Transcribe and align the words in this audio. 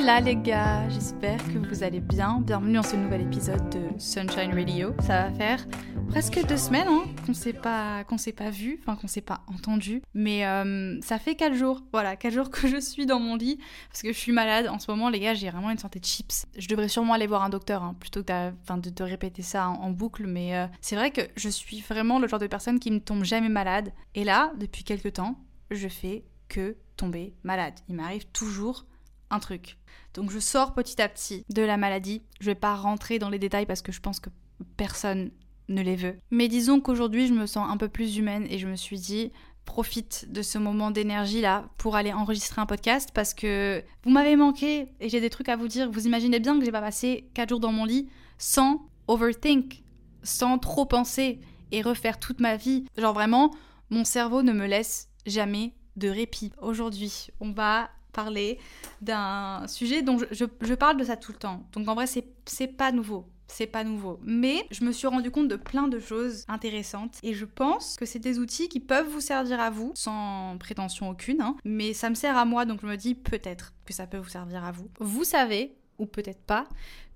Hola 0.00 0.20
les 0.20 0.36
gars, 0.36 0.88
j'espère 0.88 1.38
que 1.52 1.58
vous 1.58 1.82
allez 1.82 1.98
bien. 1.98 2.40
Bienvenue 2.40 2.74
dans 2.74 2.84
ce 2.84 2.94
nouvel 2.94 3.22
épisode 3.22 3.68
de 3.70 3.98
Sunshine 3.98 4.54
Radio. 4.54 4.94
Ça 5.00 5.24
va 5.24 5.32
faire 5.32 5.66
presque 6.08 6.40
deux 6.46 6.56
semaines 6.56 6.86
hein, 6.86 7.02
qu'on 7.26 7.34
s'est 7.34 7.52
pas 7.52 8.04
qu'on 8.04 8.16
s'est 8.16 8.32
pas 8.32 8.50
vu, 8.50 8.78
enfin 8.80 8.94
qu'on 8.94 9.08
s'est 9.08 9.22
pas 9.22 9.40
entendu, 9.48 10.00
mais 10.14 10.46
euh, 10.46 11.00
ça 11.02 11.18
fait 11.18 11.34
quatre 11.34 11.54
jours. 11.54 11.82
Voilà, 11.90 12.14
quatre 12.14 12.32
jours 12.32 12.48
que 12.48 12.68
je 12.68 12.80
suis 12.80 13.06
dans 13.06 13.18
mon 13.18 13.34
lit 13.34 13.58
parce 13.88 14.02
que 14.02 14.12
je 14.12 14.16
suis 14.16 14.30
malade 14.30 14.68
en 14.68 14.78
ce 14.78 14.88
moment. 14.88 15.08
Les 15.08 15.18
gars, 15.18 15.34
j'ai 15.34 15.50
vraiment 15.50 15.70
une 15.70 15.78
santé 15.78 15.98
de 15.98 16.04
chips. 16.04 16.46
Je 16.56 16.68
devrais 16.68 16.88
sûrement 16.88 17.14
aller 17.14 17.26
voir 17.26 17.42
un 17.42 17.48
docteur 17.48 17.82
hein, 17.82 17.96
plutôt 17.98 18.22
que 18.22 18.76
de 18.76 18.90
te 18.90 19.02
répéter 19.02 19.42
ça 19.42 19.68
en, 19.68 19.82
en 19.82 19.90
boucle, 19.90 20.28
mais 20.28 20.56
euh, 20.56 20.68
c'est 20.80 20.94
vrai 20.94 21.10
que 21.10 21.22
je 21.34 21.48
suis 21.48 21.80
vraiment 21.80 22.20
le 22.20 22.28
genre 22.28 22.40
de 22.40 22.46
personne 22.46 22.78
qui 22.78 22.92
ne 22.92 23.00
tombe 23.00 23.24
jamais 23.24 23.48
malade. 23.48 23.92
Et 24.14 24.22
là, 24.22 24.52
depuis 24.60 24.84
quelques 24.84 25.14
temps, 25.14 25.40
je 25.72 25.88
fais 25.88 26.24
que 26.48 26.76
tomber 26.96 27.34
malade. 27.42 27.74
Il 27.88 27.96
m'arrive 27.96 28.26
toujours 28.26 28.86
un 29.30 29.40
truc. 29.40 29.77
Donc 30.18 30.32
je 30.32 30.40
sors 30.40 30.74
petit 30.74 31.00
à 31.00 31.08
petit 31.08 31.44
de 31.48 31.62
la 31.62 31.76
maladie. 31.76 32.22
Je 32.40 32.46
vais 32.46 32.56
pas 32.56 32.74
rentrer 32.74 33.20
dans 33.20 33.30
les 33.30 33.38
détails 33.38 33.66
parce 33.66 33.82
que 33.82 33.92
je 33.92 34.00
pense 34.00 34.18
que 34.18 34.30
personne 34.76 35.30
ne 35.68 35.80
les 35.80 35.94
veut. 35.94 36.18
Mais 36.32 36.48
disons 36.48 36.80
qu'aujourd'hui 36.80 37.28
je 37.28 37.34
me 37.34 37.46
sens 37.46 37.70
un 37.70 37.76
peu 37.76 37.88
plus 37.88 38.16
humaine 38.16 38.44
et 38.50 38.58
je 38.58 38.66
me 38.66 38.74
suis 38.74 38.98
dit 38.98 39.30
profite 39.64 40.26
de 40.32 40.42
ce 40.42 40.58
moment 40.58 40.90
d'énergie 40.90 41.40
là 41.40 41.68
pour 41.78 41.94
aller 41.94 42.12
enregistrer 42.12 42.60
un 42.60 42.66
podcast 42.66 43.10
parce 43.14 43.32
que 43.32 43.80
vous 44.02 44.10
m'avez 44.10 44.34
manqué 44.34 44.88
et 44.98 45.08
j'ai 45.08 45.20
des 45.20 45.30
trucs 45.30 45.48
à 45.48 45.54
vous 45.54 45.68
dire. 45.68 45.88
Vous 45.88 46.08
imaginez 46.08 46.40
bien 46.40 46.58
que 46.58 46.64
j'ai 46.64 46.72
pas 46.72 46.80
passé 46.80 47.30
4 47.34 47.50
jours 47.50 47.60
dans 47.60 47.70
mon 47.70 47.84
lit 47.84 48.08
sans 48.38 48.88
overthink, 49.06 49.84
sans 50.24 50.58
trop 50.58 50.84
penser 50.84 51.38
et 51.70 51.80
refaire 51.80 52.18
toute 52.18 52.40
ma 52.40 52.56
vie. 52.56 52.86
Genre 52.96 53.14
vraiment, 53.14 53.54
mon 53.90 54.04
cerveau 54.04 54.42
ne 54.42 54.52
me 54.52 54.66
laisse 54.66 55.10
jamais 55.26 55.74
de 55.94 56.08
répit. 56.08 56.50
Aujourd'hui, 56.60 57.28
on 57.38 57.52
va 57.52 57.90
parler 58.18 58.58
d'un 59.00 59.62
sujet 59.68 60.02
dont 60.02 60.18
je, 60.18 60.44
je, 60.60 60.74
parle 60.74 60.96
de 60.96 61.04
ça 61.04 61.16
tout 61.16 61.30
le 61.30 61.38
temps. 61.38 61.62
Donc 61.72 61.86
en 61.86 61.94
vrai, 61.94 62.06
c'est 62.06 62.66
pas 62.66 62.90
nouveau. 62.90 63.28
C'est 63.46 63.68
pas 63.68 63.84
nouveau. 63.84 64.18
Mais 64.24 64.66
je 64.72 64.84
me 64.84 64.90
suis 64.90 65.06
rendu 65.06 65.30
compte 65.30 65.46
de 65.46 65.54
plein 65.54 65.86
de 65.86 66.00
choses 66.00 66.44
intéressantes 66.48 67.18
et 67.22 67.32
je 67.32 67.44
pense 67.44 67.96
que 67.96 68.06
c'est 68.06 68.18
des 68.18 68.40
outils 68.40 68.68
qui 68.68 68.80
peuvent 68.80 69.08
vous 69.08 69.20
servir 69.20 69.60
à 69.60 69.70
vous, 69.70 69.92
sans 69.94 70.56
prétention 70.58 71.08
aucune. 71.08 71.40
Hein. 71.40 71.54
Mais 71.64 71.92
ça 71.92 72.10
me 72.10 72.16
sert 72.16 72.36
à 72.36 72.44
moi, 72.44 72.64
donc 72.64 72.80
je 72.82 72.86
me 72.88 72.96
dis 72.96 73.14
peut-être 73.14 73.72
que 73.86 73.94
ça 73.94 74.08
peut 74.08 74.18
vous 74.18 74.28
servir 74.28 74.64
à 74.64 74.72
vous. 74.72 74.90
Vous 74.98 75.24
savez, 75.24 75.76
ou 75.98 76.06
peut-être 76.06 76.42
pas, 76.42 76.66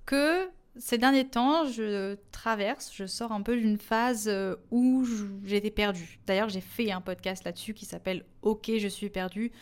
que 0.06 0.48
ces 0.77 0.98
derniers 0.98 1.28
temps, 1.28 1.66
je 1.66 2.16
traverse, 2.31 2.92
je 2.94 3.06
sors 3.06 3.33
un 3.33 3.42
peu 3.42 3.56
d'une 3.56 3.78
phase 3.78 4.33
où 4.70 5.05
j'étais 5.44 5.70
perdue. 5.70 6.19
D'ailleurs, 6.27 6.48
j'ai 6.48 6.62
fait 6.62 6.91
un 6.92 7.03
podcast 7.03 7.44
là-dessus 7.44 7.75
qui 7.75 7.84
s'appelle 7.84 8.25
Ok, 8.41 8.70
je 8.78 8.89
suis 8.89 9.11
perdue. 9.11 9.53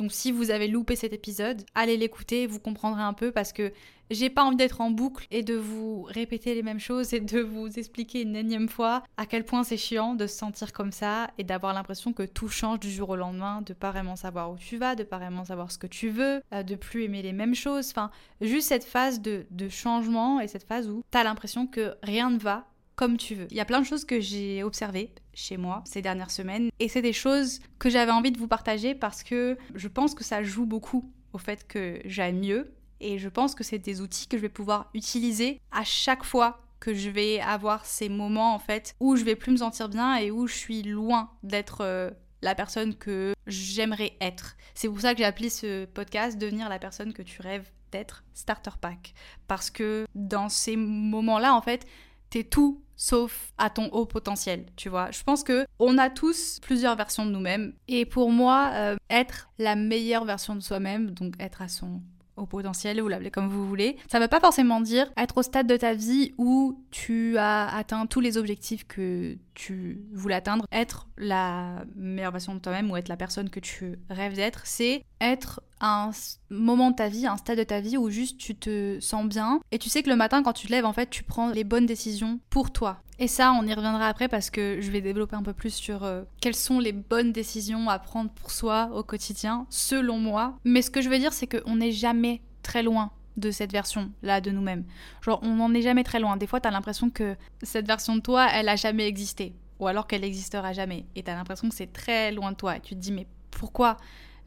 Donc 0.00 0.12
si 0.12 0.32
vous 0.32 0.50
avez 0.50 0.66
loupé 0.66 0.96
cet 0.96 1.12
épisode, 1.12 1.62
allez 1.74 1.98
l'écouter, 1.98 2.46
vous 2.46 2.58
comprendrez 2.58 3.02
un 3.02 3.12
peu 3.12 3.32
parce 3.32 3.52
que 3.52 3.70
j'ai 4.08 4.30
pas 4.30 4.42
envie 4.42 4.56
d'être 4.56 4.80
en 4.80 4.90
boucle 4.90 5.26
et 5.30 5.42
de 5.42 5.54
vous 5.54 6.04
répéter 6.04 6.54
les 6.54 6.62
mêmes 6.62 6.80
choses 6.80 7.12
et 7.12 7.20
de 7.20 7.40
vous 7.40 7.78
expliquer 7.78 8.22
une 8.22 8.34
énième 8.34 8.70
fois 8.70 9.04
à 9.18 9.26
quel 9.26 9.44
point 9.44 9.62
c'est 9.62 9.76
chiant 9.76 10.14
de 10.14 10.26
se 10.26 10.38
sentir 10.38 10.72
comme 10.72 10.90
ça 10.90 11.30
et 11.36 11.44
d'avoir 11.44 11.74
l'impression 11.74 12.14
que 12.14 12.22
tout 12.22 12.48
change 12.48 12.80
du 12.80 12.90
jour 12.90 13.10
au 13.10 13.16
lendemain, 13.16 13.60
de 13.60 13.74
pas 13.74 13.90
vraiment 13.90 14.16
savoir 14.16 14.50
où 14.50 14.56
tu 14.56 14.78
vas, 14.78 14.94
de 14.94 15.04
pas 15.04 15.18
vraiment 15.18 15.44
savoir 15.44 15.70
ce 15.70 15.76
que 15.76 15.86
tu 15.86 16.08
veux, 16.08 16.40
de 16.50 16.74
plus 16.76 17.04
aimer 17.04 17.20
les 17.20 17.34
mêmes 17.34 17.54
choses. 17.54 17.90
Enfin, 17.90 18.10
juste 18.40 18.68
cette 18.68 18.84
phase 18.84 19.20
de, 19.20 19.44
de 19.50 19.68
changement 19.68 20.40
et 20.40 20.48
cette 20.48 20.64
phase 20.64 20.88
où 20.88 21.02
t'as 21.10 21.24
l'impression 21.24 21.66
que 21.66 21.94
rien 22.02 22.30
ne 22.30 22.38
va 22.38 22.69
comme 23.00 23.16
tu 23.16 23.34
veux. 23.34 23.46
Il 23.50 23.56
y 23.56 23.60
a 23.60 23.64
plein 23.64 23.80
de 23.80 23.86
choses 23.86 24.04
que 24.04 24.20
j'ai 24.20 24.62
observées 24.62 25.14
chez 25.32 25.56
moi 25.56 25.82
ces 25.86 26.02
dernières 26.02 26.30
semaines 26.30 26.68
et 26.80 26.86
c'est 26.86 27.00
des 27.00 27.14
choses 27.14 27.60
que 27.78 27.88
j'avais 27.88 28.12
envie 28.12 28.30
de 28.30 28.38
vous 28.38 28.46
partager 28.46 28.94
parce 28.94 29.22
que 29.22 29.56
je 29.74 29.88
pense 29.88 30.14
que 30.14 30.22
ça 30.22 30.42
joue 30.42 30.66
beaucoup 30.66 31.10
au 31.32 31.38
fait 31.38 31.66
que 31.66 31.98
j'aille 32.04 32.34
mieux 32.34 32.74
et 33.00 33.18
je 33.18 33.30
pense 33.30 33.54
que 33.54 33.64
c'est 33.64 33.78
des 33.78 34.02
outils 34.02 34.26
que 34.28 34.36
je 34.36 34.42
vais 34.42 34.50
pouvoir 34.50 34.90
utiliser 34.92 35.62
à 35.72 35.82
chaque 35.82 36.24
fois 36.24 36.60
que 36.78 36.92
je 36.92 37.08
vais 37.08 37.40
avoir 37.40 37.86
ces 37.86 38.10
moments 38.10 38.54
en 38.54 38.58
fait 38.58 38.94
où 39.00 39.16
je 39.16 39.24
vais 39.24 39.34
plus 39.34 39.52
me 39.52 39.56
sentir 39.56 39.88
bien 39.88 40.16
et 40.16 40.30
où 40.30 40.46
je 40.46 40.54
suis 40.54 40.82
loin 40.82 41.30
d'être 41.42 41.80
euh, 41.80 42.10
la 42.42 42.54
personne 42.54 42.94
que 42.94 43.32
j'aimerais 43.46 44.12
être. 44.20 44.58
C'est 44.74 44.88
pour 44.88 45.00
ça 45.00 45.14
que 45.14 45.20
j'ai 45.20 45.24
appelé 45.24 45.48
ce 45.48 45.86
podcast 45.86 46.36
Devenir 46.36 46.68
la 46.68 46.78
personne 46.78 47.14
que 47.14 47.22
tu 47.22 47.40
rêves 47.40 47.70
d'être 47.92 48.24
Starter 48.34 48.72
Pack 48.78 49.14
parce 49.48 49.70
que 49.70 50.04
dans 50.14 50.50
ces 50.50 50.76
moments-là 50.76 51.54
en 51.54 51.62
fait, 51.62 51.86
t'es 52.28 52.44
tout 52.44 52.82
sauf 53.00 53.52
à 53.56 53.70
ton 53.70 53.86
haut 53.92 54.04
potentiel, 54.04 54.66
tu 54.76 54.90
vois. 54.90 55.10
Je 55.10 55.22
pense 55.22 55.42
que 55.42 55.64
on 55.78 55.96
a 55.96 56.10
tous 56.10 56.60
plusieurs 56.60 56.96
versions 56.96 57.24
de 57.24 57.30
nous-mêmes 57.30 57.72
et 57.88 58.04
pour 58.04 58.30
moi, 58.30 58.72
euh, 58.74 58.96
être 59.08 59.48
la 59.58 59.74
meilleure 59.74 60.26
version 60.26 60.54
de 60.54 60.60
soi-même, 60.60 61.12
donc 61.12 61.32
être 61.40 61.62
à 61.62 61.68
son 61.68 62.02
au 62.40 62.46
potentiel, 62.46 63.00
vous 63.00 63.08
l'appelez 63.08 63.30
comme 63.30 63.48
vous 63.48 63.66
voulez. 63.66 63.96
Ça 64.10 64.18
ne 64.18 64.24
veut 64.24 64.28
pas 64.28 64.40
forcément 64.40 64.80
dire 64.80 65.10
être 65.16 65.38
au 65.38 65.42
stade 65.42 65.66
de 65.66 65.76
ta 65.76 65.94
vie 65.94 66.32
où 66.38 66.82
tu 66.90 67.36
as 67.38 67.74
atteint 67.74 68.06
tous 68.06 68.20
les 68.20 68.36
objectifs 68.36 68.86
que 68.86 69.36
tu 69.54 70.02
voulais 70.12 70.34
atteindre. 70.34 70.66
Être 70.72 71.08
la 71.16 71.84
meilleure 71.96 72.32
version 72.32 72.54
de 72.54 72.60
toi-même 72.60 72.90
ou 72.90 72.96
être 72.96 73.08
la 73.08 73.16
personne 73.16 73.50
que 73.50 73.60
tu 73.60 73.98
rêves 74.08 74.34
d'être, 74.34 74.62
c'est 74.64 75.04
être 75.20 75.60
un 75.80 76.10
moment 76.50 76.90
de 76.90 76.96
ta 76.96 77.08
vie, 77.08 77.26
un 77.26 77.36
stade 77.36 77.58
de 77.58 77.64
ta 77.64 77.80
vie 77.80 77.96
où 77.96 78.10
juste 78.10 78.38
tu 78.38 78.54
te 78.54 78.98
sens 79.00 79.26
bien 79.26 79.60
et 79.70 79.78
tu 79.78 79.88
sais 79.88 80.02
que 80.02 80.10
le 80.10 80.16
matin 80.16 80.42
quand 80.42 80.52
tu 80.52 80.66
te 80.66 80.72
lèves 80.72 80.84
en 80.84 80.92
fait 80.92 81.08
tu 81.08 81.22
prends 81.22 81.50
les 81.50 81.64
bonnes 81.64 81.86
décisions 81.86 82.40
pour 82.50 82.70
toi. 82.70 83.02
Et 83.22 83.28
ça 83.28 83.52
on 83.52 83.66
y 83.66 83.74
reviendra 83.74 84.08
après 84.08 84.28
parce 84.28 84.48
que 84.48 84.80
je 84.80 84.90
vais 84.90 85.02
développer 85.02 85.36
un 85.36 85.42
peu 85.42 85.52
plus 85.52 85.74
sur 85.74 86.04
euh, 86.04 86.22
quelles 86.40 86.56
sont 86.56 86.80
les 86.80 86.92
bonnes 86.92 87.32
décisions 87.32 87.90
à 87.90 87.98
prendre 87.98 88.30
pour 88.30 88.50
soi 88.50 88.88
au 88.94 89.02
quotidien 89.02 89.66
selon 89.68 90.16
moi. 90.16 90.58
Mais 90.64 90.80
ce 90.80 90.90
que 90.90 91.02
je 91.02 91.10
veux 91.10 91.18
dire 91.18 91.34
c'est 91.34 91.46
qu'on 91.46 91.76
n'est 91.76 91.92
jamais 91.92 92.40
très 92.62 92.82
loin 92.82 93.10
de 93.36 93.50
cette 93.50 93.72
version 93.72 94.10
là 94.22 94.40
de 94.40 94.50
nous-mêmes. 94.50 94.84
Genre 95.20 95.38
on 95.42 95.56
n'en 95.56 95.74
est 95.74 95.82
jamais 95.82 96.02
très 96.02 96.18
loin. 96.18 96.38
Des 96.38 96.46
fois 96.46 96.60
t'as 96.60 96.70
l'impression 96.70 97.10
que 97.10 97.36
cette 97.62 97.86
version 97.86 98.16
de 98.16 98.22
toi 98.22 98.48
elle 98.54 98.70
a 98.70 98.76
jamais 98.76 99.06
existé 99.06 99.52
ou 99.80 99.86
alors 99.86 100.06
qu'elle 100.06 100.22
n'existera 100.22 100.72
jamais 100.72 101.04
et 101.14 101.22
t'as 101.22 101.34
l'impression 101.34 101.68
que 101.68 101.74
c'est 101.74 101.92
très 101.92 102.32
loin 102.32 102.52
de 102.52 102.56
toi 102.56 102.78
et 102.78 102.80
tu 102.80 102.94
te 102.94 103.00
dis 103.00 103.12
mais 103.12 103.26
pourquoi 103.50 103.98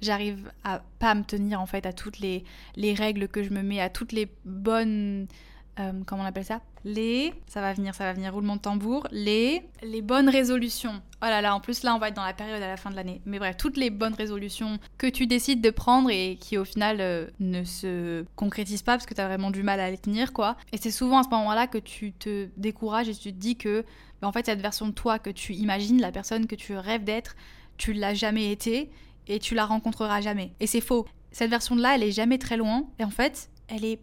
j'arrive 0.01 0.51
à 0.63 0.81
pas 0.97 1.13
me 1.13 1.23
tenir 1.23 1.61
en 1.61 1.67
fait 1.67 1.85
à 1.85 1.93
toutes 1.93 2.17
les, 2.17 2.43
les 2.75 2.95
règles 2.95 3.27
que 3.27 3.43
je 3.43 3.51
me 3.51 3.61
mets, 3.61 3.81
à 3.81 3.91
toutes 3.91 4.13
les 4.13 4.31
bonnes 4.45 5.27
euh, 5.79 5.91
comment 6.05 6.23
on 6.23 6.25
appelle 6.25 6.45
ça? 6.45 6.61
Les 6.85 7.33
ça 7.47 7.61
va 7.61 7.73
venir, 7.73 7.95
ça 7.95 8.03
va 8.03 8.13
venir 8.13 8.33
roulement 8.33 8.57
de 8.57 8.61
tambour, 8.61 9.07
les 9.11 9.63
les 9.81 10.01
bonnes 10.01 10.29
résolutions. 10.29 11.01
Oh 11.21 11.25
là 11.25 11.41
là, 11.41 11.55
en 11.55 11.59
plus 11.59 11.83
là 11.83 11.95
on 11.95 11.99
va 11.99 12.09
être 12.09 12.15
dans 12.15 12.25
la 12.25 12.33
période 12.33 12.61
à 12.61 12.67
la 12.67 12.77
fin 12.77 12.91
de 12.91 12.95
l'année. 12.95 13.21
Mais 13.25 13.39
bref, 13.39 13.57
toutes 13.57 13.77
les 13.77 13.89
bonnes 13.89 14.13
résolutions 14.13 14.77
que 14.97 15.07
tu 15.07 15.25
décides 15.25 15.61
de 15.61 15.69
prendre 15.71 16.09
et 16.11 16.37
qui 16.39 16.57
au 16.57 16.65
final 16.65 16.97
euh, 16.99 17.27
ne 17.39 17.63
se 17.63 18.23
concrétisent 18.35 18.83
pas 18.83 18.93
parce 18.93 19.05
que 19.05 19.13
tu 19.13 19.21
as 19.21 19.27
vraiment 19.27 19.49
du 19.49 19.63
mal 19.63 19.79
à 19.79 19.89
les 19.89 19.97
tenir 19.97 20.31
quoi. 20.33 20.57
Et 20.71 20.77
c'est 20.77 20.91
souvent 20.91 21.19
à 21.19 21.23
ce 21.23 21.29
moment-là 21.29 21.67
que 21.67 21.79
tu 21.79 22.11
te 22.13 22.49
décourages 22.57 23.09
et 23.09 23.15
tu 23.15 23.33
te 23.33 23.39
dis 23.39 23.55
que 23.55 23.83
bah, 24.21 24.27
en 24.27 24.31
fait 24.31 24.45
cette 24.45 24.61
version 24.61 24.87
de 24.87 24.93
toi 24.93 25.17
que 25.17 25.29
tu 25.29 25.53
imagines, 25.53 25.99
la 25.99 26.11
personne 26.11 26.45
que 26.45 26.55
tu 26.55 26.75
rêves 26.75 27.03
d'être, 27.03 27.35
tu 27.77 27.93
l'as 27.93 28.13
jamais 28.13 28.51
été 28.51 28.91
et 29.27 29.39
tu 29.39 29.55
la 29.55 29.65
rencontreras 29.65 30.21
jamais. 30.21 30.53
Et 30.59 30.67
c'est 30.67 30.81
faux. 30.81 31.07
Cette 31.31 31.49
version-là, 31.49 31.95
elle 31.95 32.03
est 32.03 32.11
jamais 32.11 32.37
très 32.37 32.57
loin 32.57 32.85
et 32.99 33.03
en 33.03 33.09
fait, 33.09 33.49
elle 33.67 33.85
est 33.85 33.99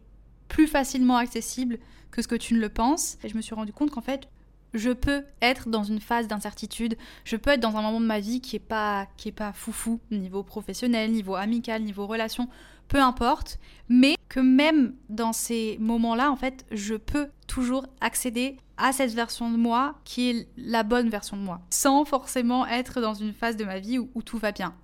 plus 0.50 0.66
facilement 0.66 1.16
accessible 1.16 1.78
que 2.10 2.20
ce 2.20 2.28
que 2.28 2.34
tu 2.34 2.52
ne 2.52 2.60
le 2.60 2.68
penses. 2.68 3.16
Et 3.24 3.30
je 3.30 3.36
me 3.36 3.40
suis 3.40 3.54
rendu 3.54 3.72
compte 3.72 3.90
qu'en 3.90 4.02
fait, 4.02 4.28
je 4.74 4.90
peux 4.90 5.24
être 5.40 5.68
dans 5.68 5.84
une 5.84 6.00
phase 6.00 6.28
d'incertitude, 6.28 6.96
je 7.24 7.36
peux 7.36 7.50
être 7.50 7.60
dans 7.60 7.76
un 7.76 7.82
moment 7.82 8.00
de 8.00 8.06
ma 8.06 8.20
vie 8.20 8.40
qui 8.40 8.56
est 8.56 8.58
pas 8.58 9.08
qui 9.16 9.28
est 9.28 9.32
pas 9.32 9.52
foufou 9.52 10.00
niveau 10.10 10.42
professionnel, 10.42 11.10
niveau 11.10 11.34
amical, 11.34 11.82
niveau 11.82 12.06
relation, 12.06 12.48
peu 12.88 13.00
importe, 13.00 13.58
mais 13.88 14.16
que 14.28 14.38
même 14.38 14.94
dans 15.08 15.32
ces 15.32 15.76
moments-là 15.80 16.30
en 16.30 16.36
fait, 16.36 16.66
je 16.70 16.94
peux 16.94 17.28
toujours 17.48 17.86
accéder 18.00 18.58
à 18.76 18.92
cette 18.92 19.12
version 19.12 19.50
de 19.50 19.56
moi 19.56 19.96
qui 20.04 20.30
est 20.30 20.48
la 20.56 20.84
bonne 20.84 21.08
version 21.08 21.36
de 21.36 21.42
moi, 21.42 21.60
sans 21.70 22.04
forcément 22.04 22.66
être 22.66 23.00
dans 23.00 23.14
une 23.14 23.32
phase 23.32 23.56
de 23.56 23.64
ma 23.64 23.80
vie 23.80 23.98
où, 23.98 24.08
où 24.14 24.22
tout 24.22 24.38
va 24.38 24.52
bien. 24.52 24.74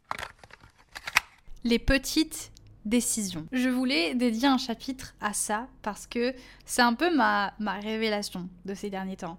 Les 1.62 1.78
petites 1.78 2.50
Je 3.52 3.68
voulais 3.68 4.14
dédier 4.14 4.48
un 4.48 4.58
chapitre 4.58 5.14
à 5.20 5.32
ça 5.32 5.66
parce 5.82 6.06
que 6.06 6.34
c'est 6.64 6.82
un 6.82 6.94
peu 6.94 7.14
ma, 7.14 7.52
ma 7.58 7.74
révélation 7.74 8.48
de 8.64 8.74
ces 8.74 8.90
derniers 8.90 9.16
temps. 9.16 9.38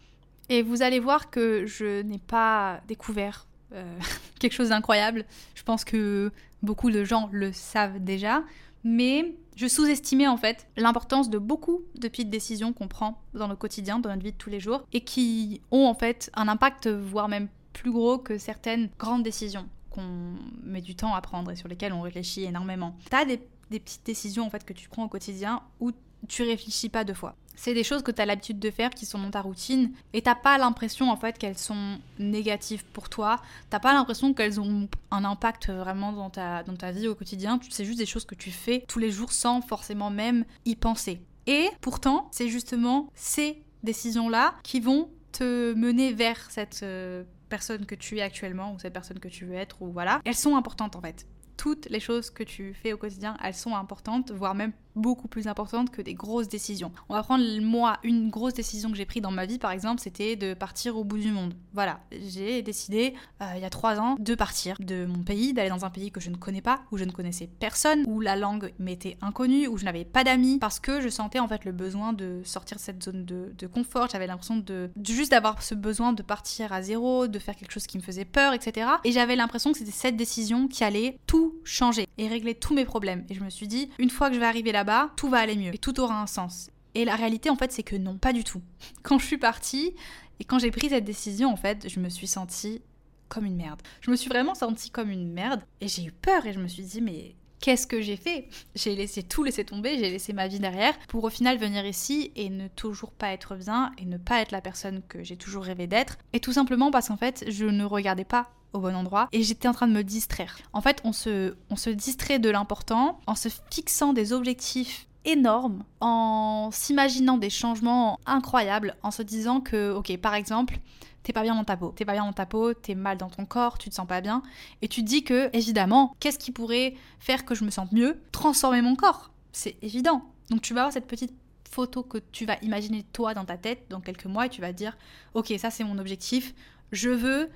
Et 0.49 0.61
vous 0.61 0.81
allez 0.81 0.99
voir 0.99 1.29
que 1.29 1.65
je 1.65 2.01
n'ai 2.01 2.19
pas 2.19 2.81
découvert 2.87 3.47
euh, 3.73 3.99
quelque 4.39 4.53
chose 4.53 4.69
d'incroyable. 4.69 5.25
Je 5.55 5.63
pense 5.63 5.85
que 5.85 6.31
beaucoup 6.61 6.91
de 6.91 7.03
gens 7.03 7.29
le 7.31 7.51
savent 7.53 7.99
déjà, 7.99 8.43
mais 8.83 9.35
je 9.55 9.67
sous-estimais 9.67 10.27
en 10.27 10.37
fait 10.37 10.67
l'importance 10.77 11.29
de 11.29 11.37
beaucoup 11.37 11.81
de 11.95 12.07
petites 12.07 12.29
décisions 12.29 12.73
qu'on 12.73 12.87
prend 12.87 13.21
dans 13.33 13.47
le 13.47 13.55
quotidien, 13.55 13.99
dans 13.99 14.09
notre 14.09 14.23
vie 14.23 14.31
de 14.31 14.37
tous 14.37 14.49
les 14.49 14.59
jours, 14.59 14.83
et 14.93 15.01
qui 15.01 15.61
ont 15.71 15.85
en 15.85 15.93
fait 15.93 16.29
un 16.33 16.47
impact, 16.47 16.87
voire 16.87 17.27
même 17.27 17.47
plus 17.73 17.91
gros 17.91 18.17
que 18.17 18.37
certaines 18.37 18.89
grandes 18.97 19.23
décisions 19.23 19.67
qu'on 19.97 20.35
met 20.63 20.81
du 20.81 20.95
temps 20.95 21.15
à 21.15 21.21
prendre 21.21 21.51
et 21.51 21.55
sur 21.55 21.67
lesquelles 21.67 21.93
on 21.93 22.01
réfléchit 22.01 22.43
énormément. 22.43 22.95
T'as 23.09 23.25
des, 23.25 23.41
des 23.71 23.79
petites 23.79 24.05
décisions 24.05 24.45
en 24.45 24.49
fait 24.49 24.63
que 24.63 24.73
tu 24.73 24.87
prends 24.89 25.03
au 25.03 25.07
quotidien 25.07 25.61
où 25.79 25.91
tu 26.27 26.43
réfléchis 26.43 26.89
pas 26.89 27.03
deux 27.03 27.13
fois. 27.13 27.35
C'est 27.55 27.73
des 27.73 27.83
choses 27.83 28.03
que 28.03 28.11
tu 28.11 28.21
as 28.21 28.25
l'habitude 28.27 28.59
de 28.59 28.69
faire 28.69 28.91
qui 28.91 29.07
sont 29.07 29.17
dans 29.17 29.31
ta 29.31 29.41
routine 29.41 29.91
et 30.13 30.21
t'as 30.21 30.35
pas 30.35 30.59
l'impression 30.59 31.09
en 31.09 31.17
fait 31.17 31.39
qu'elles 31.39 31.57
sont 31.57 31.97
négatives 32.19 32.85
pour 32.85 33.09
toi. 33.09 33.41
T'as 33.71 33.79
pas 33.79 33.93
l'impression 33.93 34.33
qu'elles 34.33 34.59
ont 34.59 34.87
un 35.09 35.25
impact 35.25 35.71
vraiment 35.71 36.13
dans 36.13 36.29
ta, 36.29 36.61
dans 36.61 36.75
ta 36.75 36.91
vie 36.91 37.07
au 37.07 37.15
quotidien. 37.15 37.59
C'est 37.71 37.85
juste 37.85 37.97
des 37.97 38.05
choses 38.05 38.25
que 38.25 38.35
tu 38.35 38.51
fais 38.51 38.85
tous 38.87 38.99
les 38.99 39.09
jours 39.09 39.31
sans 39.31 39.61
forcément 39.61 40.11
même 40.11 40.45
y 40.65 40.75
penser. 40.75 41.19
Et 41.47 41.67
pourtant, 41.81 42.27
c'est 42.31 42.49
justement 42.49 43.09
ces 43.15 43.63
décisions-là 43.83 44.53
qui 44.61 44.79
vont 44.79 45.09
te 45.31 45.73
mener 45.73 46.13
vers 46.13 46.51
cette 46.51 46.81
euh, 46.83 47.23
personne 47.47 47.85
que 47.85 47.95
tu 47.95 48.17
es 48.17 48.21
actuellement 48.21 48.73
ou 48.73 48.79
cette 48.79 48.93
personne 48.93 49.19
que 49.19 49.27
tu 49.27 49.45
veux 49.45 49.55
être 49.55 49.81
ou 49.81 49.91
voilà. 49.91 50.21
Elles 50.25 50.35
sont 50.35 50.55
importantes 50.55 50.95
en 50.95 51.01
fait 51.01 51.25
toutes 51.57 51.89
les 51.89 51.99
choses 51.99 52.29
que 52.29 52.43
tu 52.43 52.73
fais 52.73 52.93
au 52.93 52.97
quotidien, 52.97 53.35
elles 53.43 53.55
sont 53.55 53.75
importantes, 53.75 54.31
voire 54.31 54.55
même 54.55 54.71
beaucoup 54.97 55.27
plus 55.27 55.47
importantes 55.47 55.89
que 55.89 56.01
des 56.01 56.13
grosses 56.13 56.47
décisions. 56.47 56.91
On 57.09 57.13
va 57.13 57.23
prendre 57.23 57.43
moi 57.61 57.99
une 58.03 58.29
grosse 58.29 58.53
décision 58.53 58.89
que 58.91 58.97
j'ai 58.97 59.05
prise 59.05 59.21
dans 59.21 59.31
ma 59.31 59.45
vie 59.45 59.59
par 59.59 59.71
exemple, 59.71 60.01
c'était 60.01 60.35
de 60.35 60.53
partir 60.53 60.97
au 60.97 61.03
bout 61.03 61.17
du 61.17 61.31
monde. 61.31 61.53
Voilà, 61.73 61.99
j'ai 62.11 62.61
décidé 62.61 63.13
euh, 63.41 63.45
il 63.55 63.61
y 63.61 63.65
a 63.65 63.69
trois 63.69 63.99
ans 63.99 64.15
de 64.19 64.35
partir 64.35 64.77
de 64.79 65.05
mon 65.05 65.23
pays, 65.23 65.53
d'aller 65.53 65.69
dans 65.69 65.85
un 65.85 65.89
pays 65.89 66.11
que 66.11 66.19
je 66.19 66.29
ne 66.29 66.35
connais 66.35 66.61
pas, 66.61 66.81
où 66.91 66.97
je 66.97 67.03
ne 67.03 67.11
connaissais 67.11 67.47
personne, 67.59 68.03
où 68.07 68.19
la 68.19 68.35
langue 68.35 68.73
m'était 68.79 69.17
inconnue, 69.21 69.67
où 69.67 69.77
je 69.77 69.85
n'avais 69.85 70.05
pas 70.05 70.23
d'amis, 70.23 70.59
parce 70.59 70.79
que 70.79 71.01
je 71.01 71.09
sentais 71.09 71.39
en 71.39 71.47
fait 71.47 71.65
le 71.65 71.71
besoin 71.71 72.13
de 72.13 72.41
sortir 72.43 72.77
de 72.77 72.81
cette 72.81 73.03
zone 73.03 73.25
de, 73.25 73.67
confort. 73.67 74.07
J'avais 74.09 74.27
l'impression 74.27 74.55
de, 74.55 74.89
de 74.95 75.05
juste 75.05 75.31
d'avoir 75.31 75.61
ce 75.61 75.75
besoin 75.75 76.13
de 76.13 76.23
partir 76.23 76.71
à 76.71 76.81
zéro, 76.81 77.27
de 77.27 77.39
faire 77.39 77.55
quelque 77.55 77.71
chose 77.71 77.85
qui 77.85 77.97
me 77.97 78.03
faisait 78.03 78.25
peur, 78.25 78.53
etc. 78.53 78.87
Et 79.03 79.11
j'avais 79.11 79.35
l'impression 79.35 79.71
que 79.71 79.77
c'était 79.77 79.91
cette 79.91 80.15
décision 80.15 80.67
qui 80.67 80.83
allait 80.83 81.17
tout 81.27 81.55
changer 81.63 82.07
et 82.17 82.27
régler 82.27 82.55
tous 82.55 82.73
mes 82.73 82.85
problèmes. 82.85 83.25
Et 83.29 83.33
je 83.33 83.43
me 83.43 83.49
suis 83.49 83.67
dit, 83.67 83.89
une 83.99 84.09
fois 84.09 84.29
que 84.29 84.35
je 84.35 84.39
vais 84.39 84.45
arriver 84.45 84.71
tout 85.15 85.29
va 85.29 85.39
aller 85.39 85.55
mieux 85.55 85.73
et 85.73 85.77
tout 85.77 85.99
aura 85.99 86.21
un 86.21 86.27
sens. 86.27 86.69
Et 86.95 87.05
la 87.05 87.15
réalité, 87.15 87.49
en 87.49 87.55
fait, 87.55 87.71
c'est 87.71 87.83
que 87.83 87.95
non, 87.95 88.17
pas 88.17 88.33
du 88.33 88.43
tout. 88.43 88.61
Quand 89.03 89.19
je 89.19 89.25
suis 89.25 89.37
partie 89.37 89.93
et 90.39 90.43
quand 90.43 90.59
j'ai 90.59 90.71
pris 90.71 90.89
cette 90.89 91.03
décision, 91.03 91.51
en 91.51 91.55
fait, 91.55 91.89
je 91.89 91.99
me 91.99 92.09
suis 92.09 92.27
sentie 92.27 92.81
comme 93.27 93.45
une 93.45 93.55
merde. 93.55 93.81
Je 94.01 94.11
me 94.11 94.15
suis 94.15 94.29
vraiment 94.29 94.55
sentie 94.55 94.91
comme 94.91 95.09
une 95.09 95.31
merde 95.31 95.61
et 95.81 95.87
j'ai 95.87 96.03
eu 96.03 96.11
peur 96.11 96.45
et 96.45 96.53
je 96.53 96.59
me 96.59 96.67
suis 96.67 96.83
dit, 96.83 97.01
mais 97.01 97.35
qu'est-ce 97.61 97.87
que 97.87 98.01
j'ai 98.01 98.17
fait? 98.17 98.47
J'ai 98.75 98.95
laissé 98.95 99.23
tout 99.23 99.43
laisser 99.43 99.65
tomber, 99.65 99.97
j'ai 99.97 100.09
laissé 100.09 100.33
ma 100.33 100.47
vie 100.47 100.59
derrière 100.59 100.97
pour 101.07 101.23
au 101.23 101.29
final 101.29 101.57
venir 101.57 101.85
ici 101.85 102.31
et 102.35 102.49
ne 102.49 102.67
toujours 102.67 103.11
pas 103.11 103.31
être 103.31 103.55
bien 103.55 103.91
et 103.97 104.05
ne 104.05 104.17
pas 104.17 104.41
être 104.41 104.51
la 104.51 104.61
personne 104.61 105.01
que 105.07 105.23
j'ai 105.23 105.37
toujours 105.37 105.63
rêvé 105.63 105.87
d'être. 105.87 106.17
Et 106.33 106.39
tout 106.39 106.53
simplement 106.53 106.91
parce 106.91 107.07
qu'en 107.07 107.17
fait, 107.17 107.45
je 107.49 107.65
ne 107.65 107.83
regardais 107.83 108.25
pas 108.25 108.51
au 108.73 108.79
bon 108.79 108.95
endroit 108.95 109.29
et 109.31 109.43
j'étais 109.43 109.67
en 109.67 109.73
train 109.73 109.87
de 109.87 109.93
me 109.93 110.03
distraire. 110.03 110.57
En 110.73 110.81
fait, 110.81 111.01
on 111.03 111.13
se, 111.13 111.55
on 111.69 111.75
se 111.75 111.89
distrait 111.89 112.39
de 112.39 112.49
l'important 112.49 113.19
en 113.27 113.35
se 113.35 113.49
fixant 113.71 114.13
des 114.13 114.33
objectifs 114.33 115.07
énormes, 115.25 115.83
en 115.99 116.69
s'imaginant 116.71 117.37
des 117.37 117.49
changements 117.49 118.17
incroyables, 118.25 118.95
en 119.03 119.11
se 119.11 119.21
disant 119.21 119.59
que, 119.59 119.91
ok, 119.91 120.15
par 120.17 120.35
exemple, 120.35 120.79
t'es 121.27 121.33
pas 121.33 121.43
bien 121.43 121.55
dans 121.55 121.65
ta 121.65 121.75
peau, 121.75 121.91
t'es 121.91 122.05
pas 122.05 122.13
bien 122.13 122.23
dans 122.23 122.31
ta 122.31 122.45
peau, 122.45 122.73
t'es 122.73 122.95
mal 122.95 123.17
dans 123.17 123.29
ton 123.29 123.45
corps, 123.45 123.77
tu 123.77 123.89
te 123.89 123.95
sens 123.95 124.07
pas 124.07 124.21
bien, 124.21 124.41
et 124.81 124.87
tu 124.87 125.01
te 125.01 125.07
dis 125.07 125.25
que, 125.25 125.49
évidemment, 125.51 126.15
qu'est-ce 126.21 126.39
qui 126.39 126.53
pourrait 126.53 126.95
faire 127.19 127.43
que 127.43 127.53
je 127.53 127.65
me 127.65 127.69
sente 127.69 127.91
mieux? 127.91 128.21
Transformer 128.31 128.81
mon 128.81 128.95
corps, 128.95 129.29
c'est 129.51 129.75
évident. 129.81 130.23
Donc 130.49 130.61
tu 130.61 130.73
vas 130.73 130.83
avoir 130.83 130.93
cette 130.93 131.05
petite 131.05 131.33
photo 131.69 132.01
que 132.01 132.17
tu 132.31 132.45
vas 132.45 132.55
imaginer 132.61 133.03
toi 133.11 133.33
dans 133.33 133.43
ta 133.43 133.57
tête 133.57 133.87
dans 133.89 133.99
quelques 133.99 134.25
mois 134.25 134.45
et 134.45 134.49
tu 134.49 134.61
vas 134.61 134.71
dire, 134.71 134.97
ok, 135.33 135.53
ça 135.57 135.69
c'est 135.69 135.83
mon 135.83 135.97
objectif, 135.97 136.55
je 136.93 137.09
veux 137.09 137.49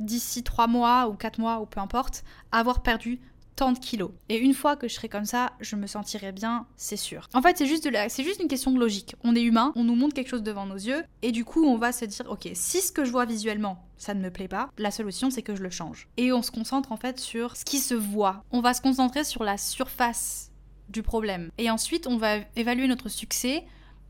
d'ici 0.00 0.42
3 0.42 0.66
mois 0.66 1.08
ou 1.08 1.12
4 1.12 1.38
mois 1.38 1.60
ou 1.60 1.66
peu 1.66 1.80
importe, 1.80 2.24
avoir 2.50 2.80
perdu 2.82 3.20
de 3.66 3.78
kilos. 3.78 4.10
Et 4.28 4.38
une 4.38 4.54
fois 4.54 4.76
que 4.76 4.88
je 4.88 4.94
serai 4.94 5.08
comme 5.08 5.24
ça, 5.24 5.52
je 5.60 5.76
me 5.76 5.86
sentirai 5.86 6.32
bien, 6.32 6.66
c'est 6.76 6.96
sûr. 6.96 7.28
En 7.34 7.42
fait, 7.42 7.58
c'est 7.58 7.66
juste, 7.66 7.84
de 7.84 7.90
c'est 8.08 8.24
juste 8.24 8.40
une 8.40 8.48
question 8.48 8.70
de 8.70 8.78
logique. 8.78 9.16
On 9.24 9.34
est 9.34 9.42
humain, 9.42 9.72
on 9.74 9.84
nous 9.84 9.96
montre 9.96 10.14
quelque 10.14 10.28
chose 10.28 10.42
devant 10.42 10.66
nos 10.66 10.76
yeux, 10.76 11.02
et 11.22 11.32
du 11.32 11.44
coup, 11.44 11.64
on 11.64 11.76
va 11.76 11.92
se 11.92 12.04
dire, 12.04 12.26
ok, 12.28 12.48
si 12.54 12.80
ce 12.80 12.92
que 12.92 13.04
je 13.04 13.10
vois 13.10 13.24
visuellement, 13.24 13.84
ça 13.96 14.14
ne 14.14 14.20
me 14.20 14.30
plaît 14.30 14.48
pas, 14.48 14.70
la 14.78 14.90
solution, 14.90 15.30
c'est 15.30 15.42
que 15.42 15.56
je 15.56 15.62
le 15.62 15.70
change. 15.70 16.08
Et 16.16 16.32
on 16.32 16.42
se 16.42 16.52
concentre 16.52 16.92
en 16.92 16.96
fait 16.96 17.18
sur 17.18 17.56
ce 17.56 17.64
qui 17.64 17.78
se 17.78 17.94
voit. 17.94 18.44
On 18.52 18.60
va 18.60 18.74
se 18.74 18.80
concentrer 18.80 19.24
sur 19.24 19.42
la 19.42 19.58
surface 19.58 20.52
du 20.88 21.02
problème. 21.02 21.50
Et 21.58 21.70
ensuite, 21.70 22.06
on 22.06 22.16
va 22.16 22.36
évaluer 22.56 22.86
notre 22.86 23.08
succès 23.08 23.66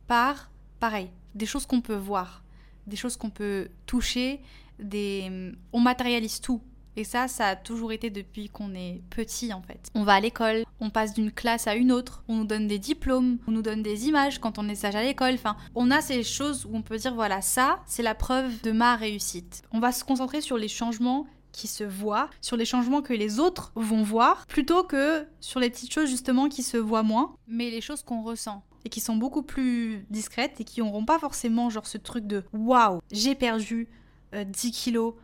par, 0.07 0.51
pareil, 0.79 1.11
des 1.35 1.47
choses 1.47 1.67
qu'on 1.67 1.81
peut 1.81 1.97
voir, 1.97 2.45
des 2.87 2.97
choses 2.97 3.17
qu'on 3.17 3.31
peut 3.31 3.69
toucher, 3.87 4.41
des... 4.79 5.53
on 5.73 5.81
matérialise 5.81 6.41
tout. 6.41 6.63
Et 6.99 7.05
ça, 7.05 7.29
ça 7.29 7.47
a 7.47 7.55
toujours 7.55 7.93
été 7.93 8.11
depuis 8.11 8.49
qu'on 8.49 8.75
est 8.75 9.03
petit 9.09 9.53
en 9.53 9.63
fait. 9.63 9.89
On 9.95 10.03
va 10.03 10.15
à 10.15 10.21
l'école, 10.21 10.65
on 10.81 10.91
passe 10.91 11.15
d'une 11.15 11.31
classe 11.31 11.69
à 11.69 11.77
une 11.77 11.93
autre, 11.93 12.25
on 12.27 12.35
nous 12.35 12.45
donne 12.45 12.67
des 12.67 12.81
diplômes, 12.81 13.39
on 13.47 13.53
nous 13.53 13.63
donne 13.63 13.85
des 13.85 14.09
images 14.09 14.41
quand 14.41 14.59
on 14.59 14.69
est 14.69 14.75
sage 14.75 14.97
à 14.97 15.05
l'école. 15.05 15.35
Enfin, 15.35 15.57
on 15.77 15.93
a 15.93 16.01
ces 16.01 16.25
choses 16.25 16.67
où 16.67 16.71
on 16.75 16.83
peut 16.83 16.97
dire 16.97 17.15
voilà, 17.15 17.41
ça, 17.41 17.79
c'est 17.87 18.03
la 18.03 18.17
preuve 18.17 18.61
de 18.63 18.73
ma 18.73 18.97
réussite. 18.97 19.63
On 19.71 19.79
va 19.79 19.93
se 19.93 20.03
concentrer 20.03 20.41
sur 20.41 20.59
les 20.59 20.67
changements 20.67 21.29
qui 21.53 21.69
se 21.69 21.85
voient, 21.85 22.31
sur 22.41 22.57
les 22.57 22.65
changements 22.65 23.01
que 23.01 23.13
les 23.13 23.39
autres 23.39 23.71
vont 23.77 24.03
voir, 24.03 24.45
plutôt 24.49 24.83
que 24.83 25.25
sur 25.39 25.61
les 25.61 25.71
petites 25.71 25.93
choses 25.93 26.11
justement 26.11 26.49
qui 26.49 26.65
se 26.65 26.79
voient 26.79 27.05
moins, 27.05 27.37
mais 27.47 27.71
les 27.71 27.81
choses 27.81 28.03
qu'on 28.03 28.25
ressent 28.25 28.65
et 28.85 28.89
qui 28.89 28.99
sont 28.99 29.15
beaucoup 29.15 29.43
plus 29.43 30.05
discrètes 30.11 30.61
et 30.61 30.65
qui 30.65 30.81
n'auront 30.81 31.05
pas 31.05 31.21
forcément 31.21 31.71
genre 31.71 31.87
ce 31.87 31.99
truc 31.99 32.27
de 32.27 32.43
waouh, 32.53 32.99
j'ai 33.13 33.37
perdu 33.37 33.89
10 34.33 34.37
euh, 34.37 34.71
kilos 34.73 35.15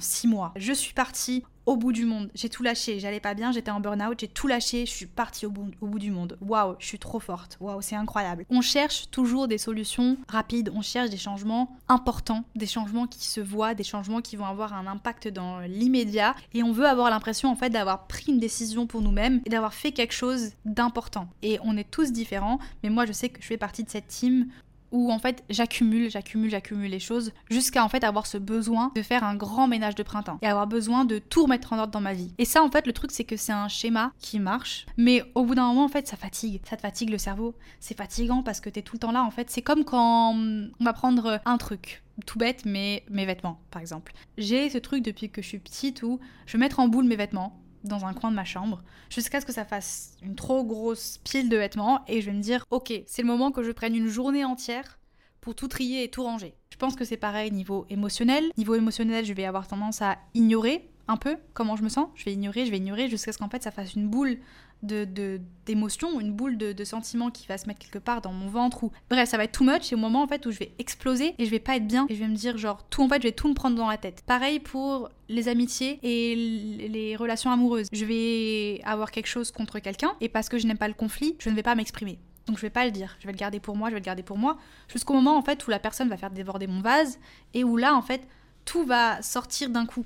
6 0.00 0.28
mois. 0.28 0.52
Je 0.56 0.72
suis 0.72 0.94
partie 0.94 1.44
au 1.66 1.76
bout 1.76 1.92
du 1.92 2.04
monde. 2.04 2.30
J'ai 2.34 2.48
tout 2.48 2.62
lâché. 2.62 3.00
J'allais 3.00 3.20
pas 3.20 3.34
bien, 3.34 3.52
j'étais 3.52 3.70
en 3.70 3.80
burn-out, 3.80 4.18
j'ai 4.20 4.28
tout 4.28 4.46
lâché, 4.46 4.86
je 4.86 4.90
suis 4.90 5.06
partie 5.06 5.46
au 5.46 5.50
bout, 5.50 5.70
au 5.80 5.86
bout 5.86 5.98
du 5.98 6.10
monde. 6.10 6.36
Waouh, 6.40 6.76
je 6.78 6.86
suis 6.86 6.98
trop 6.98 7.20
forte. 7.20 7.56
Waouh, 7.60 7.80
c'est 7.80 7.96
incroyable. 7.96 8.44
On 8.50 8.60
cherche 8.60 9.10
toujours 9.10 9.48
des 9.48 9.58
solutions 9.58 10.16
rapides, 10.28 10.70
on 10.74 10.82
cherche 10.82 11.10
des 11.10 11.16
changements 11.16 11.76
importants, 11.88 12.44
des 12.54 12.66
changements 12.66 13.06
qui 13.06 13.24
se 13.24 13.40
voient, 13.40 13.74
des 13.74 13.84
changements 13.84 14.20
qui 14.20 14.36
vont 14.36 14.46
avoir 14.46 14.74
un 14.74 14.86
impact 14.86 15.28
dans 15.28 15.60
l'immédiat 15.60 16.34
et 16.52 16.62
on 16.62 16.72
veut 16.72 16.86
avoir 16.86 17.10
l'impression 17.10 17.50
en 17.50 17.56
fait 17.56 17.70
d'avoir 17.70 18.06
pris 18.06 18.26
une 18.28 18.38
décision 18.38 18.86
pour 18.86 19.00
nous-mêmes 19.00 19.40
et 19.46 19.50
d'avoir 19.50 19.74
fait 19.74 19.92
quelque 19.92 20.14
chose 20.14 20.52
d'important. 20.64 21.28
Et 21.42 21.58
on 21.62 21.76
est 21.76 21.90
tous 21.90 22.12
différents, 22.12 22.58
mais 22.82 22.90
moi 22.90 23.06
je 23.06 23.12
sais 23.12 23.28
que 23.28 23.40
je 23.40 23.46
fais 23.46 23.56
partie 23.56 23.84
de 23.84 23.90
cette 23.90 24.08
team 24.08 24.48
où 24.94 25.10
en 25.10 25.18
fait 25.18 25.44
j'accumule, 25.50 26.08
j'accumule, 26.08 26.48
j'accumule 26.48 26.90
les 26.90 27.00
choses 27.00 27.32
jusqu'à 27.50 27.84
en 27.84 27.88
fait 27.88 28.04
avoir 28.04 28.26
ce 28.26 28.38
besoin 28.38 28.92
de 28.94 29.02
faire 29.02 29.24
un 29.24 29.34
grand 29.34 29.66
ménage 29.68 29.96
de 29.96 30.02
printemps 30.02 30.38
et 30.40 30.46
avoir 30.46 30.66
besoin 30.66 31.04
de 31.04 31.18
tout 31.18 31.42
remettre 31.42 31.72
en 31.72 31.78
ordre 31.78 31.92
dans 31.92 32.00
ma 32.00 32.14
vie. 32.14 32.32
Et 32.38 32.44
ça 32.44 32.62
en 32.62 32.70
fait 32.70 32.86
le 32.86 32.92
truc 32.92 33.10
c'est 33.10 33.24
que 33.24 33.36
c'est 33.36 33.52
un 33.52 33.68
schéma 33.68 34.12
qui 34.18 34.38
marche, 34.38 34.86
mais 34.96 35.22
au 35.34 35.44
bout 35.44 35.56
d'un 35.56 35.66
moment 35.66 35.84
en 35.84 35.88
fait 35.88 36.06
ça 36.06 36.16
fatigue, 36.16 36.60
ça 36.64 36.76
te 36.76 36.82
fatigue 36.82 37.10
le 37.10 37.18
cerveau, 37.18 37.54
c'est 37.80 37.96
fatigant 37.96 38.42
parce 38.42 38.60
que 38.60 38.70
t'es 38.70 38.82
tout 38.82 38.94
le 38.94 39.00
temps 39.00 39.12
là 39.12 39.24
en 39.24 39.30
fait. 39.30 39.50
C'est 39.50 39.62
comme 39.62 39.84
quand 39.84 40.34
on 40.34 40.84
va 40.84 40.92
prendre 40.92 41.40
un 41.44 41.58
truc, 41.58 42.04
tout 42.26 42.38
bête, 42.38 42.64
mais 42.64 43.04
mes 43.10 43.26
vêtements, 43.26 43.60
par 43.70 43.82
exemple. 43.82 44.12
J'ai 44.38 44.70
ce 44.70 44.78
truc 44.78 45.02
depuis 45.02 45.30
que 45.30 45.42
je 45.42 45.48
suis 45.48 45.58
petite 45.58 46.02
où 46.02 46.20
je 46.46 46.52
vais 46.52 46.58
mettre 46.58 46.80
en 46.80 46.88
boule 46.88 47.04
mes 47.04 47.16
vêtements 47.16 47.60
dans 47.84 48.04
un 48.04 48.14
coin 48.14 48.30
de 48.30 48.36
ma 48.36 48.44
chambre 48.44 48.82
jusqu'à 49.10 49.40
ce 49.40 49.46
que 49.46 49.52
ça 49.52 49.64
fasse 49.64 50.16
une 50.22 50.34
trop 50.34 50.64
grosse 50.64 51.20
pile 51.24 51.48
de 51.48 51.56
vêtements 51.56 52.04
et 52.08 52.20
je 52.20 52.26
vais 52.26 52.36
me 52.36 52.42
dire 52.42 52.64
ok 52.70 52.92
c'est 53.06 53.22
le 53.22 53.28
moment 53.28 53.52
que 53.52 53.62
je 53.62 53.72
prenne 53.72 53.94
une 53.94 54.08
journée 54.08 54.44
entière 54.44 54.98
pour 55.40 55.54
tout 55.54 55.68
trier 55.68 56.04
et 56.04 56.08
tout 56.08 56.22
ranger. 56.22 56.54
Je 56.70 56.78
pense 56.78 56.96
que 56.96 57.04
c'est 57.04 57.18
pareil 57.18 57.52
niveau 57.52 57.84
émotionnel. 57.90 58.44
Niveau 58.56 58.74
émotionnel, 58.74 59.26
je 59.26 59.34
vais 59.34 59.44
avoir 59.44 59.68
tendance 59.68 60.00
à 60.00 60.16
ignorer 60.32 60.88
un 61.06 61.18
peu 61.18 61.36
comment 61.52 61.76
je 61.76 61.82
me 61.82 61.90
sens. 61.90 62.08
Je 62.14 62.24
vais 62.24 62.32
ignorer, 62.32 62.64
je 62.64 62.70
vais 62.70 62.78
ignorer 62.78 63.08
jusqu'à 63.08 63.30
ce 63.30 63.38
qu'en 63.38 63.50
fait 63.50 63.62
ça 63.62 63.70
fasse 63.70 63.94
une 63.94 64.08
boule 64.08 64.38
de 64.86 65.40
d'émotions, 65.66 66.20
une 66.20 66.32
boule 66.32 66.58
de, 66.58 66.72
de, 66.72 66.84
sentiments 66.84 67.30
qui 67.30 67.46
va 67.46 67.56
se 67.56 67.66
mettre 67.66 67.80
quelque 67.80 67.98
part 67.98 68.20
dans 68.20 68.32
mon 68.32 68.48
ventre 68.48 68.84
ou 68.84 68.92
bref 69.08 69.30
ça 69.30 69.38
va 69.38 69.44
être 69.44 69.52
too 69.52 69.64
much 69.64 69.90
et 69.92 69.94
au 69.94 69.98
moment 69.98 70.22
en 70.22 70.26
fait 70.26 70.44
où 70.44 70.50
je 70.50 70.58
vais 70.58 70.72
exploser 70.78 71.34
et 71.38 71.46
je 71.46 71.50
vais 71.50 71.58
pas 71.58 71.76
être 71.76 71.86
bien 71.86 72.06
et 72.10 72.14
je 72.14 72.20
vais 72.20 72.28
me 72.28 72.36
dire 72.36 72.58
genre 72.58 72.84
tout 72.90 73.02
en 73.02 73.08
fait 73.08 73.22
je 73.22 73.28
vais 73.28 73.32
tout 73.32 73.48
me 73.48 73.54
prendre 73.54 73.76
dans 73.76 73.88
la 73.88 73.96
tête. 73.96 74.22
Pareil 74.26 74.60
pour 74.60 75.08
les 75.28 75.48
amitiés 75.48 75.98
et 76.02 76.88
les 76.88 77.16
relations 77.16 77.50
amoureuses. 77.50 77.88
Je 77.92 78.04
vais 78.04 78.82
avoir 78.84 79.10
quelque 79.10 79.26
chose 79.26 79.50
contre 79.50 79.78
quelqu'un 79.78 80.12
et 80.20 80.28
parce 80.28 80.48
que 80.48 80.58
je 80.58 80.66
n'aime 80.66 80.78
pas 80.78 80.88
le 80.88 80.94
conflit, 80.94 81.36
je 81.38 81.48
ne 81.48 81.54
vais 81.54 81.62
pas 81.62 81.74
m'exprimer. 81.74 82.18
Donc 82.46 82.56
je 82.56 82.62
vais 82.62 82.70
pas 82.70 82.84
le 82.84 82.90
dire, 82.90 83.16
je 83.20 83.26
vais 83.26 83.32
le 83.32 83.38
garder 83.38 83.58
pour 83.58 83.74
moi, 83.74 83.88
je 83.88 83.94
vais 83.94 84.00
le 84.00 84.04
garder 84.04 84.22
pour 84.22 84.36
moi, 84.36 84.58
jusqu'au 84.88 85.14
moment 85.14 85.36
en 85.36 85.42
fait 85.42 85.66
où 85.66 85.70
la 85.70 85.78
personne 85.78 86.08
va 86.08 86.18
faire 86.18 86.30
déborder 86.30 86.66
mon 86.66 86.82
vase 86.82 87.18
et 87.54 87.64
où 87.64 87.76
là 87.76 87.94
en 87.94 88.02
fait 88.02 88.26
tout 88.64 88.84
va 88.84 89.22
sortir 89.22 89.70
d'un 89.70 89.86
coup. 89.86 90.04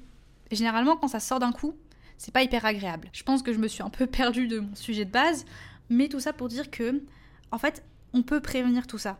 Et 0.50 0.56
généralement 0.56 0.97
quand 0.97 1.08
ça 1.08 1.20
sort 1.20 1.40
d'un 1.40 1.52
coup, 1.52 1.75
c'est 2.18 2.32
pas 2.32 2.42
hyper 2.42 2.64
agréable. 2.64 3.08
Je 3.12 3.22
pense 3.22 3.42
que 3.42 3.52
je 3.52 3.58
me 3.58 3.68
suis 3.68 3.82
un 3.82 3.90
peu 3.90 4.06
perdue 4.20 4.48
de 4.48 4.60
mon 4.60 4.75
sujet 4.75 5.04
de 5.04 5.10
base, 5.10 5.44
mais 5.88 6.08
tout 6.08 6.20
ça 6.20 6.32
pour 6.32 6.48
dire 6.48 6.70
que, 6.70 7.02
en 7.50 7.58
fait, 7.58 7.84
on 8.12 8.22
peut 8.22 8.40
prévenir 8.40 8.87
tout 8.87 8.98
ça. 8.98 9.18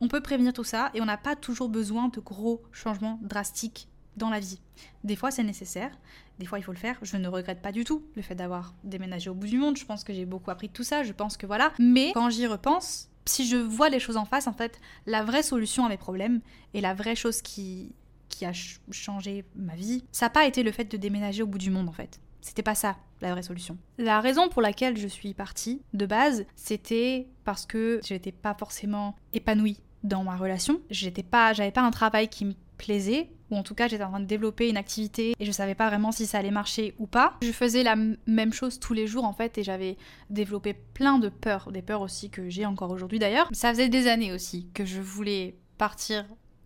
on 0.00 0.08
peut 0.08 0.20
prévenir 0.20 0.52
tout 0.52 0.64
ça 0.64 0.90
et 0.94 1.00
on 1.00 1.04
n'a 1.04 1.16
pas 1.16 1.36
toujours 1.36 1.68
besoin 1.68 2.08
de 2.08 2.20
gros 2.20 2.62
changements 2.72 3.18
drastiques 3.22 3.88
dans 4.16 4.30
la 4.30 4.40
vie. 4.40 4.60
Des 5.04 5.16
fois, 5.16 5.30
c'est 5.30 5.42
nécessaire, 5.42 5.90
des 6.38 6.46
fois, 6.46 6.58
il 6.58 6.62
faut 6.62 6.72
le 6.72 6.78
faire. 6.78 6.98
Je 7.02 7.16
ne 7.16 7.28
regrette 7.28 7.62
pas 7.62 7.72
du 7.72 7.84
tout 7.84 8.04
le 8.14 8.22
fait 8.22 8.34
d'avoir 8.34 8.74
déménagé 8.84 9.30
au 9.30 9.34
bout 9.34 9.46
du 9.46 9.58
monde. 9.58 9.76
Je 9.76 9.84
pense 9.84 10.04
que 10.04 10.12
j'ai 10.12 10.26
beaucoup 10.26 10.50
appris 10.50 10.68
de 10.68 10.72
tout 10.72 10.84
ça, 10.84 11.02
je 11.02 11.12
pense 11.12 11.36
que 11.36 11.46
voilà. 11.46 11.72
Mais 11.78 12.10
quand 12.14 12.30
j'y 12.30 12.46
repense, 12.46 13.08
si 13.26 13.46
je 13.46 13.56
vois 13.56 13.88
les 13.88 14.00
choses 14.00 14.16
en 14.16 14.24
face, 14.24 14.46
en 14.46 14.52
fait, 14.52 14.80
la 15.06 15.22
vraie 15.22 15.42
solution 15.42 15.84
à 15.84 15.88
mes 15.88 15.96
problèmes 15.96 16.40
et 16.74 16.80
la 16.80 16.94
vraie 16.94 17.14
chose 17.14 17.42
qui, 17.42 17.94
qui 18.28 18.44
a 18.44 18.52
changé 18.90 19.44
ma 19.54 19.76
vie, 19.76 20.04
ça 20.12 20.26
n'a 20.26 20.30
pas 20.30 20.46
été 20.46 20.62
le 20.62 20.72
fait 20.72 20.84
de 20.84 20.96
déménager 20.96 21.42
au 21.42 21.46
bout 21.46 21.58
du 21.58 21.70
monde, 21.70 21.88
en 21.88 21.92
fait. 21.92 22.20
C'était 22.42 22.62
pas 22.62 22.74
ça 22.74 22.96
la 23.22 23.32
vraie 23.32 23.42
solution. 23.42 23.78
La 23.98 24.20
raison 24.20 24.48
pour 24.48 24.60
laquelle 24.60 24.98
je 24.98 25.06
suis 25.06 25.32
partie 25.32 25.80
de 25.94 26.06
base, 26.06 26.44
c'était 26.56 27.28
parce 27.44 27.64
que 27.64 28.00
je 28.04 28.12
n'étais 28.12 28.32
pas 28.32 28.54
forcément 28.54 29.14
épanouie 29.32 29.78
dans 30.02 30.24
ma 30.24 30.36
relation. 30.36 30.80
J'étais 30.90 31.22
pas, 31.22 31.52
j'avais 31.52 31.70
pas 31.70 31.82
un 31.82 31.92
travail 31.92 32.28
qui 32.28 32.44
me 32.44 32.54
plaisait, 32.76 33.30
ou 33.50 33.56
en 33.56 33.62
tout 33.62 33.74
cas 33.74 33.86
j'étais 33.86 34.02
en 34.02 34.10
train 34.10 34.20
de 34.20 34.26
développer 34.26 34.68
une 34.68 34.76
activité 34.76 35.34
et 35.38 35.44
je 35.44 35.52
savais 35.52 35.76
pas 35.76 35.88
vraiment 35.88 36.10
si 36.10 36.26
ça 36.26 36.38
allait 36.38 36.50
marcher 36.50 36.94
ou 36.98 37.06
pas. 37.06 37.34
Je 37.42 37.52
faisais 37.52 37.84
la 37.84 37.96
même 38.26 38.52
chose 38.52 38.80
tous 38.80 38.92
les 38.92 39.06
jours 39.06 39.24
en 39.24 39.32
fait 39.32 39.56
et 39.58 39.62
j'avais 39.62 39.96
développé 40.30 40.74
plein 40.74 41.18
de 41.18 41.28
peurs, 41.28 41.70
des 41.70 41.82
peurs 41.82 42.00
aussi 42.00 42.28
que 42.28 42.48
j'ai 42.48 42.66
encore 42.66 42.90
aujourd'hui 42.90 43.20
d'ailleurs. 43.20 43.48
Ça 43.52 43.70
faisait 43.70 43.88
des 43.88 44.08
années 44.08 44.32
aussi 44.32 44.66
que 44.74 44.84
je 44.84 45.00
voulais 45.00 45.54
partir 45.78 46.24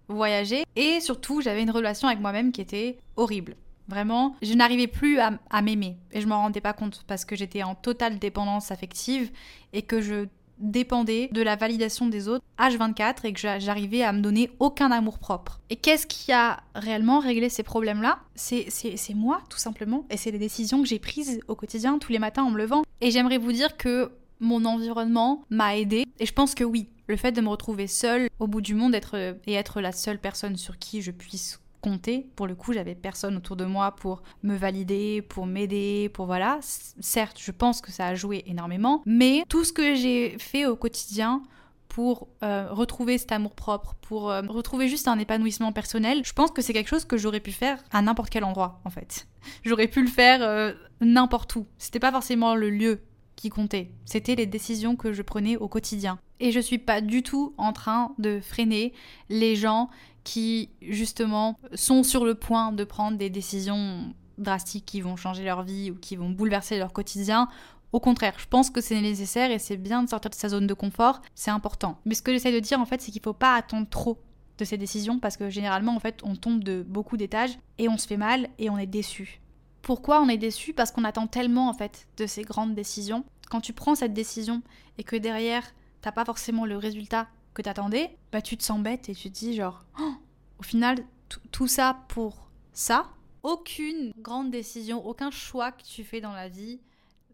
voyager 0.09 0.65
et 0.77 1.01
surtout 1.01 1.41
j'avais 1.41 1.63
une 1.63 1.71
relation 1.71 2.09
avec 2.09 2.21
moi-même 2.21 2.53
qui 2.53 2.61
était 2.61 2.99
horrible. 3.17 3.57
Vraiment, 3.89 4.37
je 4.43 4.55
n'arrivais 4.55 4.87
plus 4.87 5.19
à, 5.21 5.63
m'aimer 5.63 5.97
et 6.13 6.21
je 6.21 6.27
m'en 6.27 6.41
rendais 6.41 6.61
pas 6.61 6.73
compte 6.73 7.05
parce 7.07 7.25
que 7.25 7.37
j'étais 7.37 7.63
en 7.63 7.75
totale 7.75 8.19
dépendance 8.19 8.71
affective 8.71 9.31
et 9.73 9.83
que 9.83 10.01
je 10.01 10.27
dépendais 10.59 11.29
de 11.33 11.43
la 11.43 11.55
validation 11.57 12.07
des 12.07 12.29
autres 12.29 12.45
H24 12.59 13.27
et 13.27 13.33
que 13.33 13.41
j'arrivais 13.41 14.03
à 14.03 14.13
me 14.13 14.21
donner 14.21 14.51
aucun 14.59 14.91
amour 14.91 15.19
propre. 15.19 15.61
Et 15.71 15.77
qu'est-ce 15.77 16.07
qui 16.07 16.33
a 16.33 16.61
réellement 16.75 17.19
réglé 17.19 17.49
ces 17.49 17.63
problèmes-là? 17.63 18.21
C'est 18.35 19.15
moi, 19.15 19.43
tout 19.51 19.59
simplement. 19.59 20.07
Et 20.11 20.17
c'est 20.17 20.31
les 20.31 20.39
décisions 20.39 20.83
que 20.83 20.89
j'ai 20.89 20.99
prises 20.99 21.41
au 21.49 21.55
quotidien, 21.55 21.99
tous 21.99 22.13
les 22.13 22.19
matins 22.19 22.45
en 22.45 22.51
me 22.51 22.59
levant. 22.59 22.83
Et 23.01 23.11
j'aimerais 23.11 23.39
vous 23.39 23.53
dire 23.53 23.77
que 23.77 24.13
mon 24.41 24.65
environnement 24.65 25.45
m'a 25.51 25.77
aidé. 25.77 26.07
Et 26.19 26.27
je 26.27 26.33
pense 26.33 26.55
que 26.55 26.65
oui, 26.65 26.89
le 27.07 27.17
fait 27.17 27.33
de 27.33 27.41
me 27.41 27.49
retrouver 27.49 27.87
seule 27.87 28.29
au 28.39 28.47
bout 28.47 28.61
du 28.61 28.75
monde 28.75 28.95
et 29.47 29.53
être 29.53 29.81
la 29.81 29.93
seule 29.93 30.19
personne 30.19 30.57
sur 30.57 30.79
qui 30.79 31.03
je 31.03 31.11
puisse 31.11 31.61
pour 32.35 32.47
le 32.47 32.55
coup, 32.55 32.73
j'avais 32.73 32.95
personne 32.95 33.37
autour 33.37 33.57
de 33.57 33.65
moi 33.65 33.93
pour 33.93 34.23
me 34.43 34.57
valider, 34.57 35.23
pour 35.23 35.47
m'aider, 35.47 36.09
pour 36.09 36.27
voilà. 36.27 36.59
Certes, 36.63 37.39
je 37.41 37.51
pense 37.53 37.81
que 37.81 37.93
ça 37.93 38.09
a 38.09 38.15
joué 38.15 38.43
énormément, 38.47 39.03
mais 39.07 39.45
tout 39.49 39.65
ce 39.65 39.73
que 39.73 39.95
j'ai 39.95 40.37
fait 40.39 40.67
au 40.67 40.77
quotidien 40.77 41.43
pour 41.89 42.29
euh, 42.43 42.67
retrouver 42.71 43.17
cet 43.17 43.33
amour 43.33 43.55
propre, 43.55 43.95
pour 44.03 44.31
euh, 44.31 44.43
retrouver 44.49 44.89
juste 44.89 45.09
un 45.09 45.19
épanouissement 45.19 45.73
personnel, 45.73 46.23
je 46.25 46.33
pense 46.33 46.51
que 46.51 46.61
c'est 46.61 46.73
quelque 46.73 46.89
chose 46.89 47.05
que 47.05 47.17
j'aurais 47.17 47.41
pu 47.41 47.53
faire 47.53 47.83
à 47.91 48.03
n'importe 48.03 48.31
quel 48.31 48.45
endroit 48.45 48.81
en 48.85 48.91
fait. 48.91 49.27
J'aurais 49.65 49.89
pu 49.89 50.03
le 50.03 50.09
faire 50.09 50.43
euh, 50.43 50.73
n'importe 51.01 51.55
où. 51.57 51.67
C'était 51.79 52.01
pas 52.01 52.11
forcément 52.11 52.55
le 52.55 52.69
lieu 52.69 53.01
qui 53.37 53.51
comptait, 53.51 53.93
c'était 54.05 54.35
les 54.35 54.47
décisions 54.47 54.97
que 54.97 55.13
je 55.13 55.23
prenais 55.23 55.57
au 55.57 55.69
quotidien. 55.69 56.19
Et 56.41 56.53
je 56.53 56.61
suis 56.61 56.79
pas 56.79 57.01
du 57.01 57.23
tout 57.23 57.55
en 57.57 57.73
train 57.73 58.13
de 58.19 58.41
freiner 58.41 58.93
les 59.29 59.57
gens 59.57 59.89
qui 60.27 60.71
justement 60.83 61.57
sont 61.75 62.03
sur 62.03 62.25
le 62.25 62.35
point 62.35 62.73
de 62.73 62.83
prendre 62.83 63.17
des 63.17 63.31
décisions 63.31 64.13
drastiques 64.39 64.85
qui 64.85 65.01
vont 65.01 65.15
changer 65.15 65.45
leur 65.45 65.63
vie 65.63 65.93
ou 65.93 65.95
qui 65.95 66.17
vont 66.17 66.31
bouleverser 66.31 66.79
leur 66.79 66.93
quotidien. 66.93 67.49
Au 67.93 68.01
contraire, 68.01 68.35
je 68.37 68.47
pense 68.47 68.69
que 68.69 68.81
c'est 68.81 69.01
nécessaire 69.01 69.53
et 69.53 69.61
c'est 69.61 69.77
bien 69.77 70.03
de 70.03 70.09
sortir 70.09 70.31
de 70.31 70.35
sa 70.35 70.49
zone 70.49 70.67
de 70.67 70.75
confort, 70.75 71.23
c'est 71.37 71.53
important. 71.53 72.01
Mais 72.05 72.15
ce 72.15 72.23
que 72.23 72.33
j'essaie 72.33 72.53
de 72.53 72.59
dire 72.59 72.81
en 72.81 72.87
fait, 72.87 73.01
c'est 73.01 73.13
qu'il 73.13 73.21
ne 73.21 73.25
faut 73.25 73.35
pas 73.35 73.55
attendre 73.55 73.87
trop 73.89 74.21
de 74.59 74.65
ces 74.65 74.77
décisions 74.77 75.21
parce 75.21 75.37
que 75.37 75.49
généralement 75.49 75.95
en 75.95 76.01
fait, 76.01 76.21
on 76.25 76.35
tombe 76.35 76.65
de 76.65 76.83
beaucoup 76.83 77.17
d'étages 77.17 77.57
et 77.79 77.89
on 77.89 77.97
se 77.97 78.09
fait 78.09 78.17
mal 78.17 78.49
et 78.59 78.69
on 78.69 78.79
est 78.79 78.87
déçu. 78.87 79.41
Pourquoi 79.81 80.21
on 80.21 80.29
est 80.29 80.39
déçu? 80.39 80.73
Parce 80.73 80.91
qu'on 80.91 81.05
attend 81.05 81.29
tellement 81.29 81.69
en 81.69 81.73
fait 81.73 82.09
de 82.17 82.27
ces 82.27 82.43
grandes 82.43 82.75
décisions. 82.75 83.25
Quand 83.49 83.61
tu 83.61 83.73
prends 83.73 83.95
cette 83.95 84.13
décision 84.13 84.63
et 84.99 85.05
que 85.05 85.15
derrière, 85.15 85.63
t'as 86.01 86.11
pas 86.11 86.25
forcément 86.25 86.67
le 86.67 86.77
résultat 86.77 87.29
que 87.57 87.63
t'attendais, 87.63 88.19
bah 88.33 88.43
tu 88.43 88.59
te 88.59 88.63
sens 88.63 88.81
bête 88.83 89.09
et 89.09 89.15
tu 89.15 89.31
te 89.31 89.39
dis 89.39 89.55
genre, 89.55 89.87
oh, 89.99 90.13
au 90.59 90.63
final, 90.63 90.99
tout 91.53 91.67
ça 91.67 92.05
pour 92.09 92.51
ça. 92.73 93.09
Aucune 93.43 94.13
grande 94.19 94.51
décision, 94.51 95.05
aucun 95.07 95.31
choix 95.31 95.73
que 95.73 95.83
tu 95.83 96.05
fais 96.05 96.21
dans 96.21 96.35
la 96.35 96.49
vie 96.49 96.81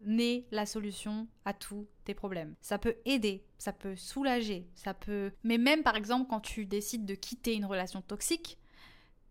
n'est 0.05 0.45
la 0.51 0.65
solution 0.65 1.27
à 1.43 1.53
tous 1.53 1.87
tes 2.05 2.13
problèmes. 2.13 2.55
Ça 2.61 2.77
peut 2.77 2.95
aider, 3.03 3.43
ça 3.57 3.73
peut 3.73 3.97
soulager, 3.97 4.65
ça 4.75 4.93
peut... 4.93 5.33
Mais 5.43 5.57
même 5.57 5.83
par 5.83 5.97
exemple 5.97 6.29
quand 6.29 6.39
tu 6.39 6.65
décides 6.65 7.05
de 7.05 7.15
quitter 7.15 7.55
une 7.55 7.65
relation 7.65 8.01
toxique, 8.01 8.57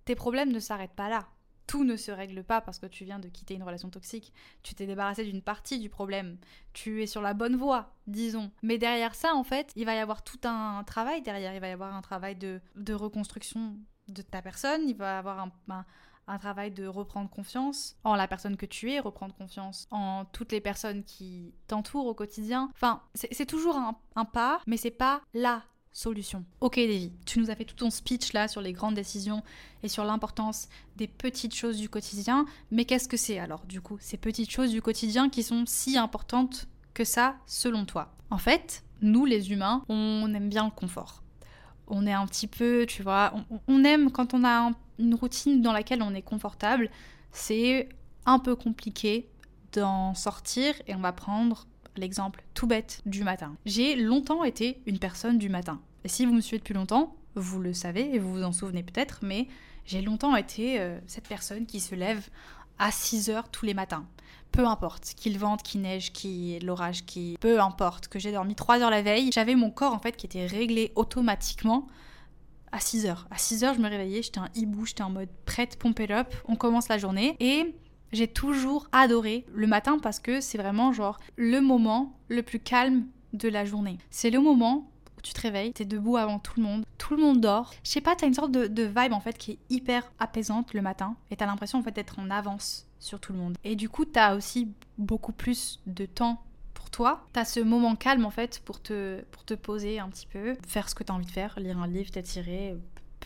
tes 0.04 0.14
problèmes 0.14 0.52
ne 0.52 0.60
s'arrêtent 0.60 0.90
pas 0.90 1.08
là 1.08 1.26
tout 1.66 1.84
ne 1.84 1.96
se 1.96 2.10
règle 2.10 2.42
pas 2.44 2.60
parce 2.60 2.78
que 2.78 2.86
tu 2.86 3.04
viens 3.04 3.18
de 3.18 3.28
quitter 3.28 3.54
une 3.54 3.62
relation 3.62 3.90
toxique. 3.90 4.32
Tu 4.62 4.74
t'es 4.74 4.86
débarrassé 4.86 5.24
d'une 5.24 5.42
partie 5.42 5.78
du 5.78 5.88
problème. 5.88 6.38
Tu 6.72 7.02
es 7.02 7.06
sur 7.06 7.22
la 7.22 7.34
bonne 7.34 7.56
voie, 7.56 7.94
disons. 8.06 8.50
Mais 8.62 8.78
derrière 8.78 9.14
ça, 9.14 9.34
en 9.34 9.44
fait, 9.44 9.72
il 9.76 9.86
va 9.86 9.94
y 9.94 9.98
avoir 9.98 10.22
tout 10.22 10.40
un 10.44 10.84
travail 10.84 11.22
derrière. 11.22 11.54
Il 11.54 11.60
va 11.60 11.68
y 11.68 11.72
avoir 11.72 11.94
un 11.94 12.02
travail 12.02 12.36
de, 12.36 12.60
reconstruction 12.92 13.76
de 14.08 14.22
ta 14.22 14.42
personne. 14.42 14.88
Il 14.88 14.96
va 14.96 15.14
y 15.14 15.18
avoir 15.18 15.38
un, 15.40 15.84
un, 16.26 16.38
travail 16.38 16.70
de 16.70 16.86
reprendre 16.86 17.30
confiance 17.30 17.96
en 18.04 18.16
la 18.16 18.28
personne 18.28 18.56
que 18.56 18.66
tu 18.66 18.92
es, 18.92 19.00
reprendre 19.00 19.34
confiance 19.34 19.86
en 19.90 20.24
toutes 20.24 20.52
les 20.52 20.60
personnes 20.60 21.04
qui 21.04 21.54
t'entourent 21.68 22.06
au 22.06 22.14
quotidien. 22.14 22.70
Enfin, 22.74 23.02
c'est 23.14 23.46
toujours 23.46 23.76
un, 23.76 23.98
un 24.16 24.24
pas, 24.24 24.60
mais 24.66 24.76
c'est 24.76 24.90
pas 24.90 25.22
là 25.34 25.62
solution. 25.92 26.44
Ok 26.60 26.76
Davy, 26.76 27.12
tu 27.26 27.38
nous 27.38 27.50
as 27.50 27.54
fait 27.54 27.64
tout 27.64 27.74
ton 27.74 27.90
speech 27.90 28.32
là 28.32 28.48
sur 28.48 28.60
les 28.60 28.72
grandes 28.72 28.94
décisions 28.94 29.42
et 29.82 29.88
sur 29.88 30.04
l'importance 30.04 30.68
des 30.96 31.06
petites 31.06 31.54
choses 31.54 31.78
du 31.78 31.88
quotidien, 31.88 32.46
mais 32.70 32.84
qu'est-ce 32.84 33.08
que 33.08 33.16
c'est 33.16 33.38
alors 33.38 33.64
du 33.66 33.80
coup 33.80 33.98
ces 34.00 34.16
petites 34.16 34.50
choses 34.50 34.70
du 34.70 34.80
quotidien 34.80 35.28
qui 35.28 35.42
sont 35.42 35.64
si 35.66 35.98
importantes 35.98 36.66
que 36.94 37.04
ça 37.04 37.36
selon 37.46 37.84
toi? 37.84 38.14
En 38.30 38.38
fait, 38.38 38.84
nous 39.02 39.26
les 39.26 39.52
humains, 39.52 39.84
on 39.88 40.32
aime 40.34 40.48
bien 40.48 40.64
le 40.64 40.70
confort. 40.70 41.22
On 41.88 42.06
est 42.06 42.12
un 42.12 42.26
petit 42.26 42.46
peu, 42.46 42.86
tu 42.88 43.02
vois, 43.02 43.34
on, 43.68 43.84
aime 43.84 44.10
quand 44.10 44.32
on 44.32 44.44
a 44.44 44.70
une 44.98 45.14
routine 45.14 45.60
dans 45.60 45.72
laquelle 45.72 46.00
on 46.00 46.14
est 46.14 46.22
confortable, 46.22 46.88
c'est 47.32 47.88
un 48.24 48.38
peu 48.38 48.56
compliqué 48.56 49.28
d'en 49.72 50.14
sortir 50.14 50.74
et 50.86 50.94
on 50.94 51.00
va 51.00 51.12
prendre 51.12 51.66
l'exemple 51.96 52.42
tout 52.54 52.66
bête 52.66 53.00
du 53.06 53.24
matin. 53.24 53.56
J'ai 53.66 53.96
longtemps 53.96 54.44
été 54.44 54.80
une 54.86 54.98
personne 54.98 55.38
du 55.38 55.48
matin. 55.48 55.80
Et 56.04 56.08
si 56.08 56.26
vous 56.26 56.32
me 56.32 56.40
suivez 56.40 56.58
depuis 56.58 56.74
longtemps, 56.74 57.16
vous 57.34 57.60
le 57.60 57.72
savez 57.72 58.14
et 58.14 58.18
vous 58.18 58.32
vous 58.32 58.42
en 58.42 58.52
souvenez 58.52 58.82
peut-être, 58.82 59.20
mais 59.22 59.48
j'ai 59.84 60.02
longtemps 60.02 60.36
été 60.36 60.80
euh, 60.80 60.98
cette 61.06 61.28
personne 61.28 61.66
qui 61.66 61.80
se 61.80 61.94
lève 61.94 62.28
à 62.78 62.90
6 62.90 63.30
heures 63.30 63.48
tous 63.48 63.64
les 63.64 63.74
matins. 63.74 64.06
Peu 64.50 64.66
importe, 64.66 65.14
qu'il 65.16 65.38
vente, 65.38 65.62
qu'il 65.62 65.80
neige, 65.80 66.12
qu'il 66.12 66.64
l'orage, 66.64 67.06
qui 67.06 67.38
peu 67.40 67.60
importe, 67.60 68.08
que 68.08 68.18
j'ai 68.18 68.32
dormi 68.32 68.54
3 68.54 68.80
heures 68.80 68.90
la 68.90 69.02
veille, 69.02 69.30
j'avais 69.32 69.54
mon 69.54 69.70
corps 69.70 69.94
en 69.94 69.98
fait 69.98 70.16
qui 70.16 70.26
était 70.26 70.46
réglé 70.46 70.92
automatiquement 70.94 71.86
à 72.70 72.80
6 72.80 73.06
heures. 73.06 73.26
À 73.30 73.38
6 73.38 73.64
heures, 73.64 73.74
je 73.74 73.80
me 73.80 73.88
réveillais, 73.88 74.22
j'étais 74.22 74.40
un 74.40 74.48
hibou, 74.54 74.86
j'étais 74.86 75.02
en 75.02 75.10
mode 75.10 75.28
prête, 75.46 75.78
pomper 75.78 76.10
up, 76.10 76.34
on 76.46 76.56
commence 76.56 76.88
la 76.88 76.98
journée. 76.98 77.36
Et 77.40 77.74
j'ai 78.12 78.28
toujours 78.28 78.88
adoré 78.92 79.44
le 79.52 79.66
matin 79.66 79.98
parce 79.98 80.20
que 80.20 80.40
c'est 80.40 80.58
vraiment 80.58 80.92
genre 80.92 81.18
le 81.36 81.60
moment 81.60 82.18
le 82.28 82.42
plus 82.42 82.60
calme 82.60 83.06
de 83.32 83.48
la 83.48 83.64
journée. 83.64 83.98
C'est 84.10 84.30
le 84.30 84.40
moment 84.40 84.90
où 85.16 85.20
tu 85.22 85.32
te 85.32 85.40
réveilles, 85.40 85.72
t'es 85.72 85.84
debout 85.84 86.16
avant 86.16 86.38
tout 86.38 86.54
le 86.56 86.62
monde, 86.62 86.84
tout 86.98 87.16
le 87.16 87.22
monde 87.22 87.40
dort. 87.40 87.72
Je 87.84 87.90
sais 87.90 88.00
pas, 88.00 88.14
t'as 88.14 88.26
une 88.26 88.34
sorte 88.34 88.52
de, 88.52 88.82
vibe 88.82 89.12
en 89.12 89.20
fait 89.20 89.38
qui 89.38 89.52
est 89.52 89.58
hyper 89.70 90.10
apaisante 90.18 90.74
le 90.74 90.82
matin 90.82 91.16
et 91.30 91.36
t'as 91.36 91.46
l'impression 91.46 91.78
en 91.78 91.82
fait 91.82 91.92
d'être 91.92 92.18
en 92.18 92.30
avance 92.30 92.86
sur 92.98 93.20
tout 93.20 93.32
le 93.32 93.38
monde. 93.38 93.56
Et 93.64 93.76
du 93.76 93.88
coup, 93.88 94.04
t'as 94.04 94.36
aussi 94.36 94.68
beaucoup 94.98 95.32
plus 95.32 95.80
de 95.86 96.06
temps 96.06 96.42
pour 96.74 96.90
toi. 96.90 97.26
T'as 97.32 97.44
ce 97.44 97.60
moment 97.60 97.96
calme 97.96 98.24
en 98.24 98.30
fait 98.30 98.60
pour 98.64 98.80
te, 98.80 99.22
pour 99.30 99.44
te 99.44 99.54
poser 99.54 99.98
un 99.98 100.08
petit 100.08 100.26
peu, 100.26 100.56
faire 100.66 100.88
ce 100.88 100.94
que 100.94 101.02
t'as 101.02 101.14
envie 101.14 101.26
de 101.26 101.30
faire, 101.30 101.58
lire 101.58 101.78
un 101.78 101.86
livre, 101.86 102.10
t'attirer, 102.10 102.76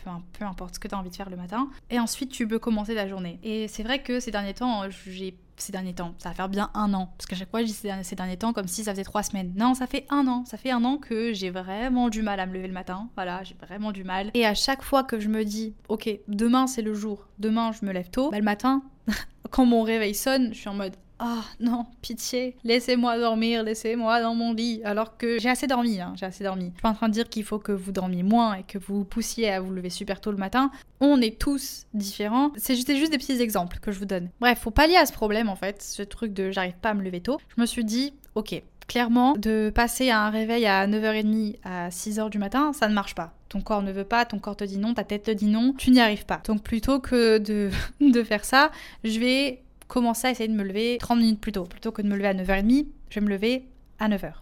peu, 0.03 0.45
importe 0.45 0.75
ce 0.75 0.79
que 0.79 0.87
tu 0.87 0.95
as 0.95 0.97
envie 0.97 1.09
de 1.09 1.15
faire 1.15 1.29
le 1.29 1.37
matin. 1.37 1.69
Et 1.89 1.99
ensuite, 1.99 2.31
tu 2.31 2.47
peux 2.47 2.59
commencer 2.59 2.93
la 2.93 3.07
journée. 3.07 3.39
Et 3.43 3.67
c'est 3.67 3.83
vrai 3.83 4.01
que 4.01 4.19
ces 4.19 4.31
derniers 4.31 4.53
temps, 4.53 4.83
j'ai 5.05 5.37
ces 5.59 5.71
derniers 5.71 5.93
temps, 5.93 6.13
ça 6.19 6.29
va 6.29 6.35
faire 6.35 6.49
bien 6.49 6.69
un 6.73 6.93
an. 6.93 7.11
Parce 7.17 7.25
qu'à 7.25 7.35
chaque 7.35 7.49
fois, 7.49 7.61
je 7.61 7.65
dis 7.65 7.73
ces 7.73 8.15
derniers 8.15 8.37
temps 8.37 8.53
comme 8.53 8.67
si 8.67 8.83
ça 8.83 8.91
faisait 8.91 9.03
trois 9.03 9.23
semaines. 9.23 9.53
Non, 9.55 9.73
ça 9.73 9.87
fait 9.87 10.05
un 10.09 10.27
an. 10.27 10.45
Ça 10.45 10.57
fait 10.57 10.71
un 10.71 10.83
an 10.83 10.97
que 10.97 11.33
j'ai 11.33 11.49
vraiment 11.49 12.09
du 12.09 12.21
mal 12.21 12.39
à 12.39 12.45
me 12.45 12.53
lever 12.53 12.67
le 12.67 12.73
matin. 12.73 13.09
Voilà, 13.15 13.43
j'ai 13.43 13.55
vraiment 13.55 13.91
du 13.91 14.03
mal. 14.03 14.31
Et 14.33 14.45
à 14.45 14.53
chaque 14.53 14.83
fois 14.83 15.03
que 15.03 15.19
je 15.19 15.29
me 15.29 15.43
dis, 15.43 15.73
ok, 15.89 16.09
demain 16.27 16.67
c'est 16.67 16.81
le 16.81 16.93
jour, 16.93 17.27
demain 17.39 17.71
je 17.71 17.85
me 17.85 17.91
lève 17.91 18.09
tôt, 18.09 18.29
bah, 18.29 18.37
le 18.37 18.43
matin, 18.43 18.83
quand 19.49 19.65
mon 19.65 19.81
réveil 19.81 20.13
sonne, 20.13 20.53
je 20.53 20.59
suis 20.59 20.69
en 20.69 20.75
mode, 20.75 20.95
ah 21.19 21.43
non, 21.59 21.85
pitié, 22.01 22.55
laissez-moi 22.63 23.17
dormir, 23.17 23.63
laissez-moi 23.63 24.21
dans 24.21 24.35
mon 24.35 24.53
lit. 24.53 24.81
Alors 24.83 25.17
que 25.17 25.39
j'ai 25.39 25.49
assez 25.49 25.65
dormi, 25.65 25.99
hein, 25.99 26.13
j'ai 26.15 26.25
assez 26.25 26.43
dormi. 26.43 26.65
Je 26.65 26.71
suis 26.71 26.81
pas 26.81 26.89
en 26.89 26.93
train 26.93 27.09
de 27.09 27.13
dire 27.13 27.27
qu'il 27.27 27.43
faut 27.43 27.59
que 27.59 27.71
vous 27.71 27.91
dormiez 27.91 28.23
moins 28.23 28.55
et 28.55 28.63
que 28.63 28.77
vous 28.77 29.03
poussiez 29.03 29.49
à 29.49 29.59
vous 29.59 29.71
lever 29.71 29.89
super 29.89 30.21
tôt 30.21 30.31
le 30.31 30.37
matin. 30.37 30.71
On 30.99 31.19
est 31.21 31.39
tous 31.39 31.87
différents. 31.93 32.51
C'est 32.57 32.75
juste, 32.75 32.93
juste 32.95 33.11
des 33.11 33.17
petits 33.17 33.41
exemples 33.41 33.79
que 33.79 33.91
je 33.91 33.99
vous 33.99 34.05
donne. 34.05 34.29
Bref, 34.39 34.59
faut 34.59 34.71
pallier 34.71 34.97
à 34.97 35.05
ce 35.05 35.13
problème 35.13 35.49
en 35.49 35.55
fait, 35.55 35.81
ce 35.81 36.03
truc 36.03 36.33
de 36.33 36.51
j'arrive 36.51 36.77
pas 36.81 36.89
à 36.89 36.93
me 36.93 37.03
lever 37.03 37.21
tôt. 37.21 37.39
Je 37.55 37.61
me 37.61 37.65
suis 37.65 37.83
dit, 37.83 38.13
ok, 38.35 38.61
clairement, 38.87 39.33
de 39.33 39.71
passer 39.73 40.09
à 40.09 40.21
un 40.21 40.29
réveil 40.29 40.65
à 40.65 40.87
9h30 40.87 41.55
à 41.63 41.89
6h 41.89 42.29
du 42.29 42.37
matin, 42.37 42.73
ça 42.73 42.87
ne 42.87 42.93
marche 42.93 43.15
pas. 43.15 43.33
ton 43.49 43.61
corps 43.61 43.81
ne 43.81 43.91
veut 43.91 44.03
pas, 44.03 44.25
ton 44.25 44.39
corps 44.39 44.55
te 44.55 44.63
dit 44.63 44.77
non, 44.77 44.93
ta 44.93 45.03
tête 45.03 45.23
te 45.23 45.31
dit 45.31 45.47
non, 45.47 45.73
tu 45.77 45.91
n'y 45.91 45.99
arrives 45.99 46.25
pas. 46.25 46.41
Donc 46.45 46.63
plutôt 46.63 46.99
que 46.99 47.37
de, 47.39 47.69
de 48.01 48.23
faire 48.23 48.45
ça, 48.45 48.71
je 49.03 49.19
vais 49.19 49.61
commencer 49.87 50.27
à 50.27 50.31
essayer 50.31 50.49
de 50.49 50.53
me 50.53 50.63
lever 50.63 50.97
30 50.99 51.19
minutes 51.19 51.41
plus 51.41 51.51
tôt. 51.51 51.63
Plutôt 51.63 51.91
que 51.91 52.01
de 52.01 52.07
me 52.07 52.15
lever 52.15 52.27
à 52.27 52.33
9h30, 52.33 52.87
je 53.09 53.19
vais 53.19 53.25
me 53.25 53.29
lever 53.29 53.67
à 53.99 54.09
9h. 54.09 54.33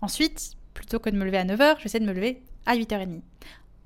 Ensuite, 0.00 0.52
plutôt 0.74 0.98
que 0.98 1.10
de 1.10 1.16
me 1.16 1.24
lever 1.24 1.38
à 1.38 1.44
9h, 1.44 1.76
j'essaie 1.80 2.00
de 2.00 2.06
me 2.06 2.12
lever 2.12 2.42
à 2.66 2.76
8h30. 2.76 3.20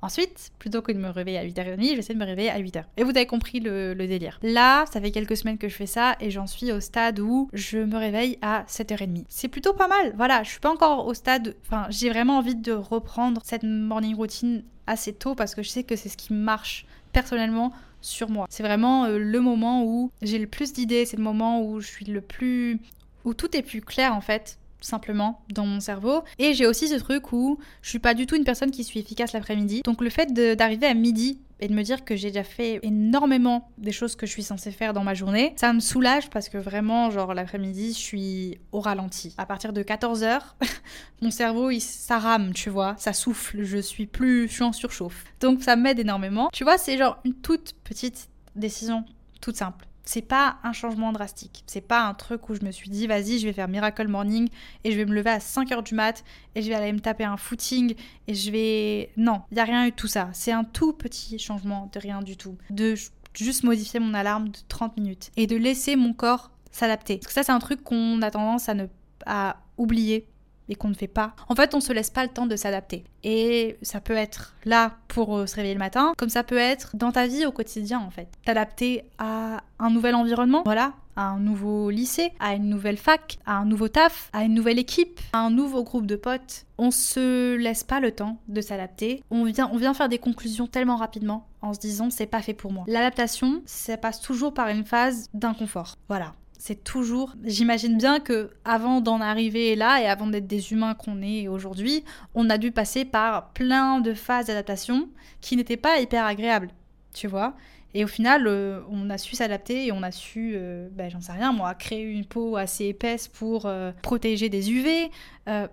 Ensuite, 0.05 0.51
plutôt 0.59 0.83
que 0.83 0.91
de 0.91 0.99
me 0.99 1.09
réveiller 1.09 1.39
à 1.39 1.45
8h30, 1.45 1.95
j'essaie 1.95 2.13
de 2.13 2.19
me 2.19 2.25
réveiller 2.25 2.51
à 2.51 2.59
8h. 2.59 2.83
Et 2.97 3.05
vous 3.05 3.11
avez 3.11 3.27
compris 3.27 3.61
le, 3.61 3.95
délire. 3.95 4.41
Là, 4.43 4.85
ça 4.93 5.01
fait 5.01 5.13
quelques 5.13 5.37
semaines 5.37 5.59
que 5.59 5.69
je 5.69 5.77
fais 5.77 5.87
ça 5.87 6.17
et 6.19 6.29
j'en 6.33 6.49
suis 6.49 6.73
au 6.73 6.81
stade 6.81 7.21
où 7.21 7.49
je 7.53 7.79
me 7.79 7.97
réveille 7.97 8.37
à 8.43 8.65
7h30. 8.65 9.25
C'est 9.29 9.47
plutôt 9.47 9.73
pas 9.75 9.87
mal. 9.87 10.13
Voilà, 10.17 10.43
je 10.43 10.51
suis 10.51 10.61
pas 10.61 10.73
encore 10.73 11.07
au 11.07 11.15
stade. 11.15 11.55
Enfin, 11.65 11.87
j'ai 11.89 12.11
vraiment 12.11 12.39
envie 12.39 12.57
de 12.57 12.73
reprendre 12.73 13.43
cette 13.45 13.63
morning 13.63 14.17
routine 14.17 14.65
assez 14.89 15.13
tôt 15.13 15.37
parce 15.37 15.55
que 15.55 15.63
je 15.63 15.69
sais 15.69 15.85
que 15.85 15.95
c'est 15.95 16.09
ce 16.09 16.17
qui 16.17 16.33
marche 16.33 16.85
personnellement 17.13 17.73
sur 18.03 18.29
moi. 18.29 18.47
C'est 18.51 18.63
vraiment 18.63 19.05
euh, 19.05 19.19
le 19.19 19.41
moment 19.41 19.85
où 19.85 20.11
j'ai 20.21 20.39
le 20.39 20.47
plus 20.47 20.73
d'idées, 20.73 21.07
c'est 21.07 21.17
le 21.17 21.23
moment 21.23 21.63
où 21.63 21.81
je 21.81 21.87
suis 21.87 22.05
le 22.05 22.21
plus 22.21 22.79
où 23.25 23.35
tout 23.35 23.57
est 23.57 23.63
plus 23.63 23.81
clair 23.81 24.15
en 24.15 24.21
fait 24.21 24.59
simplement 24.81 25.41
dans 25.49 25.65
mon 25.65 25.81
cerveau. 25.81 26.23
Et 26.39 26.55
j'ai 26.55 26.67
aussi 26.67 26.89
ce 26.89 26.97
truc 26.97 27.33
où 27.33 27.59
je 27.83 27.89
suis 27.89 27.99
pas 27.99 28.15
du 28.15 28.27
tout 28.27 28.35
une 28.35 28.45
personne 28.45 28.71
qui 28.71 28.85
suis 28.85 29.01
efficace 29.01 29.33
l'après-midi. 29.33 29.83
Donc 29.85 30.01
le 30.01 30.11
fait 30.11 30.33
d'arriver 30.57 30.87
à 30.87 30.95
midi 30.95 31.39
et 31.63 31.69
de 31.69 31.75
me 31.75 31.83
dire 31.83 32.05
que 32.05 32.17
j'ai 32.17 32.29
déjà 32.29 32.43
fait 32.43 32.81
énormément 32.83 33.71
des 33.79 33.93
choses 33.93 34.17
que 34.17 34.27
je 34.27 34.33
suis 34.33 34.43
censée 34.43 34.73
faire 34.73 34.93
dans 34.93 35.05
ma 35.05 35.15
journée, 35.15 35.55
ça 35.57 35.73
me 35.73 35.79
soulage 35.79 36.29
parce 36.29 36.49
que 36.49 36.59
vraiment, 36.59 37.11
genre 37.11 37.35
l'après-midi, 37.35 37.93
je 37.93 37.99
suis 37.99 38.59
au 38.73 38.81
ralenti. 38.81 39.33
À 39.39 39.47
partir 39.47 39.73
de 39.73 39.81
14h, 39.85 40.41
mon 41.23 41.31
cerveau, 41.31 41.71
il, 41.71 41.81
ça 41.81 42.19
rame, 42.19 42.53
tu 42.53 42.69
vois, 42.69 42.97
ça 42.99 43.13
souffle, 43.13 43.63
je 43.63 43.79
suis 43.79 44.07
plus, 44.07 44.49
je 44.49 44.55
suis 44.55 44.65
en 44.65 44.73
surchauffe. 44.73 45.25
Donc 45.41 45.63
ça 45.63 45.77
m'aide 45.77 46.01
énormément. 46.01 46.51
Tu 46.53 46.65
vois, 46.65 46.79
c'est 46.79 46.99
genre 46.99 47.19
une 47.25 47.35
toute 47.35 47.75
petite 47.85 48.29
décision, 48.57 49.05
toute 49.41 49.57
simple 49.57 49.87
c'est 50.05 50.23
pas 50.23 50.59
un 50.65 50.73
changement 50.73 51.13
drastique. 51.13 51.63
C'est 51.67 51.81
pas 51.81 52.03
un 52.07 52.15
truc 52.15 52.49
où 52.49 52.55
je 52.55 52.65
me 52.65 52.71
suis 52.71 52.91
dit, 52.91 53.07
vas-y, 53.07 53.39
je 53.39 53.47
vais 53.47 53.53
faire 53.53 53.69
Miracle 53.69 54.09
Morning 54.09 54.49
et 54.85 54.93
je 54.93 54.97
vais 54.97 55.05
me 55.05 55.15
lever 55.15 55.31
à 55.31 55.39
5h 55.39 55.83
du 55.83 55.95
mat 55.95 56.25
et 56.55 56.63
je 56.63 56.69
vais 56.69 56.75
aller 56.75 56.93
me 56.93 57.01
taper 57.01 57.25
un 57.25 57.37
footing 57.37 57.95
et 58.27 58.35
je 58.35 58.51
vais. 58.51 59.11
Non, 59.17 59.43
il 59.51 59.55
n'y 59.55 59.61
a 59.61 59.65
rien 59.65 59.87
eu 59.87 59.91
de 59.91 59.97
tout 59.97 60.09
ça. 60.09 60.29
C'est 60.33 60.53
un 60.53 60.65
tout 60.65 60.93
petit 60.93 61.39
changement 61.39 61.91
de 61.93 61.99
rien 61.99 62.21
du 62.23 62.37
tout. 62.37 62.57
De 62.71 62.95
juste 63.35 63.65
modifier 63.65 64.01
mon 64.01 64.15
alarme 64.15 64.49
de 64.49 64.59
30 64.69 64.97
minutes 64.97 65.31
et 65.37 65.47
de 65.47 65.57
laisser 65.57 65.97
mon 65.97 66.13
corps 66.13 66.51
s'adapter. 66.71 67.19
Parce 67.19 67.29
que 67.29 67.33
ça, 67.33 67.43
c'est 67.43 67.53
un 67.53 67.59
truc 67.59 67.83
qu'on 67.83 68.21
a 68.23 68.31
tendance 68.31 68.69
à 68.69 68.75
ne 68.75 68.87
à 69.25 69.59
oublier 69.77 70.27
et 70.69 70.75
qu'on 70.75 70.89
ne 70.89 70.95
fait 70.95 71.09
pas. 71.09 71.35
En 71.49 71.55
fait, 71.55 71.75
on 71.75 71.81
se 71.81 71.93
laisse 71.93 72.11
pas 72.11 72.23
le 72.25 72.31
temps 72.31 72.47
de 72.47 72.57
s'adapter. 72.57 73.05
Et 73.25 73.77
ça 73.83 74.01
peut 74.01 74.17
être 74.17 74.55
là 74.65 74.93
pour 75.09 75.37
euh, 75.37 75.47
se 75.47 75.57
réveiller 75.57 75.75
le 75.75 75.79
matin, 75.79 76.13
comme 76.17 76.29
ça 76.29 76.43
peut 76.43 76.59
être 76.59 76.97
dans 76.97 77.13
ta 77.13 77.27
vie 77.27 77.47
au 77.47 77.53
quotidien 77.53 78.01
en 78.01 78.11
fait. 78.11 78.29
T'adapter 78.45 79.05
à 79.19 79.61
un 79.79 79.91
nouvel 79.91 80.15
environnement, 80.15 80.63
voilà, 80.65 80.95
à 81.17 81.29
un 81.29 81.39
nouveau 81.39 81.91
lycée, 81.91 82.33
à 82.41 82.55
une 82.55 82.69
nouvelle 82.69 82.97
fac, 82.97 83.39
à 83.47 83.57
un 83.57 83.65
nouveau 83.65 83.89
taf, 83.89 84.31
à 84.33 84.45
une 84.45 84.55
nouvelle 84.55 84.79
équipe, 84.79 85.21
à 85.33 85.39
un 85.39 85.51
nouveau 85.51 85.83
groupe 85.83 86.07
de 86.07 86.17
potes. 86.17 86.65
On 86.79 86.91
se 86.91 87.57
laisse 87.57 87.85
pas 87.85 88.01
le 88.01 88.13
temps 88.13 88.39
de 88.49 88.61
s'adapter. 88.61 89.23
On 89.31 89.45
vient, 89.45 89.71
on 89.73 89.77
vient 89.77 89.95
faire 89.95 90.09
des 90.09 90.19
conclusions 90.19 90.67
tellement 90.67 90.97
rapidement 90.97 91.47
en 91.61 91.75
se 91.75 91.81
disant 91.81 92.11
c'est 92.11 92.27
pas 92.27 92.43
fait 92.43 92.55
pour 92.55 92.73
moi. 92.73 92.85
L'adaptation, 92.89 93.63
ça 93.67 93.97
passe 93.97 94.21
toujours 94.21 94.55
par 94.55 94.69
une 94.69 94.85
phase 94.85 95.29
d'inconfort. 95.35 95.97
Voilà 96.09 96.33
c'est 96.65 96.85
toujours. 96.85 97.35
J'imagine 97.43 97.99
bien 97.99 98.21
que 98.21 98.51
avant 98.65 99.01
d'en 99.01 99.21
arriver 99.21 99.75
là 99.75 100.01
et 100.01 100.07
avant 100.07 100.29
d'être 100.29 100.47
des 100.47 100.71
humains 100.71 100.95
qu'on 100.95 101.21
est 101.21 101.49
aujourd'hui, 101.49 102.05
on 102.37 102.49
a 102.51 102.57
dû 102.57 102.71
passer 102.71 103.05
par 103.05 103.49
plein 103.49 103.99
de 103.99 104.15
phases 104.15 104.47
d'adaptation 104.47 105.09
qui 105.41 105.57
n'étaient 105.57 105.77
pas 105.77 105.99
hyper 105.99 106.25
agréables, 106.25 106.69
tu 107.15 107.27
vois. 107.27 107.57
Et 107.95 108.05
au 108.05 108.09
final, 108.09 108.47
euh, 108.47 108.81
on 108.91 109.11
a 109.11 109.19
su 109.19 109.37
s'adapter 109.37 109.87
et 109.87 109.93
on 109.93 110.03
a 110.03 110.11
su, 110.11 110.53
euh, 110.55 110.89
ben, 110.93 111.11
j'en 111.11 111.21
sais 111.21 111.33
rien, 111.33 111.53
moi, 111.53 111.75
créer 111.75 112.03
une 112.03 112.25
peau 112.25 112.57
assez 112.57 112.87
épaisse 112.87 113.29
pour 113.29 113.67
euh, 113.67 113.93
protéger 114.03 114.49
des 114.49 114.73
UV. 114.73 115.11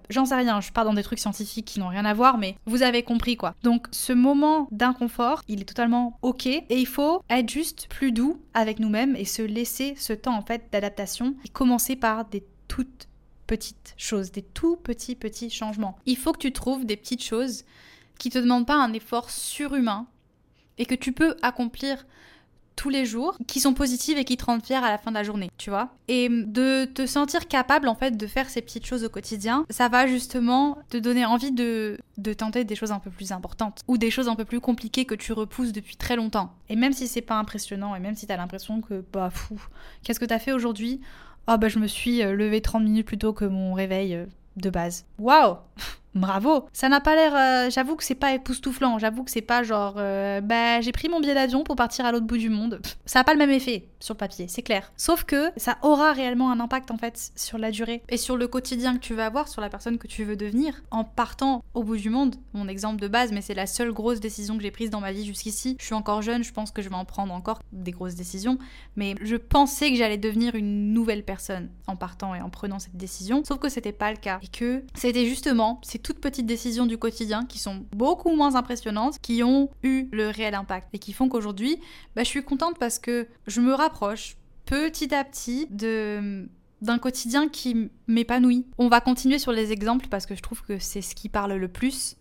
j'en 0.09 0.25
sais 0.25 0.35
rien, 0.35 0.59
je 0.61 0.71
pars 0.71 0.85
dans 0.85 0.93
des 0.93 1.03
trucs 1.03 1.19
scientifiques 1.19 1.65
qui 1.65 1.79
n'ont 1.79 1.87
rien 1.87 2.05
à 2.05 2.13
voir, 2.13 2.37
mais 2.37 2.55
vous 2.65 2.83
avez 2.83 3.03
compris 3.03 3.37
quoi. 3.37 3.53
Donc 3.63 3.87
ce 3.91 4.13
moment 4.13 4.67
d'inconfort, 4.71 5.43
il 5.47 5.61
est 5.61 5.65
totalement 5.65 6.17
ok 6.21 6.47
et 6.47 6.65
il 6.69 6.87
faut 6.87 7.21
être 7.29 7.49
juste 7.49 7.87
plus 7.89 8.11
doux 8.11 8.41
avec 8.53 8.79
nous-mêmes 8.79 9.15
et 9.15 9.25
se 9.25 9.41
laisser 9.41 9.93
ce 9.95 10.13
temps 10.13 10.35
en 10.35 10.41
fait 10.41 10.63
d'adaptation 10.71 11.35
et 11.45 11.49
commencer 11.49 11.95
par 11.95 12.25
des 12.25 12.43
toutes 12.67 13.07
petites 13.47 13.93
choses, 13.97 14.31
des 14.31 14.41
tout 14.41 14.75
petits 14.75 15.15
petits 15.15 15.49
changements. 15.49 15.97
Il 16.05 16.17
faut 16.17 16.33
que 16.33 16.39
tu 16.39 16.51
trouves 16.51 16.85
des 16.85 16.97
petites 16.97 17.23
choses 17.23 17.63
qui 18.17 18.29
te 18.29 18.37
demandent 18.37 18.67
pas 18.67 18.75
un 18.75 18.93
effort 18.93 19.29
surhumain 19.29 20.07
et 20.79 20.85
que 20.85 20.95
tu 20.95 21.11
peux 21.11 21.35
accomplir 21.43 22.05
tous 22.79 22.89
les 22.89 23.05
jours, 23.05 23.37
qui 23.45 23.59
sont 23.59 23.73
positives 23.73 24.17
et 24.17 24.23
qui 24.23 24.37
te 24.37 24.45
rendent 24.45 24.63
fier 24.63 24.81
à 24.81 24.89
la 24.89 24.97
fin 24.97 25.11
de 25.11 25.15
la 25.15 25.23
journée, 25.23 25.51
tu 25.57 25.69
vois. 25.69 25.89
Et 26.07 26.29
de 26.29 26.85
te 26.85 27.05
sentir 27.05 27.49
capable 27.49 27.89
en 27.89 27.95
fait 27.95 28.15
de 28.15 28.25
faire 28.25 28.49
ces 28.49 28.61
petites 28.61 28.85
choses 28.85 29.03
au 29.03 29.09
quotidien, 29.09 29.65
ça 29.69 29.89
va 29.89 30.07
justement 30.07 30.77
te 30.89 30.95
donner 30.95 31.25
envie 31.25 31.51
de, 31.51 31.97
de 32.17 32.31
tenter 32.31 32.63
des 32.63 32.75
choses 32.75 32.93
un 32.93 32.99
peu 32.99 33.09
plus 33.09 33.33
importantes 33.33 33.81
ou 33.89 33.97
des 33.97 34.09
choses 34.09 34.29
un 34.29 34.35
peu 34.35 34.45
plus 34.45 34.61
compliquées 34.61 35.03
que 35.03 35.13
tu 35.13 35.33
repousses 35.33 35.73
depuis 35.73 35.97
très 35.97 36.15
longtemps. 36.15 36.53
Et 36.69 36.77
même 36.77 36.93
si 36.93 37.09
c'est 37.09 37.21
pas 37.21 37.35
impressionnant 37.35 37.95
et 37.95 37.99
même 37.99 38.15
si 38.15 38.27
t'as 38.27 38.37
l'impression 38.37 38.79
que 38.79 39.03
bah 39.11 39.29
fou, 39.29 39.61
qu'est-ce 40.03 40.21
que 40.21 40.25
t'as 40.25 40.39
fait 40.39 40.53
aujourd'hui? 40.53 41.01
Oh 41.49 41.57
bah 41.57 41.67
je 41.67 41.79
me 41.79 41.87
suis 41.87 42.23
euh, 42.23 42.33
levé 42.33 42.61
30 42.61 42.83
minutes 42.83 43.07
plus 43.07 43.17
tôt 43.17 43.33
que 43.33 43.43
mon 43.43 43.73
réveil 43.73 44.15
euh, 44.15 44.25
de 44.55 44.69
base. 44.69 45.05
Waouh 45.17 45.57
Bravo 46.15 46.67
Ça 46.73 46.89
n'a 46.89 47.01
pas 47.01 47.15
l'air... 47.15 47.35
Euh, 47.35 47.69
j'avoue 47.69 47.95
que 47.95 48.03
c'est 48.03 48.15
pas 48.15 48.33
époustouflant, 48.33 48.99
j'avoue 48.99 49.23
que 49.23 49.31
c'est 49.31 49.41
pas 49.41 49.63
genre... 49.63 49.95
Euh, 49.97 50.41
bah 50.41 50.81
j'ai 50.81 50.91
pris 50.91 51.09
mon 51.09 51.19
billet 51.19 51.35
d'avion 51.35 51.63
pour 51.63 51.75
partir 51.75 52.05
à 52.05 52.11
l'autre 52.11 52.25
bout 52.25 52.37
du 52.37 52.49
monde. 52.49 52.81
ça 53.05 53.19
n'a 53.19 53.23
pas 53.23 53.33
le 53.33 53.39
même 53.39 53.51
effet 53.51 53.87
sur 53.99 54.13
le 54.13 54.17
papier, 54.17 54.47
c'est 54.47 54.63
clair. 54.63 54.91
Sauf 54.97 55.23
que 55.23 55.51
ça 55.57 55.77
aura 55.81 56.13
réellement 56.13 56.51
un 56.51 56.59
impact 56.59 56.91
en 56.91 56.97
fait 56.97 57.31
sur 57.35 57.57
la 57.57 57.71
durée 57.71 58.01
et 58.09 58.17
sur 58.17 58.37
le 58.37 58.47
quotidien 58.47 58.95
que 58.95 58.99
tu 58.99 59.13
vas 59.13 59.25
avoir, 59.25 59.47
sur 59.47 59.61
la 59.61 59.69
personne 59.69 59.97
que 59.97 60.07
tu 60.07 60.23
veux 60.23 60.35
devenir 60.35 60.81
en 60.89 61.03
partant 61.03 61.63
au 61.73 61.83
bout 61.83 61.97
du 61.97 62.09
monde. 62.09 62.35
Mon 62.53 62.67
exemple 62.67 63.01
de 63.01 63.07
base, 63.07 63.31
mais 63.31 63.41
c'est 63.41 63.53
la 63.53 63.67
seule 63.67 63.91
grosse 63.91 64.19
décision 64.19 64.57
que 64.57 64.63
j'ai 64.63 64.71
prise 64.71 64.89
dans 64.89 65.01
ma 65.01 65.11
vie 65.11 65.25
jusqu'ici. 65.25 65.75
Je 65.79 65.85
suis 65.85 65.95
encore 65.95 66.21
jeune, 66.21 66.43
je 66.43 66.53
pense 66.53 66.71
que 66.71 66.81
je 66.81 66.89
vais 66.89 66.95
en 66.95 67.05
prendre 67.05 67.33
encore 67.33 67.61
des 67.71 67.91
grosses 67.91 68.15
décisions, 68.15 68.57
mais 68.95 69.15
je 69.21 69.35
pensais 69.35 69.91
que 69.91 69.97
j'allais 69.97 70.17
devenir 70.17 70.55
une 70.55 70.93
nouvelle 70.93 71.23
personne 71.23 71.69
en 71.87 71.95
partant 71.95 72.33
et 72.35 72.41
en 72.41 72.49
prenant 72.49 72.79
cette 72.79 72.97
décision. 72.97 73.43
Sauf 73.45 73.59
que 73.59 73.69
c'était 73.69 73.91
pas 73.91 74.11
le 74.11 74.17
cas 74.17 74.39
et 74.41 74.47
que 74.47 74.83
c'était 74.95 75.25
justement 75.25 75.79
toutes 76.01 76.19
petites 76.19 76.45
décisions 76.45 76.85
du 76.85 76.97
quotidien 76.97 77.45
qui 77.45 77.59
sont 77.59 77.85
beaucoup 77.91 78.35
moins 78.35 78.55
impressionnantes 78.55 79.19
qui 79.21 79.43
ont 79.43 79.69
eu 79.83 80.07
le 80.11 80.29
réel 80.29 80.55
impact 80.55 80.89
et 80.93 80.99
qui 80.99 81.13
font 81.13 81.29
qu'aujourd'hui, 81.29 81.79
bah, 82.15 82.23
je 82.23 82.29
suis 82.29 82.43
contente 82.43 82.77
parce 82.79 82.99
que 82.99 83.27
je 83.47 83.61
me 83.61 83.73
rapproche 83.73 84.37
petit 84.65 85.13
à 85.13 85.23
petit 85.23 85.67
de 85.69 86.47
d'un 86.81 86.97
quotidien 86.97 87.49
qui 87.49 87.89
m'épanouit. 88.07 88.65
On 88.77 88.87
va 88.87 89.01
continuer 89.01 89.37
sur 89.37 89.51
les 89.51 89.73
exemples 89.73 90.07
parce 90.07 90.25
que 90.25 90.33
je 90.33 90.41
trouve 90.41 90.63
que 90.63 90.79
c'est 90.79 91.01
ce 91.01 91.13
qui 91.13 91.27
parle 91.27 91.53
le 91.53 91.67
plus. 91.67 92.15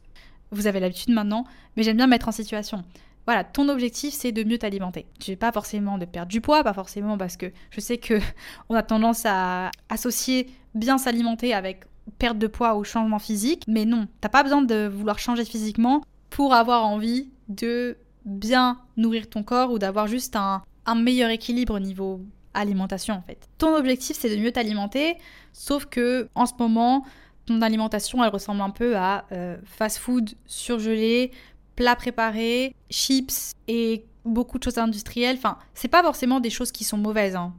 Vous 0.50 0.66
avez 0.66 0.80
l'habitude 0.80 1.10
maintenant, 1.12 1.44
mais 1.76 1.84
j'aime 1.84 1.96
bien 1.96 2.08
mettre 2.08 2.26
en 2.26 2.32
situation. 2.32 2.82
Voilà, 3.26 3.44
ton 3.44 3.68
objectif 3.68 4.14
c'est 4.14 4.32
de 4.32 4.42
mieux 4.42 4.58
t'alimenter. 4.58 5.06
Tu 5.20 5.36
pas 5.36 5.52
forcément 5.52 5.98
de 5.98 6.06
perdre 6.06 6.30
du 6.30 6.40
poids, 6.40 6.64
pas 6.64 6.72
forcément 6.72 7.18
parce 7.18 7.36
que 7.36 7.52
je 7.70 7.80
sais 7.80 7.98
que 7.98 8.18
on 8.68 8.74
a 8.74 8.82
tendance 8.82 9.24
à 9.26 9.70
associer 9.90 10.50
bien 10.74 10.98
s'alimenter 10.98 11.52
avec 11.54 11.84
perte 12.18 12.38
de 12.38 12.46
poids 12.46 12.76
ou 12.76 12.84
changement 12.84 13.18
physique, 13.18 13.64
mais 13.66 13.84
non, 13.84 14.08
t'as 14.20 14.28
pas 14.28 14.42
besoin 14.42 14.62
de 14.62 14.88
vouloir 14.92 15.18
changer 15.18 15.44
physiquement 15.44 16.02
pour 16.30 16.54
avoir 16.54 16.84
envie 16.84 17.30
de 17.48 17.96
bien 18.24 18.78
nourrir 18.96 19.28
ton 19.28 19.42
corps 19.42 19.72
ou 19.72 19.78
d'avoir 19.78 20.06
juste 20.06 20.36
un, 20.36 20.62
un 20.86 20.94
meilleur 20.94 21.30
équilibre 21.30 21.74
au 21.74 21.78
niveau 21.78 22.20
alimentation 22.54 23.14
en 23.14 23.22
fait. 23.22 23.48
Ton 23.58 23.76
objectif 23.76 24.16
c'est 24.18 24.34
de 24.34 24.40
mieux 24.40 24.52
t'alimenter, 24.52 25.16
sauf 25.52 25.86
que 25.86 26.28
en 26.34 26.46
ce 26.46 26.54
moment, 26.58 27.04
ton 27.46 27.62
alimentation 27.62 28.22
elle 28.24 28.30
ressemble 28.30 28.60
un 28.60 28.70
peu 28.70 28.96
à 28.96 29.24
euh, 29.32 29.56
fast-food 29.64 30.30
surgelé, 30.46 31.32
plat 31.76 31.96
préparé, 31.96 32.74
chips 32.90 33.52
et 33.68 34.04
beaucoup 34.24 34.58
de 34.58 34.64
choses 34.64 34.78
industrielles. 34.78 35.36
Enfin, 35.36 35.58
c'est 35.74 35.88
pas 35.88 36.02
forcément 36.02 36.40
des 36.40 36.50
choses 36.50 36.72
qui 36.72 36.84
sont 36.84 36.98
mauvaises 36.98 37.36
hein, 37.36 37.54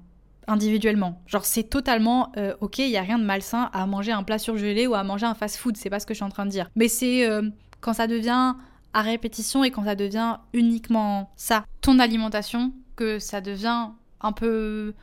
individuellement. 0.49 1.21
Genre 1.27 1.45
c'est 1.45 1.63
totalement 1.63 2.31
euh, 2.38 2.55
ok, 2.62 2.79
il 2.79 2.89
y 2.89 2.97
a 2.97 3.01
rien 3.01 3.19
de 3.19 3.23
malsain 3.23 3.69
à 3.73 3.85
manger 3.85 4.12
un 4.12 4.23
plat 4.23 4.38
surgelé 4.38 4.88
ou 4.88 4.95
à 4.95 5.03
manger 5.03 5.25
un 5.25 5.35
fast-food. 5.35 5.77
C'est 5.77 5.89
pas 5.89 5.99
ce 5.99 6.05
que 6.05 6.13
je 6.13 6.17
suis 6.17 6.25
en 6.25 6.29
train 6.29 6.45
de 6.45 6.51
dire. 6.51 6.69
Mais 6.75 6.88
c'est 6.88 7.27
euh, 7.29 7.49
quand 7.81 7.93
ça 7.93 8.07
devient 8.07 8.55
à 8.93 9.01
répétition 9.01 9.63
et 9.63 9.71
quand 9.71 9.85
ça 9.85 9.95
devient 9.95 10.38
uniquement 10.53 11.31
ça, 11.35 11.65
ton 11.81 11.99
alimentation, 11.99 12.73
que 12.95 13.19
ça 13.19 13.41
devient 13.41 13.89
un 14.21 14.31
peu 14.31 14.93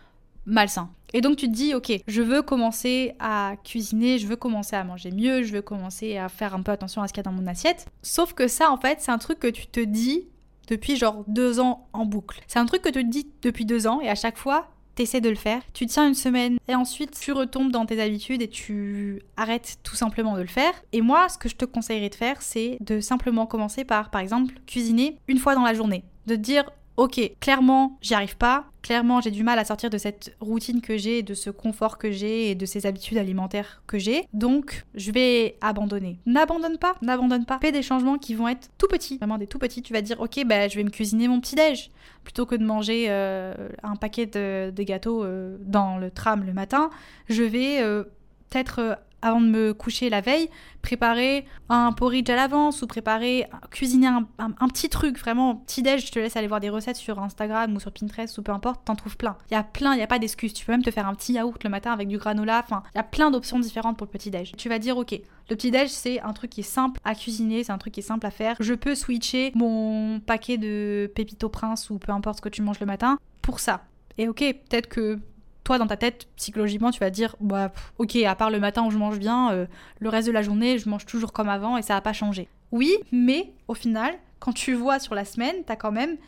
malsain. 0.44 0.90
Et 1.12 1.20
donc 1.20 1.36
tu 1.36 1.46
te 1.46 1.52
dis, 1.52 1.74
ok, 1.74 1.92
je 2.06 2.22
veux 2.22 2.42
commencer 2.42 3.14
à 3.20 3.54
cuisiner, 3.64 4.18
je 4.18 4.26
veux 4.26 4.36
commencer 4.36 4.76
à 4.76 4.84
manger 4.84 5.10
mieux, 5.12 5.42
je 5.42 5.52
veux 5.52 5.62
commencer 5.62 6.16
à 6.18 6.28
faire 6.28 6.54
un 6.54 6.62
peu 6.62 6.72
attention 6.72 7.02
à 7.02 7.08
ce 7.08 7.12
qu'il 7.12 7.24
y 7.24 7.26
a 7.26 7.30
dans 7.30 7.36
mon 7.36 7.46
assiette. 7.46 7.86
Sauf 8.02 8.32
que 8.32 8.48
ça, 8.48 8.70
en 8.70 8.76
fait, 8.76 8.98
c'est 9.00 9.12
un 9.12 9.18
truc 9.18 9.38
que 9.38 9.46
tu 9.46 9.66
te 9.66 9.80
dis 9.80 10.28
depuis 10.68 10.96
genre 10.96 11.24
deux 11.28 11.60
ans 11.60 11.88
en 11.92 12.04
boucle. 12.04 12.42
C'est 12.48 12.58
un 12.58 12.66
truc 12.66 12.82
que 12.82 12.88
tu 12.88 13.04
te 13.04 13.10
dis 13.10 13.28
depuis 13.42 13.64
deux 13.64 13.86
ans 13.86 14.00
et 14.00 14.08
à 14.08 14.14
chaque 14.14 14.36
fois, 14.36 14.68
t'essaies 14.96 15.20
de 15.20 15.28
le 15.28 15.36
faire, 15.36 15.62
tu 15.72 15.86
tiens 15.86 16.08
une 16.08 16.14
semaine 16.14 16.58
et 16.66 16.74
ensuite 16.74 17.16
tu 17.18 17.30
retombes 17.30 17.70
dans 17.70 17.86
tes 17.86 18.02
habitudes 18.02 18.42
et 18.42 18.48
tu 18.48 19.22
arrêtes 19.36 19.78
tout 19.84 19.94
simplement 19.94 20.36
de 20.36 20.40
le 20.40 20.48
faire. 20.48 20.72
Et 20.92 21.02
moi, 21.02 21.28
ce 21.28 21.38
que 21.38 21.48
je 21.48 21.54
te 21.54 21.64
conseillerais 21.64 22.08
de 22.08 22.14
faire, 22.14 22.42
c'est 22.42 22.78
de 22.80 23.00
simplement 23.00 23.46
commencer 23.46 23.84
par, 23.84 24.10
par 24.10 24.20
exemple, 24.20 24.54
cuisiner 24.66 25.18
une 25.28 25.38
fois 25.38 25.54
dans 25.54 25.62
la 25.62 25.74
journée. 25.74 26.02
De 26.26 26.34
te 26.34 26.40
dire, 26.40 26.64
ok, 26.96 27.20
clairement, 27.40 27.98
j'y 28.00 28.14
arrive 28.14 28.36
pas. 28.36 28.66
Clairement, 28.82 29.20
j'ai 29.20 29.32
du 29.32 29.42
mal 29.42 29.58
à 29.58 29.64
sortir 29.64 29.90
de 29.90 29.98
cette 29.98 30.36
routine 30.40 30.80
que 30.80 30.96
j'ai, 30.96 31.22
de 31.22 31.34
ce 31.34 31.50
confort 31.50 31.98
que 31.98 32.12
j'ai 32.12 32.50
et 32.50 32.54
de 32.54 32.66
ces 32.66 32.86
habitudes 32.86 33.18
alimentaires 33.18 33.82
que 33.86 33.98
j'ai. 33.98 34.26
Donc, 34.32 34.84
je 34.94 35.10
vais 35.10 35.56
abandonner. 35.60 36.18
N'abandonne 36.24 36.78
pas, 36.78 36.94
n'abandonne 37.02 37.44
pas. 37.44 37.58
Fais 37.60 37.72
des 37.72 37.82
changements 37.82 38.16
qui 38.16 38.34
vont 38.34 38.48
être 38.48 38.68
tout 38.78 38.86
petits, 38.86 39.18
vraiment 39.18 39.38
des 39.38 39.48
tout 39.48 39.58
petits. 39.58 39.82
Tu 39.82 39.92
vas 39.92 40.02
dire, 40.02 40.20
ok, 40.20 40.44
bah, 40.46 40.68
je 40.68 40.76
vais 40.76 40.84
me 40.84 40.90
cuisiner 40.90 41.26
mon 41.26 41.40
petit 41.40 41.56
déj 41.56 41.90
plutôt 42.22 42.44
que 42.44 42.56
de 42.56 42.64
manger 42.64 43.06
euh, 43.08 43.54
un 43.84 43.94
paquet 43.94 44.26
de, 44.26 44.72
gâteaux 44.82 45.24
euh, 45.24 45.56
dans 45.60 45.96
le 45.96 46.10
tram 46.10 46.44
le 46.44 46.52
matin. 46.52 46.90
Je 47.28 47.42
vais 47.42 47.80
euh, 47.80 48.02
peut-être 48.50 48.98
avant 49.22 49.40
de 49.40 49.46
me 49.46 49.74
coucher 49.74 50.10
la 50.10 50.20
veille, 50.20 50.48
préparer 50.82 51.46
un 51.68 51.92
porridge 51.92 52.30
à 52.30 52.36
l'avance 52.36 52.82
ou 52.82 52.86
préparer, 52.86 53.46
cuisiner 53.70 54.06
un, 54.06 54.68
petit 54.68 54.88
truc, 54.88 55.18
vraiment 55.18 55.56
petit 55.56 55.82
déj. 55.82 56.06
Je 56.06 56.12
te 56.12 56.18
laisse 56.18 56.36
aller 56.36 56.46
voir 56.46 56.60
des 56.60 56.70
recettes 56.70 56.96
sur 56.96 57.18
Instagram 57.18 57.74
ou 57.74 57.80
sur 57.80 57.92
Pinterest 57.92 58.36
ou 58.38 58.42
peu 58.42 58.52
importe, 58.52 58.84
t'en 58.84 58.94
trouves 58.94 59.16
plein. 59.16 59.36
Il 59.50 59.54
y 59.54 59.56
a 59.56 59.62
plein, 59.62 59.94
il 59.94 59.96
n'y 59.96 60.02
a 60.02 60.06
pas 60.06 60.18
d'excuses. 60.18 60.52
Tu 60.52 60.64
peux 60.64 60.72
même 60.72 60.82
te 60.82 60.90
faire 60.90 61.08
un 61.08 61.14
petit 61.14 61.32
yaourt 61.32 61.62
le 61.64 61.70
matin 61.70 61.92
avec 61.92 62.08
du 62.08 62.18
granola. 62.18 62.62
Enfin, 62.64 62.82
il 62.94 62.98
y 62.98 63.00
a 63.00 63.04
plein 63.04 63.30
d'options 63.30 63.58
différentes 63.58 63.96
pour 63.96 64.06
le 64.06 64.12
petit 64.12 64.30
déj. 64.30 64.52
Tu 64.56 64.68
vas 64.68 64.78
dire, 64.78 64.96
ok, 64.96 65.12
le 65.48 65.56
petit 65.56 65.70
déj 65.70 65.88
c'est 65.88 66.20
un 66.20 66.32
truc 66.32 66.50
qui 66.50 66.60
est 66.60 66.64
simple 66.64 67.00
à 67.04 67.14
cuisiner, 67.14 67.64
c'est 67.64 67.72
un 67.72 67.78
truc 67.78 67.94
qui 67.94 68.00
est 68.00 68.04
simple 68.04 68.26
à 68.26 68.30
faire. 68.30 68.56
Je 68.60 68.74
peux 68.74 68.94
switcher 68.94 69.52
mon 69.54 70.20
paquet 70.20 70.58
de 70.58 71.10
pépito 71.14 71.48
prince 71.48 71.90
ou 71.90 71.98
peu 71.98 72.12
importe 72.12 72.38
ce 72.38 72.42
que 72.42 72.48
tu 72.48 72.62
manges 72.62 72.80
le 72.80 72.86
matin 72.86 73.18
pour 73.42 73.60
ça. 73.60 73.84
Et 74.18 74.28
ok, 74.28 74.38
peut-être 74.38 74.88
que 74.88 75.18
toi, 75.66 75.78
dans 75.78 75.86
ta 75.88 75.96
tête, 75.96 76.28
psychologiquement, 76.36 76.92
tu 76.92 77.00
vas 77.00 77.10
dire 77.10 77.34
bah, 77.40 77.72
ok, 77.98 78.14
à 78.16 78.36
part 78.36 78.50
le 78.50 78.60
matin 78.60 78.86
où 78.86 78.90
je 78.92 78.98
mange 78.98 79.18
bien, 79.18 79.50
euh, 79.50 79.66
le 79.98 80.08
reste 80.08 80.28
de 80.28 80.32
la 80.32 80.42
journée, 80.42 80.78
je 80.78 80.88
mange 80.88 81.04
toujours 81.06 81.32
comme 81.32 81.48
avant 81.48 81.76
et 81.76 81.82
ça 81.82 81.94
n'a 81.94 82.00
pas 82.00 82.12
changé. 82.12 82.48
Oui, 82.70 82.94
mais 83.10 83.52
au 83.66 83.74
final, 83.74 84.14
quand 84.38 84.52
tu 84.52 84.74
vois 84.74 85.00
sur 85.00 85.16
la 85.16 85.24
semaine, 85.24 85.56
tu 85.66 85.72
as 85.72 85.76
quand 85.76 85.90
même 85.90 86.18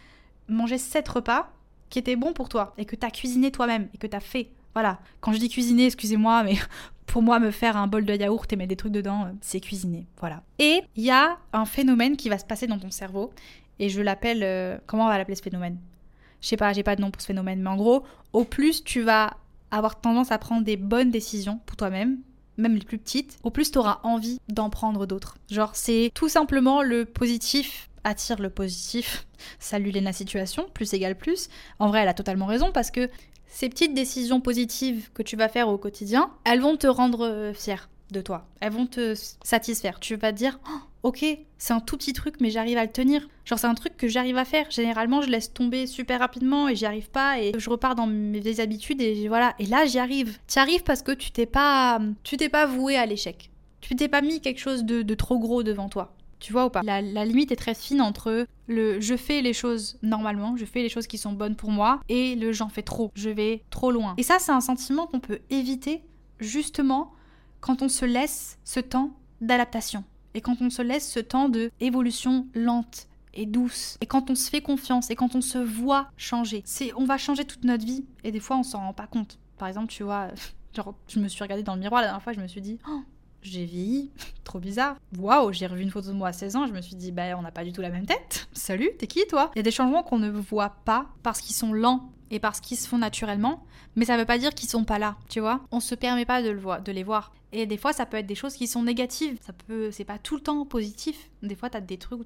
mangé 0.49 0.77
7 0.77 1.09
repas 1.09 1.53
qui 1.89 2.01
étaient 2.01 2.17
bons 2.17 2.33
pour 2.33 2.49
toi 2.49 2.75
et 2.79 2.85
que 2.85 2.97
tu 2.97 3.07
as 3.07 3.11
cuisiné 3.13 3.53
toi-même 3.53 3.89
et 3.95 3.99
que 3.99 4.09
tu 4.09 4.17
as 4.17 4.21
fait. 4.21 4.49
Voilà. 4.75 4.99
Quand 5.21 5.33
je 5.33 5.39
dis 5.39 5.49
cuisiner, 5.49 5.87
excusez-moi, 5.87 6.43
mais 6.43 6.57
pour 7.07 7.23
moi, 7.23 7.39
me 7.39 7.53
faire 7.53 7.77
un 7.77 7.87
bol 7.87 8.05
de 8.05 8.15
yaourt 8.15 8.53
et 8.53 8.57
mettre 8.57 8.71
des 8.71 8.77
trucs 8.77 8.93
dedans, 8.93 9.27
euh, 9.27 9.33
c'est 9.41 9.61
cuisiner. 9.61 10.07
Voilà. 10.19 10.43
Et 10.59 10.83
il 10.97 11.05
y 11.05 11.13
a 11.13 11.39
un 11.53 11.65
phénomène 11.65 12.17
qui 12.17 12.29
va 12.29 12.39
se 12.39 12.45
passer 12.45 12.67
dans 12.67 12.79
ton 12.79 12.91
cerveau 12.91 13.31
et 13.79 13.89
je 13.89 14.03
l'appelle. 14.03 14.43
Euh, 14.43 14.79
comment 14.87 15.05
on 15.05 15.09
va 15.09 15.17
l'appeler 15.17 15.37
ce 15.37 15.43
phénomène? 15.43 15.79
Je 16.41 16.49
sais 16.49 16.57
pas, 16.57 16.73
j'ai 16.73 16.83
pas 16.83 16.97
de 16.97 17.01
nom 17.01 17.11
pour 17.11 17.21
ce 17.21 17.27
phénomène, 17.27 17.61
mais 17.61 17.71
en 17.71 17.77
gros, 17.77 18.05
au 18.33 18.45
plus 18.45 18.85
tu 18.85 19.03
vas 19.03 19.37
avoir 19.71 20.01
tendance 20.01 20.33
à 20.33 20.39
prendre 20.39 20.65
des 20.65 20.77
bonnes 20.77 21.11
décisions 21.11 21.61
pour 21.67 21.77
toi-même, 21.77 22.19
même 22.57 22.75
les 22.75 22.85
plus 22.85 22.99
petites, 22.99 23.39
au 23.43 23.51
plus 23.51 23.71
tu 23.71 23.79
auras 23.79 24.01
envie 24.03 24.41
d'en 24.49 24.71
prendre 24.71 25.07
d'autres. 25.07 25.37
Genre, 25.51 25.71
c'est 25.75 26.11
tout 26.15 26.29
simplement 26.29 26.83
le 26.83 27.05
positif 27.05 27.89
attire 28.05 28.41
le 28.41 28.51
positif. 28.51 29.27
Salut 29.59 29.91
Léna 29.91 30.13
Situation, 30.13 30.67
plus 30.73 30.93
égale 30.95 31.17
plus. 31.17 31.49
En 31.79 31.89
vrai, 31.89 32.01
elle 32.01 32.09
a 32.09 32.15
totalement 32.15 32.47
raison 32.47 32.73
parce 32.73 32.91
que 32.91 33.09
ces 33.47 33.69
petites 33.69 33.95
décisions 33.95 34.41
positives 34.41 35.11
que 35.13 35.23
tu 35.23 35.37
vas 35.37 35.49
faire 35.49 35.69
au 35.69 35.79
quotidien, 35.79 36.31
elles 36.45 36.61
vont 36.61 36.77
te 36.77 36.87
rendre 36.87 37.27
euh, 37.27 37.53
fier 37.53 37.89
de 38.11 38.21
toi. 38.21 38.47
Elles 38.61 38.73
vont 38.73 38.87
te 38.87 39.15
satisfaire. 39.43 40.01
Tu 40.01 40.17
vas 40.17 40.33
te 40.33 40.39
dire, 40.39 40.59
oh, 40.69 41.09
ok, 41.09 41.25
c'est 41.59 41.73
un 41.73 41.81
tout 41.81 41.97
petit 41.97 42.13
truc, 42.13 42.37
mais 42.41 42.51
j'arrive 42.51 42.79
à 42.79 42.85
le 42.85 42.91
tenir. 42.91 43.29
Genre, 43.45 43.59
c'est 43.59 43.67
un 43.67 43.75
truc 43.75 43.97
que 43.97 44.09
j'arrive 44.09 44.37
à 44.37 44.45
faire. 44.45 44.71
Généralement, 44.71 45.23
je 45.23 45.29
laisse 45.29 45.53
tomber 45.53 45.87
super 45.87 46.21
rapidement 46.21 46.69
et 46.69 46.77
j'y 46.77 46.87
arrive 46.87 47.11
pas 47.11 47.41
et 47.41 47.53
je 47.57 47.71
repars 47.71 47.95
dans 47.95 48.07
mes 48.07 48.41
vieilles 48.41 48.61
habitudes 48.61 49.01
et 49.01 49.29
voilà. 49.29 49.55
Et 49.59 49.67
là, 49.67 49.87
j'y 49.87 49.99
arrive. 49.99 50.39
Tu 50.47 50.59
arrives 50.59 50.83
parce 50.83 51.03
que 51.03 51.13
tu 51.13 51.31
t'es 51.31 51.47
pas, 51.47 52.01
tu 52.23 52.37
t'es 52.37 52.49
pas 52.49 52.67
voué 52.67 52.97
à 52.97 53.07
l'échec. 53.07 53.51
Tu 53.81 53.95
t'es 53.95 54.09
pas 54.09 54.23
mis 54.23 54.41
quelque 54.41 54.61
chose 54.61 54.85
de, 54.85 55.15
trop 55.15 55.39
gros 55.39 55.63
devant 55.63 55.89
toi. 55.89 56.15
Tu 56.41 56.53
vois 56.53 56.67
ou 56.67 56.71
pas? 56.71 56.83
La, 56.83 57.03
la, 57.03 57.25
limite 57.25 57.51
est 57.51 57.57
très 57.57 57.75
fine 57.75 58.01
entre 58.01 58.47
le 58.69 59.01
je 59.01 59.17
fais 59.17 59.41
les 59.41 59.53
choses 59.53 59.99
normalement, 60.03 60.57
je 60.57 60.65
fais 60.65 60.83
les 60.83 60.89
choses 60.89 61.09
qui 61.09 61.19
sont 61.19 61.33
bonnes 61.33 61.57
pour 61.57 61.73
moi, 61.73 62.01
et 62.09 62.37
le 62.37 62.53
j'en 62.53 62.69
fais 62.69 62.83
trop, 62.83 63.11
je 63.15 63.29
vais 63.29 63.65
trop 63.71 63.91
loin. 63.91 64.15
Et 64.19 64.23
ça, 64.23 64.39
c'est 64.39 64.53
un 64.53 64.61
sentiment 64.61 65.09
qu'on 65.09 65.19
peut 65.19 65.41
éviter 65.51 66.03
justement 66.39 67.13
quand 67.61 67.83
on 67.83 67.89
se 67.89 68.05
laisse 68.05 68.59
ce 68.65 68.81
temps 68.81 69.13
d'adaptation 69.41 70.05
et 70.35 70.41
quand 70.41 70.61
on 70.61 70.71
se 70.71 70.83
laisse 70.83 71.11
ce 71.11 71.21
temps 71.21 71.49
de 71.49 71.71
évolution 71.81 72.47
lente 72.55 73.09
et 73.35 73.47
douce 73.47 73.97
et 74.01 74.07
quand 74.07 74.31
on 74.31 74.35
se 74.35 74.51
fait 74.51 74.61
confiance 74.61 75.11
et 75.11 75.17
quand 75.17 75.35
on 75.35 75.41
se 75.41 75.59
voit 75.59 76.09
changer. 76.17 76.63
C'est 76.65 76.93
on 76.95 77.05
va 77.05 77.19
changer 77.19 77.45
toute 77.45 77.65
notre 77.65 77.85
vie 77.85 78.05
et 78.25 78.33
des 78.33 78.41
fois 78.41 78.57
on 78.57 78.63
s'en 78.63 78.79
rend 78.79 78.93
pas 78.93 79.07
compte. 79.07 79.39
Par 79.59 79.69
exemple, 79.69 79.89
tu 79.89 80.03
vois, 80.03 80.29
genre 80.75 80.95
je 81.09 81.21
me 81.21 81.29
suis 81.29 81.43
regardée 81.43 81.63
dans 81.63 81.75
le 81.75 81.81
miroir 81.81 82.01
la 82.01 82.09
dernière 82.09 82.23
fois, 82.23 82.33
je 82.33 82.41
me 82.41 82.49
suis 82.49 82.61
dit 82.61 82.79
oh, 82.89 83.01
j'ai 83.43 83.65
vieilli, 83.65 84.11
trop 84.45 84.59
bizarre. 84.59 84.97
Waouh, 85.19 85.53
j'ai 85.53 85.67
revu 85.67 85.83
une 85.83 85.91
photo 85.91 86.09
de 86.09 86.15
moi 86.15 86.29
à 86.29 86.33
16 86.33 86.57
ans, 86.57 86.67
je 86.67 86.73
me 86.73 86.81
suis 86.81 86.97
dit, 86.97 87.13
bah 87.13 87.37
on 87.37 87.43
n'a 87.43 87.53
pas 87.53 87.65
du 87.65 87.73
tout 87.73 87.83
la 87.83 87.91
même 87.91 88.07
tête. 88.07 88.49
Salut, 88.53 88.91
t'es 88.99 89.07
qui 89.07 89.27
toi? 89.27 89.51
Il 89.55 89.59
y 89.59 89.61
a 89.61 89.63
des 89.63 89.71
changements 89.71 90.03
qu'on 90.03 90.19
ne 90.19 90.31
voit 90.31 90.77
pas 90.85 91.07
parce 91.23 91.41
qu'ils 91.41 91.57
sont 91.57 91.73
lents 91.73 92.13
et 92.31 92.41
parce 92.41 92.61
qu'ils 92.61 92.77
se 92.77 92.89
font 92.89 92.99
naturellement, 92.99 93.65
mais 93.97 94.05
ça 94.05 94.17
veut 94.17 94.27
pas 94.27 94.39
dire 94.39 94.55
qu'ils 94.55 94.69
sont 94.69 94.85
pas 94.85 94.99
là, 94.99 95.17
tu 95.29 95.41
vois? 95.41 95.61
On 95.71 95.81
se 95.81 95.95
permet 95.95 96.27
pas 96.27 96.43
de, 96.43 96.51
de 96.53 96.93
les 96.93 97.03
voir. 97.03 97.33
Et 97.53 97.67
des 97.67 97.79
fois, 97.79 97.93
ça 97.93 98.05
peut 98.05 98.19
être 98.19 98.27
des 98.27 98.35
choses 98.35 98.55
qui 98.55 98.67
sont 98.67 98.83
négatives. 98.83 99.39
Ça 99.41 99.53
peut, 99.53 99.91
c'est 99.91 100.05
pas 100.05 100.19
tout 100.19 100.37
le 100.37 100.43
temps 100.43 100.67
positif. 100.67 101.31
Des 101.43 101.55
fois, 101.55 101.71
t'as 101.71 101.81
des 101.81 101.97
trucs 101.97 102.21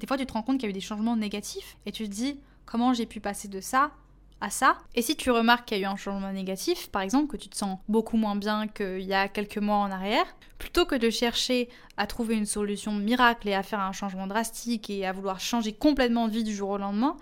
des 0.00 0.06
fois, 0.06 0.18
tu 0.18 0.26
te 0.26 0.32
rends 0.32 0.42
compte 0.42 0.58
qu'il 0.58 0.64
y 0.64 0.66
a 0.66 0.70
eu 0.70 0.74
des 0.74 0.80
changements 0.80 1.16
négatifs 1.16 1.78
et 1.86 1.92
tu 1.92 2.04
te 2.04 2.12
dis 2.14 2.38
comment 2.66 2.92
j'ai 2.92 3.06
pu 3.06 3.20
passer 3.20 3.48
de 3.48 3.60
ça 3.60 3.92
à 4.40 4.50
ça. 4.50 4.78
Et 4.94 5.02
si 5.02 5.16
tu 5.16 5.30
remarques 5.30 5.68
qu'il 5.68 5.78
y 5.78 5.84
a 5.84 5.88
eu 5.88 5.90
un 5.90 5.96
changement 5.96 6.32
négatif, 6.32 6.88
par 6.88 7.02
exemple, 7.02 7.28
que 7.28 7.36
tu 7.36 7.48
te 7.48 7.56
sens 7.56 7.78
beaucoup 7.88 8.16
moins 8.16 8.36
bien 8.36 8.68
qu'il 8.68 9.02
y 9.02 9.14
a 9.14 9.28
quelques 9.28 9.58
mois 9.58 9.76
en 9.76 9.90
arrière, 9.90 10.26
plutôt 10.58 10.84
que 10.86 10.94
de 10.94 11.10
chercher 11.10 11.68
à 11.96 12.06
trouver 12.06 12.34
une 12.34 12.46
solution 12.46 12.92
miracle 12.92 13.48
et 13.48 13.54
à 13.54 13.62
faire 13.62 13.80
un 13.80 13.92
changement 13.92 14.26
drastique 14.26 14.90
et 14.90 15.06
à 15.06 15.12
vouloir 15.12 15.40
changer 15.40 15.72
complètement 15.72 16.28
de 16.28 16.32
vie 16.32 16.44
du 16.44 16.54
jour 16.54 16.70
au 16.70 16.78
lendemain, 16.78 17.16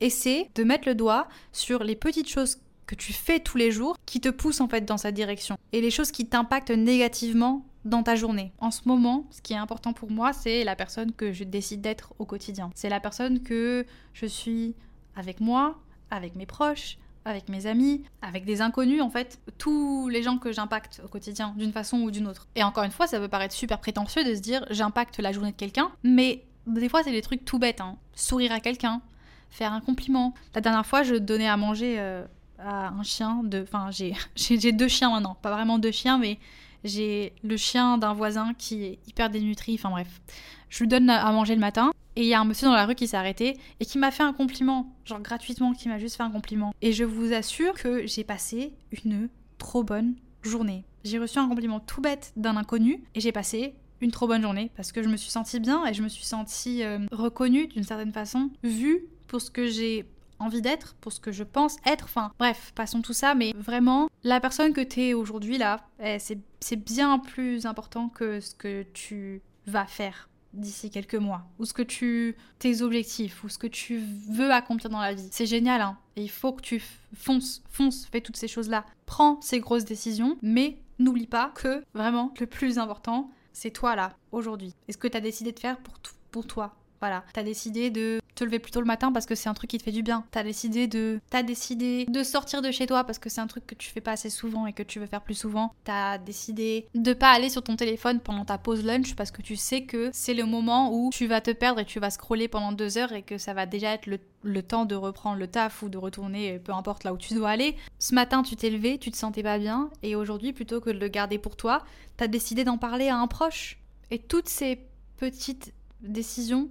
essaie 0.00 0.48
de 0.54 0.64
mettre 0.64 0.88
le 0.88 0.94
doigt 0.94 1.28
sur 1.52 1.84
les 1.84 1.96
petites 1.96 2.28
choses 2.28 2.58
que 2.86 2.94
tu 2.94 3.12
fais 3.12 3.38
tous 3.38 3.56
les 3.56 3.70
jours 3.70 3.96
qui 4.04 4.20
te 4.20 4.28
poussent 4.28 4.60
en 4.60 4.68
fait 4.68 4.84
dans 4.84 4.96
cette 4.96 5.14
direction 5.14 5.56
et 5.72 5.80
les 5.80 5.90
choses 5.90 6.10
qui 6.10 6.26
t'impactent 6.26 6.70
négativement 6.70 7.64
dans 7.84 8.02
ta 8.02 8.16
journée. 8.16 8.52
En 8.58 8.70
ce 8.70 8.82
moment, 8.86 9.26
ce 9.30 9.40
qui 9.40 9.52
est 9.52 9.56
important 9.56 9.92
pour 9.92 10.10
moi, 10.10 10.32
c'est 10.32 10.64
la 10.64 10.76
personne 10.76 11.12
que 11.12 11.32
je 11.32 11.44
décide 11.44 11.80
d'être 11.80 12.14
au 12.18 12.24
quotidien. 12.24 12.70
C'est 12.74 12.88
la 12.88 13.00
personne 13.00 13.42
que 13.42 13.86
je 14.12 14.26
suis 14.26 14.74
avec 15.16 15.40
moi, 15.40 15.78
avec 16.10 16.34
mes 16.36 16.46
proches, 16.46 16.98
avec 17.24 17.48
mes 17.48 17.66
amis, 17.66 18.02
avec 18.22 18.44
des 18.44 18.62
inconnus 18.62 19.02
en 19.02 19.10
fait, 19.10 19.40
tous 19.58 20.08
les 20.08 20.22
gens 20.22 20.38
que 20.38 20.52
j'impacte 20.52 21.02
au 21.04 21.08
quotidien 21.08 21.54
d'une 21.56 21.72
façon 21.72 21.98
ou 21.98 22.10
d'une 22.10 22.26
autre. 22.26 22.46
Et 22.54 22.62
encore 22.62 22.84
une 22.84 22.90
fois, 22.90 23.06
ça 23.06 23.18
peut 23.18 23.28
paraître 23.28 23.54
super 23.54 23.78
prétentieux 23.78 24.24
de 24.24 24.34
se 24.34 24.40
dire 24.40 24.64
j'impacte 24.70 25.18
la 25.18 25.32
journée 25.32 25.52
de 25.52 25.56
quelqu'un, 25.56 25.90
mais 26.02 26.44
des 26.66 26.88
fois 26.88 27.02
c'est 27.02 27.12
des 27.12 27.22
trucs 27.22 27.44
tout 27.44 27.58
bêtes, 27.58 27.80
hein. 27.80 27.96
sourire 28.14 28.52
à 28.52 28.60
quelqu'un, 28.60 29.02
faire 29.50 29.72
un 29.72 29.80
compliment. 29.80 30.34
La 30.54 30.60
dernière 30.60 30.86
fois, 30.86 31.02
je 31.02 31.14
donnais 31.16 31.48
à 31.48 31.56
manger 31.56 31.96
euh, 31.98 32.24
à 32.58 32.88
un 32.88 33.02
chien 33.02 33.42
de. 33.44 33.62
Enfin, 33.62 33.90
j'ai 33.90 34.72
deux 34.72 34.88
chiens 34.88 35.10
maintenant. 35.10 35.36
Pas 35.42 35.50
vraiment 35.50 35.78
deux 35.78 35.90
chiens, 35.90 36.18
mais 36.18 36.38
j'ai 36.84 37.32
le 37.42 37.56
chien 37.56 37.98
d'un 37.98 38.12
voisin 38.12 38.54
qui 38.54 38.84
est 38.84 38.98
hyper 39.06 39.30
dénutri. 39.30 39.74
Enfin 39.74 39.90
bref. 39.90 40.20
Je 40.68 40.80
lui 40.80 40.88
donne 40.88 41.10
à 41.10 41.30
manger 41.32 41.54
le 41.54 41.60
matin. 41.60 41.92
Et 42.16 42.22
il 42.22 42.26
y 42.26 42.34
a 42.34 42.40
un 42.40 42.44
monsieur 42.44 42.66
dans 42.66 42.74
la 42.74 42.86
rue 42.86 42.94
qui 42.94 43.06
s'est 43.06 43.16
arrêté 43.16 43.56
et 43.78 43.84
qui 43.84 43.98
m'a 43.98 44.10
fait 44.10 44.24
un 44.24 44.32
compliment, 44.32 44.92
genre 45.04 45.20
gratuitement, 45.20 45.72
qui 45.72 45.88
m'a 45.88 45.98
juste 45.98 46.16
fait 46.16 46.22
un 46.22 46.30
compliment. 46.30 46.74
Et 46.82 46.92
je 46.92 47.04
vous 47.04 47.32
assure 47.32 47.74
que 47.74 48.06
j'ai 48.06 48.24
passé 48.24 48.72
une 49.04 49.28
trop 49.58 49.84
bonne 49.84 50.14
journée. 50.42 50.84
J'ai 51.04 51.18
reçu 51.18 51.38
un 51.38 51.48
compliment 51.48 51.80
tout 51.80 52.00
bête 52.00 52.32
d'un 52.36 52.56
inconnu 52.56 53.02
et 53.14 53.20
j'ai 53.20 53.32
passé 53.32 53.74
une 54.00 54.10
trop 54.10 54.26
bonne 54.26 54.42
journée 54.42 54.70
parce 54.76 54.92
que 54.92 55.02
je 55.02 55.08
me 55.08 55.16
suis 55.16 55.30
sentie 55.30 55.60
bien 55.60 55.86
et 55.86 55.94
je 55.94 56.02
me 56.02 56.08
suis 56.08 56.24
sentie 56.24 56.82
euh, 56.82 56.98
reconnue 57.12 57.68
d'une 57.68 57.84
certaine 57.84 58.12
façon, 58.12 58.50
vue 58.62 59.04
pour 59.26 59.40
ce 59.40 59.50
que 59.50 59.66
j'ai 59.66 60.04
envie 60.40 60.62
d'être, 60.62 60.94
pour 60.96 61.12
ce 61.12 61.20
que 61.20 61.32
je 61.32 61.44
pense 61.44 61.76
être. 61.86 62.04
Enfin, 62.04 62.32
bref, 62.38 62.72
passons 62.74 63.02
tout 63.02 63.12
ça, 63.12 63.34
mais 63.34 63.52
vraiment, 63.56 64.08
la 64.24 64.40
personne 64.40 64.72
que 64.72 64.80
tu 64.80 65.02
es 65.02 65.14
aujourd'hui 65.14 65.58
là, 65.58 65.86
eh, 66.02 66.18
c'est 66.18 66.76
bien 66.76 67.18
plus 67.18 67.66
important 67.66 68.08
que 68.08 68.40
ce 68.40 68.54
que 68.54 68.84
tu 68.92 69.42
vas 69.66 69.86
faire 69.86 70.28
d'ici 70.52 70.90
quelques 70.90 71.14
mois, 71.14 71.46
ou 71.58 71.64
ce 71.64 71.72
que 71.72 71.82
tu. 71.82 72.36
tes 72.58 72.82
objectifs, 72.82 73.44
ou 73.44 73.48
ce 73.48 73.58
que 73.58 73.66
tu 73.68 74.02
veux 74.30 74.50
accomplir 74.50 74.90
dans 74.90 75.00
la 75.00 75.14
vie. 75.14 75.28
C'est 75.30 75.46
génial, 75.46 75.80
hein. 75.80 75.96
Et 76.16 76.22
il 76.22 76.30
faut 76.30 76.52
que 76.52 76.62
tu 76.62 76.82
fonces, 77.14 77.62
fonces, 77.70 78.06
fais 78.06 78.20
toutes 78.20 78.36
ces 78.36 78.48
choses-là. 78.48 78.84
Prends 79.06 79.40
ces 79.40 79.60
grosses 79.60 79.84
décisions, 79.84 80.36
mais 80.42 80.78
n'oublie 80.98 81.26
pas 81.26 81.52
que 81.54 81.84
vraiment, 81.94 82.32
le 82.40 82.46
plus 82.46 82.78
important, 82.78 83.30
c'est 83.52 83.70
toi 83.70 83.94
là, 83.96 84.16
aujourd'hui. 84.32 84.74
Et 84.88 84.92
ce 84.92 84.98
que 84.98 85.08
tu 85.08 85.16
as 85.16 85.20
décidé 85.20 85.52
de 85.52 85.58
faire 85.58 85.78
pour, 85.78 85.94
pour 86.30 86.46
toi. 86.46 86.74
Voilà, 87.00 87.24
tu 87.32 87.40
as 87.40 87.42
décidé 87.42 87.90
de 87.90 88.20
te 88.34 88.44
lever 88.44 88.58
plus 88.58 88.72
tôt 88.72 88.80
le 88.80 88.86
matin 88.86 89.10
parce 89.10 89.26
que 89.26 89.34
c'est 89.34 89.48
un 89.48 89.54
truc 89.54 89.70
qui 89.70 89.78
te 89.78 89.82
fait 89.82 89.92
du 89.92 90.02
bien. 90.02 90.24
T'as 90.30 90.42
décidé 90.42 90.86
de, 90.86 91.20
t'as 91.30 91.42
décidé 91.42 92.06
de 92.06 92.22
sortir 92.22 92.60
de 92.60 92.70
chez 92.70 92.86
toi 92.86 93.04
parce 93.04 93.18
que 93.18 93.30
c'est 93.30 93.40
un 93.40 93.46
truc 93.46 93.66
que 93.66 93.74
tu 93.74 93.90
fais 93.90 94.00
pas 94.00 94.12
assez 94.12 94.30
souvent 94.30 94.66
et 94.66 94.72
que 94.72 94.82
tu 94.82 94.98
veux 94.98 95.06
faire 95.06 95.22
plus 95.22 95.34
souvent. 95.34 95.74
T'as 95.84 96.18
décidé 96.18 96.86
de 96.94 97.12
pas 97.12 97.30
aller 97.30 97.48
sur 97.48 97.62
ton 97.62 97.76
téléphone 97.76 98.20
pendant 98.20 98.44
ta 98.44 98.58
pause 98.58 98.84
lunch 98.84 99.14
parce 99.14 99.30
que 99.30 99.40
tu 99.40 99.56
sais 99.56 99.84
que 99.84 100.10
c'est 100.12 100.34
le 100.34 100.44
moment 100.44 100.92
où 100.92 101.10
tu 101.10 101.26
vas 101.26 101.40
te 101.40 101.50
perdre 101.50 101.80
et 101.80 101.84
tu 101.84 102.00
vas 102.00 102.10
scroller 102.10 102.48
pendant 102.48 102.72
deux 102.72 102.98
heures 102.98 103.12
et 103.12 103.22
que 103.22 103.38
ça 103.38 103.54
va 103.54 103.64
déjà 103.64 103.92
être 103.92 104.06
le, 104.06 104.18
le 104.42 104.62
temps 104.62 104.84
de 104.84 104.94
reprendre 104.94 105.38
le 105.38 105.46
taf 105.46 105.82
ou 105.82 105.88
de 105.88 105.98
retourner 105.98 106.58
peu 106.58 106.72
importe 106.72 107.04
là 107.04 107.14
où 107.14 107.18
tu 107.18 107.34
dois 107.34 107.50
aller. 107.50 107.76
Ce 107.98 108.14
matin, 108.14 108.42
tu 108.42 108.56
t'es 108.56 108.70
levé, 108.70 108.98
tu 108.98 109.10
te 109.10 109.16
sentais 109.16 109.42
pas 109.42 109.58
bien 109.58 109.90
et 110.02 110.16
aujourd'hui, 110.16 110.52
plutôt 110.52 110.80
que 110.80 110.90
de 110.90 110.98
le 110.98 111.08
garder 111.08 111.38
pour 111.38 111.56
toi, 111.56 111.82
t'as 112.18 112.28
décidé 112.28 112.64
d'en 112.64 112.78
parler 112.78 113.08
à 113.08 113.16
un 113.16 113.26
proche. 113.26 113.78
Et 114.10 114.18
toutes 114.18 114.48
ces 114.48 114.80
petites 115.16 115.72
décisions 116.02 116.68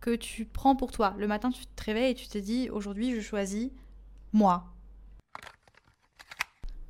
que 0.00 0.14
tu 0.14 0.44
prends 0.44 0.76
pour 0.76 0.92
toi. 0.92 1.14
Le 1.18 1.26
matin, 1.26 1.50
tu 1.50 1.66
te 1.66 1.84
réveilles 1.84 2.12
et 2.12 2.14
tu 2.14 2.28
te 2.28 2.38
dis 2.38 2.70
aujourd'hui, 2.70 3.14
je 3.14 3.20
choisis 3.20 3.70
moi. 4.32 4.64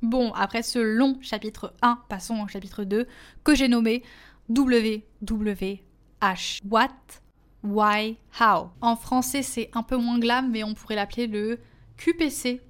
Bon, 0.01 0.31
après 0.33 0.63
ce 0.63 0.79
long 0.79 1.17
chapitre 1.21 1.73
1, 1.81 1.99
passons 2.07 2.41
au 2.41 2.47
chapitre 2.47 2.83
2 2.83 3.05
que 3.43 3.55
j'ai 3.55 3.67
nommé 3.67 4.03
WWH. 4.49 5.81
What, 6.69 6.89
Why, 7.63 8.17
How? 8.39 8.69
En 8.81 8.95
français, 8.95 9.43
c'est 9.43 9.69
un 9.73 9.83
peu 9.83 9.97
moins 9.97 10.19
glam, 10.19 10.49
mais 10.49 10.63
on 10.63 10.73
pourrait 10.73 10.95
l'appeler 10.95 11.27
le 11.27 11.59
QPC. 11.99 12.61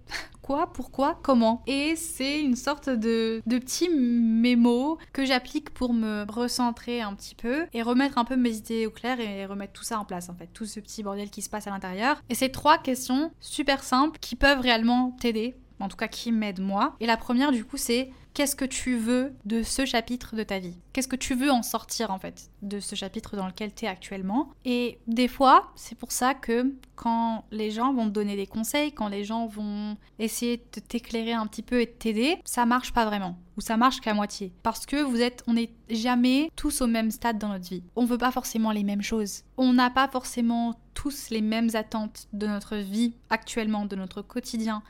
Quoi, 0.41 0.73
pourquoi, 0.73 1.19
comment? 1.21 1.61
Et 1.67 1.95
c'est 1.95 2.41
une 2.41 2.55
sorte 2.55 2.89
de, 2.89 3.43
de 3.45 3.57
petit 3.59 3.87
mémo 3.87 4.97
que 5.13 5.23
j'applique 5.23 5.69
pour 5.69 5.93
me 5.93 6.25
recentrer 6.27 7.01
un 7.01 7.13
petit 7.13 7.35
peu 7.35 7.67
et 7.71 7.83
remettre 7.83 8.17
un 8.17 8.25
peu 8.25 8.35
mes 8.35 8.55
idées 8.57 8.87
au 8.87 8.89
clair 8.89 9.19
et 9.19 9.45
remettre 9.45 9.73
tout 9.73 9.83
ça 9.83 9.99
en 9.99 10.05
place 10.05 10.27
en 10.27 10.33
fait, 10.33 10.47
tout 10.47 10.65
ce 10.65 10.79
petit 10.79 11.03
bordel 11.03 11.29
qui 11.29 11.43
se 11.43 11.49
passe 11.51 11.67
à 11.67 11.69
l'intérieur. 11.69 12.19
Et 12.29 12.35
c'est 12.35 12.49
trois 12.49 12.79
questions 12.79 13.31
super 13.39 13.83
simples 13.83 14.17
qui 14.19 14.35
peuvent 14.35 14.59
réellement 14.59 15.15
t'aider 15.19 15.55
en 15.79 15.87
tout 15.87 15.97
cas 15.97 16.07
qui 16.07 16.31
m'aident 16.31 16.61
moi. 16.61 16.95
Et 16.99 17.05
la 17.05 17.17
première 17.17 17.51
du 17.51 17.65
coup 17.65 17.77
c'est 17.77 18.11
qu'est-ce 18.33 18.55
que 18.55 18.65
tu 18.65 18.95
veux 18.97 19.33
de 19.45 19.63
ce 19.63 19.85
chapitre 19.85 20.35
de 20.35 20.43
ta 20.43 20.59
vie? 20.59 20.77
Qu'est-ce 20.93 21.07
que 21.07 21.15
tu 21.15 21.35
veux 21.35 21.51
en 21.51 21.63
sortir 21.63 22.11
en 22.11 22.19
fait 22.19 22.49
de 22.61 22.79
ce 22.79 22.95
chapitre 22.95 23.35
dans 23.35 23.47
lequel 23.47 23.73
tu 23.73 23.85
es 23.85 23.87
actuellement? 23.87 24.49
Et 24.65 24.99
des 25.07 25.27
fois, 25.27 25.71
c'est 25.75 25.97
pour 25.97 26.11
ça 26.11 26.33
que 26.33 26.73
quand 26.95 27.45
les 27.51 27.71
gens 27.71 27.93
vont 27.93 28.05
te 28.05 28.11
donner 28.11 28.35
des 28.35 28.47
conseils, 28.47 28.91
quand 28.91 29.07
les 29.07 29.23
gens 29.23 29.47
vont 29.47 29.97
essayer 30.19 30.57
de 30.57 30.79
t'éclairer 30.79 31.33
un 31.33 31.47
petit 31.47 31.63
peu 31.63 31.81
et 31.81 31.85
de 31.85 31.91
t'aider, 31.91 32.37
ça 32.45 32.65
marche 32.65 32.93
pas 32.93 33.05
vraiment 33.05 33.37
ou 33.57 33.61
ça 33.61 33.75
marche 33.75 33.99
qu'à 33.99 34.13
moitié 34.13 34.53
parce 34.63 34.85
que 34.85 35.01
vous 35.01 35.19
êtes 35.19 35.43
on 35.45 35.53
n'est 35.53 35.73
jamais 35.89 36.49
tous 36.55 36.79
au 36.81 36.87
même 36.87 37.11
stade 37.11 37.37
dans 37.37 37.49
notre 37.49 37.67
vie. 37.67 37.83
On 37.97 38.05
veut 38.05 38.17
pas 38.17 38.31
forcément 38.31 38.71
les 38.71 38.83
mêmes 38.83 39.01
choses. 39.01 39.43
On 39.57 39.73
n'a 39.73 39.89
pas 39.89 40.07
forcément 40.07 40.79
tous 40.93 41.29
les 41.29 41.41
mêmes 41.41 41.69
attentes 41.73 42.27
de 42.31 42.47
notre 42.47 42.77
vie 42.77 43.13
actuellement, 43.29 43.85
de 43.85 43.95
notre 43.95 44.21
quotidien. 44.21 44.81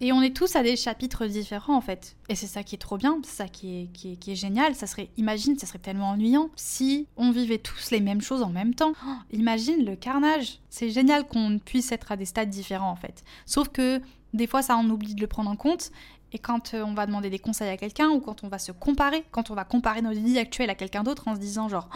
Et 0.00 0.12
on 0.12 0.22
est 0.22 0.34
tous 0.34 0.54
à 0.54 0.62
des 0.62 0.76
chapitres 0.76 1.26
différents 1.26 1.76
en 1.76 1.80
fait. 1.80 2.16
Et 2.28 2.34
c'est 2.34 2.46
ça 2.46 2.62
qui 2.62 2.76
est 2.76 2.78
trop 2.78 2.96
bien, 2.96 3.18
c'est 3.24 3.36
ça 3.36 3.48
qui 3.48 3.82
est, 3.82 3.86
qui, 3.92 4.12
est, 4.12 4.16
qui 4.16 4.32
est, 4.32 4.36
génial. 4.36 4.74
Ça 4.74 4.86
serait, 4.86 5.10
imagine, 5.16 5.58
ça 5.58 5.66
serait 5.66 5.78
tellement 5.78 6.10
ennuyant 6.10 6.50
si 6.54 7.08
on 7.16 7.32
vivait 7.32 7.58
tous 7.58 7.90
les 7.90 8.00
mêmes 8.00 8.20
choses 8.20 8.42
en 8.42 8.50
même 8.50 8.74
temps. 8.74 8.92
Imagine 9.32 9.84
le 9.84 9.96
carnage. 9.96 10.60
C'est 10.70 10.90
génial 10.90 11.26
qu'on 11.26 11.58
puisse 11.58 11.90
être 11.90 12.12
à 12.12 12.16
des 12.16 12.26
stades 12.26 12.50
différents 12.50 12.90
en 12.90 12.96
fait. 12.96 13.24
Sauf 13.44 13.68
que 13.68 14.00
des 14.34 14.46
fois 14.46 14.62
ça 14.62 14.76
on 14.76 14.88
oublie 14.88 15.14
de 15.14 15.20
le 15.20 15.26
prendre 15.26 15.50
en 15.50 15.56
compte. 15.56 15.90
Et 16.32 16.38
quand 16.38 16.74
euh, 16.74 16.84
on 16.84 16.92
va 16.92 17.06
demander 17.06 17.30
des 17.30 17.38
conseils 17.38 17.70
à 17.70 17.78
quelqu'un 17.78 18.10
ou 18.10 18.20
quand 18.20 18.44
on 18.44 18.48
va 18.48 18.58
se 18.58 18.70
comparer, 18.70 19.24
quand 19.30 19.50
on 19.50 19.54
va 19.54 19.64
comparer 19.64 20.02
notre 20.02 20.20
vie 20.20 20.38
actuelle 20.38 20.68
à 20.68 20.74
quelqu'un 20.74 21.02
d'autre 21.02 21.26
en 21.26 21.34
se 21.34 21.40
disant 21.40 21.68
genre 21.68 21.88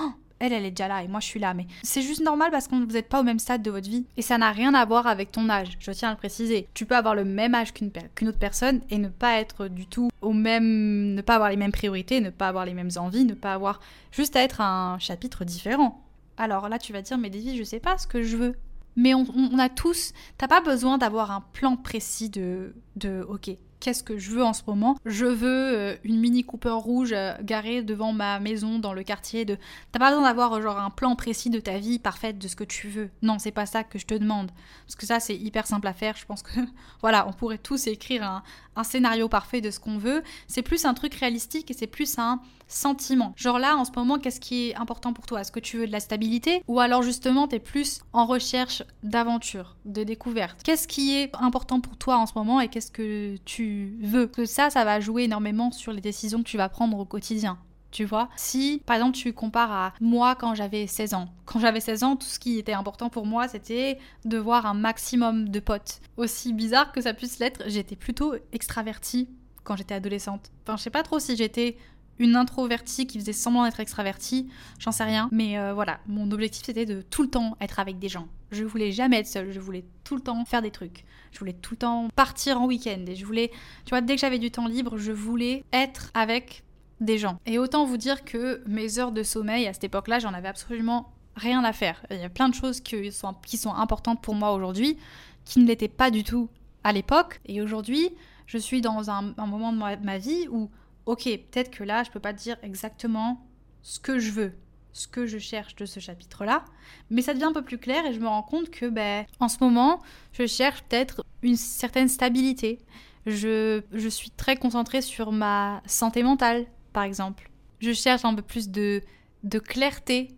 elle, 0.42 0.52
elle 0.52 0.66
est 0.66 0.70
déjà 0.70 0.88
là 0.88 1.02
et 1.04 1.08
moi 1.08 1.20
je 1.20 1.26
suis 1.26 1.38
là. 1.38 1.54
Mais 1.54 1.66
c'est 1.84 2.02
juste 2.02 2.20
normal 2.20 2.50
parce 2.50 2.66
que 2.66 2.74
vous 2.74 2.84
n'êtes 2.84 3.08
pas 3.08 3.20
au 3.20 3.22
même 3.22 3.38
stade 3.38 3.62
de 3.62 3.70
votre 3.70 3.88
vie. 3.88 4.04
Et 4.16 4.22
ça 4.22 4.38
n'a 4.38 4.50
rien 4.50 4.74
à 4.74 4.84
voir 4.84 5.06
avec 5.06 5.30
ton 5.30 5.48
âge, 5.48 5.76
je 5.78 5.90
tiens 5.92 6.08
à 6.08 6.12
le 6.12 6.18
préciser. 6.18 6.66
Tu 6.74 6.84
peux 6.84 6.96
avoir 6.96 7.14
le 7.14 7.24
même 7.24 7.54
âge 7.54 7.72
qu'une 7.72 7.90
autre 8.28 8.38
personne 8.38 8.80
et 8.90 8.98
ne 8.98 9.08
pas 9.08 9.38
être 9.38 9.68
du 9.68 9.86
tout 9.86 10.10
au 10.20 10.32
même. 10.32 11.14
ne 11.14 11.22
pas 11.22 11.36
avoir 11.36 11.50
les 11.50 11.56
mêmes 11.56 11.72
priorités, 11.72 12.20
ne 12.20 12.30
pas 12.30 12.48
avoir 12.48 12.66
les 12.66 12.74
mêmes 12.74 12.90
envies, 12.96 13.24
ne 13.24 13.34
pas 13.34 13.54
avoir. 13.54 13.80
juste 14.10 14.34
à 14.34 14.42
être 14.42 14.60
un 14.60 14.98
chapitre 14.98 15.44
différent. 15.44 16.02
Alors 16.36 16.68
là, 16.68 16.78
tu 16.78 16.92
vas 16.92 17.02
dire, 17.02 17.18
mais 17.18 17.30
Davy, 17.30 17.56
je 17.56 17.62
sais 17.62 17.80
pas 17.80 17.96
ce 17.98 18.08
que 18.08 18.22
je 18.22 18.36
veux. 18.36 18.56
Mais 18.96 19.14
on, 19.14 19.24
on 19.34 19.58
a 19.58 19.68
tous. 19.68 20.12
T'as 20.38 20.48
pas 20.48 20.60
besoin 20.60 20.98
d'avoir 20.98 21.30
un 21.30 21.40
plan 21.52 21.76
précis 21.76 22.30
de. 22.30 22.74
de 22.96 23.24
ok, 23.28 23.50
qu'est-ce 23.82 24.04
que 24.04 24.16
je 24.16 24.30
veux 24.30 24.44
en 24.44 24.52
ce 24.52 24.62
moment. 24.66 24.96
Je 25.04 25.26
veux 25.26 25.76
euh, 25.76 25.96
une 26.04 26.20
Mini 26.20 26.44
Cooper 26.44 26.70
rouge 26.70 27.12
euh, 27.12 27.34
garée 27.42 27.82
devant 27.82 28.12
ma 28.12 28.38
maison 28.38 28.78
dans 28.78 28.92
le 28.92 29.02
quartier 29.02 29.44
de. 29.44 29.58
T'as 29.90 29.98
pas 29.98 30.10
besoin 30.10 30.22
d'avoir 30.28 30.62
genre 30.62 30.78
un 30.78 30.90
plan 30.90 31.16
précis 31.16 31.50
de 31.50 31.58
ta 31.58 31.78
vie 31.78 31.98
parfaite 31.98 32.38
de 32.38 32.46
ce 32.46 32.54
que 32.54 32.62
tu 32.62 32.88
veux. 32.88 33.10
Non, 33.22 33.40
c'est 33.40 33.50
pas 33.50 33.66
ça 33.66 33.82
que 33.82 33.98
je 33.98 34.06
te 34.06 34.14
demande. 34.14 34.52
Parce 34.86 34.94
que 34.94 35.04
ça, 35.04 35.18
c'est 35.18 35.36
hyper 35.36 35.66
simple 35.66 35.88
à 35.88 35.92
faire. 35.92 36.16
Je 36.16 36.24
pense 36.24 36.42
que 36.42 36.60
voilà, 37.00 37.26
on 37.26 37.32
pourrait 37.32 37.58
tous 37.58 37.88
écrire 37.88 38.22
un, 38.22 38.44
un 38.76 38.84
scénario 38.84 39.28
parfait 39.28 39.60
de 39.60 39.72
ce 39.72 39.80
qu'on 39.80 39.98
veut. 39.98 40.22
C'est 40.46 40.62
plus 40.62 40.84
un 40.84 40.94
truc 40.94 41.14
réalistique 41.14 41.68
et 41.70 41.74
c'est 41.74 41.88
plus 41.88 42.18
un 42.18 42.40
sentiment. 42.72 43.32
Genre 43.36 43.58
là, 43.58 43.76
en 43.76 43.84
ce 43.84 43.92
moment, 43.94 44.18
qu'est-ce 44.18 44.40
qui 44.40 44.70
est 44.70 44.76
important 44.76 45.12
pour 45.12 45.26
toi? 45.26 45.40
Est-ce 45.40 45.52
que 45.52 45.60
tu 45.60 45.78
veux 45.78 45.86
de 45.86 45.92
la 45.92 46.00
stabilité? 46.00 46.62
Ou 46.68 46.80
alors 46.80 47.02
justement, 47.02 47.48
t'es 47.48 47.58
plus 47.58 48.00
en 48.12 48.26
recherche 48.26 48.82
d'aventure, 49.02 49.76
de 49.84 50.02
découverte? 50.02 50.62
Qu'est-ce 50.62 50.88
qui 50.88 51.14
est 51.16 51.30
important 51.36 51.80
pour 51.80 51.96
toi 51.96 52.18
en 52.18 52.26
ce 52.26 52.32
moment 52.34 52.60
et 52.60 52.68
qu'est-ce 52.68 52.92
que 52.92 53.36
tu 53.44 53.98
veux? 54.02 54.26
Que 54.26 54.44
ça, 54.44 54.70
ça 54.70 54.84
va 54.84 55.00
jouer 55.00 55.24
énormément 55.24 55.70
sur 55.72 55.92
les 55.92 56.00
décisions 56.00 56.42
que 56.42 56.48
tu 56.48 56.56
vas 56.56 56.68
prendre 56.68 56.98
au 56.98 57.04
quotidien 57.04 57.58
tu 57.92 58.04
vois? 58.04 58.28
Si, 58.36 58.82
par 58.86 58.96
exemple, 58.96 59.16
tu 59.16 59.32
compares 59.32 59.70
à 59.70 59.92
moi 60.00 60.34
quand 60.34 60.54
j'avais 60.54 60.86
16 60.88 61.14
ans. 61.14 61.28
Quand 61.44 61.60
j'avais 61.60 61.80
16 61.80 62.02
ans, 62.02 62.16
tout 62.16 62.26
ce 62.26 62.38
qui 62.40 62.58
était 62.58 62.72
important 62.72 63.10
pour 63.10 63.26
moi, 63.26 63.46
c'était 63.46 63.98
de 64.24 64.38
voir 64.38 64.66
un 64.66 64.74
maximum 64.74 65.50
de 65.50 65.60
potes. 65.60 66.00
Aussi 66.16 66.52
bizarre 66.52 66.90
que 66.90 67.00
ça 67.00 67.14
puisse 67.14 67.38
l'être, 67.38 67.62
j'étais 67.66 67.94
plutôt 67.94 68.34
extravertie 68.52 69.28
quand 69.62 69.76
j'étais 69.76 69.94
adolescente. 69.94 70.50
Enfin, 70.64 70.76
je 70.76 70.82
sais 70.82 70.90
pas 70.90 71.02
trop 71.02 71.20
si 71.20 71.36
j'étais 71.36 71.76
une 72.18 72.36
introvertie 72.36 73.06
qui 73.06 73.18
faisait 73.18 73.32
semblant 73.32 73.64
d'être 73.64 73.80
extravertie, 73.80 74.48
j'en 74.78 74.92
sais 74.92 75.04
rien. 75.04 75.28
Mais 75.32 75.58
euh, 75.58 75.74
voilà, 75.74 76.00
mon 76.06 76.30
objectif 76.30 76.64
c'était 76.66 76.86
de 76.86 77.02
tout 77.02 77.22
le 77.22 77.30
temps 77.30 77.56
être 77.60 77.78
avec 77.78 77.98
des 77.98 78.08
gens. 78.08 78.28
Je 78.50 78.64
voulais 78.64 78.92
jamais 78.92 79.18
être 79.18 79.26
seule, 79.26 79.50
je 79.50 79.60
voulais 79.60 79.84
tout 80.04 80.16
le 80.16 80.22
temps 80.22 80.44
faire 80.44 80.62
des 80.62 80.70
trucs. 80.70 81.04
Je 81.32 81.38
voulais 81.38 81.54
tout 81.54 81.74
le 81.74 81.78
temps 81.78 82.08
partir 82.14 82.60
en 82.60 82.66
week-end 82.66 83.04
et 83.06 83.16
je 83.16 83.24
voulais, 83.24 83.50
tu 83.84 83.90
vois, 83.90 84.00
dès 84.00 84.14
que 84.14 84.20
j'avais 84.20 84.38
du 84.38 84.50
temps 84.50 84.68
libre, 84.68 84.98
je 84.98 85.12
voulais 85.12 85.64
être 85.72 86.10
avec 86.14 86.62
des 87.00 87.18
gens. 87.18 87.38
Et 87.46 87.58
autant 87.58 87.84
vous 87.84 87.96
dire 87.96 88.24
que 88.24 88.62
mes 88.66 88.98
heures 88.98 89.12
de 89.12 89.22
sommeil 89.22 89.66
à 89.66 89.72
cette 89.72 89.84
époque-là, 89.84 90.18
j'en 90.18 90.34
avais 90.34 90.48
absolument 90.48 91.12
rien 91.34 91.64
à 91.64 91.72
faire. 91.72 92.04
Il 92.10 92.18
y 92.18 92.24
a 92.24 92.28
plein 92.28 92.48
de 92.48 92.54
choses 92.54 92.80
qui 92.80 93.10
sont, 93.10 93.34
qui 93.46 93.56
sont 93.56 93.74
importantes 93.74 94.22
pour 94.22 94.34
moi 94.34 94.52
aujourd'hui 94.52 94.98
qui 95.44 95.60
ne 95.60 95.66
l'étaient 95.66 95.88
pas 95.88 96.10
du 96.10 96.22
tout 96.24 96.48
à 96.84 96.92
l'époque. 96.92 97.40
Et 97.46 97.62
aujourd'hui, 97.62 98.10
je 98.46 98.58
suis 98.58 98.80
dans 98.80 99.10
un, 99.10 99.34
moment 99.38 99.72
de 99.72 100.04
ma 100.04 100.18
vie 100.18 100.46
où 100.50 100.70
ok, 101.06 101.24
peut-être 101.24 101.70
que 101.70 101.84
là, 101.84 102.04
je 102.04 102.10
peux 102.10 102.20
pas 102.20 102.32
te 102.32 102.42
dire 102.42 102.56
exactement 102.62 103.44
ce 103.82 103.98
que 103.98 104.18
je 104.18 104.30
veux, 104.30 104.52
ce 104.92 105.08
que 105.08 105.26
je 105.26 105.38
cherche 105.38 105.74
de 105.76 105.86
ce 105.86 106.00
chapitre-là, 106.00 106.64
mais 107.10 107.22
ça 107.22 107.34
devient 107.34 107.44
un 107.44 107.52
peu 107.52 107.62
plus 107.62 107.78
clair 107.78 108.04
et 108.06 108.12
je 108.12 108.20
me 108.20 108.28
rends 108.28 108.42
compte 108.42 108.70
que, 108.70 108.86
ben, 108.86 109.26
en 109.40 109.48
ce 109.48 109.58
moment, 109.60 110.00
je 110.32 110.46
cherche 110.46 110.82
peut-être 110.82 111.24
une 111.42 111.56
certaine 111.56 112.08
stabilité. 112.08 112.78
Je, 113.26 113.82
je 113.92 114.08
suis 114.08 114.30
très 114.30 114.56
concentrée 114.56 115.00
sur 115.00 115.32
ma 115.32 115.82
santé 115.86 116.22
mentale, 116.22 116.66
par 116.92 117.04
exemple. 117.04 117.50
Je 117.80 117.92
cherche 117.92 118.24
un 118.24 118.34
peu 118.34 118.42
plus 118.42 118.68
de, 118.68 119.02
de 119.44 119.58
clarté 119.58 120.28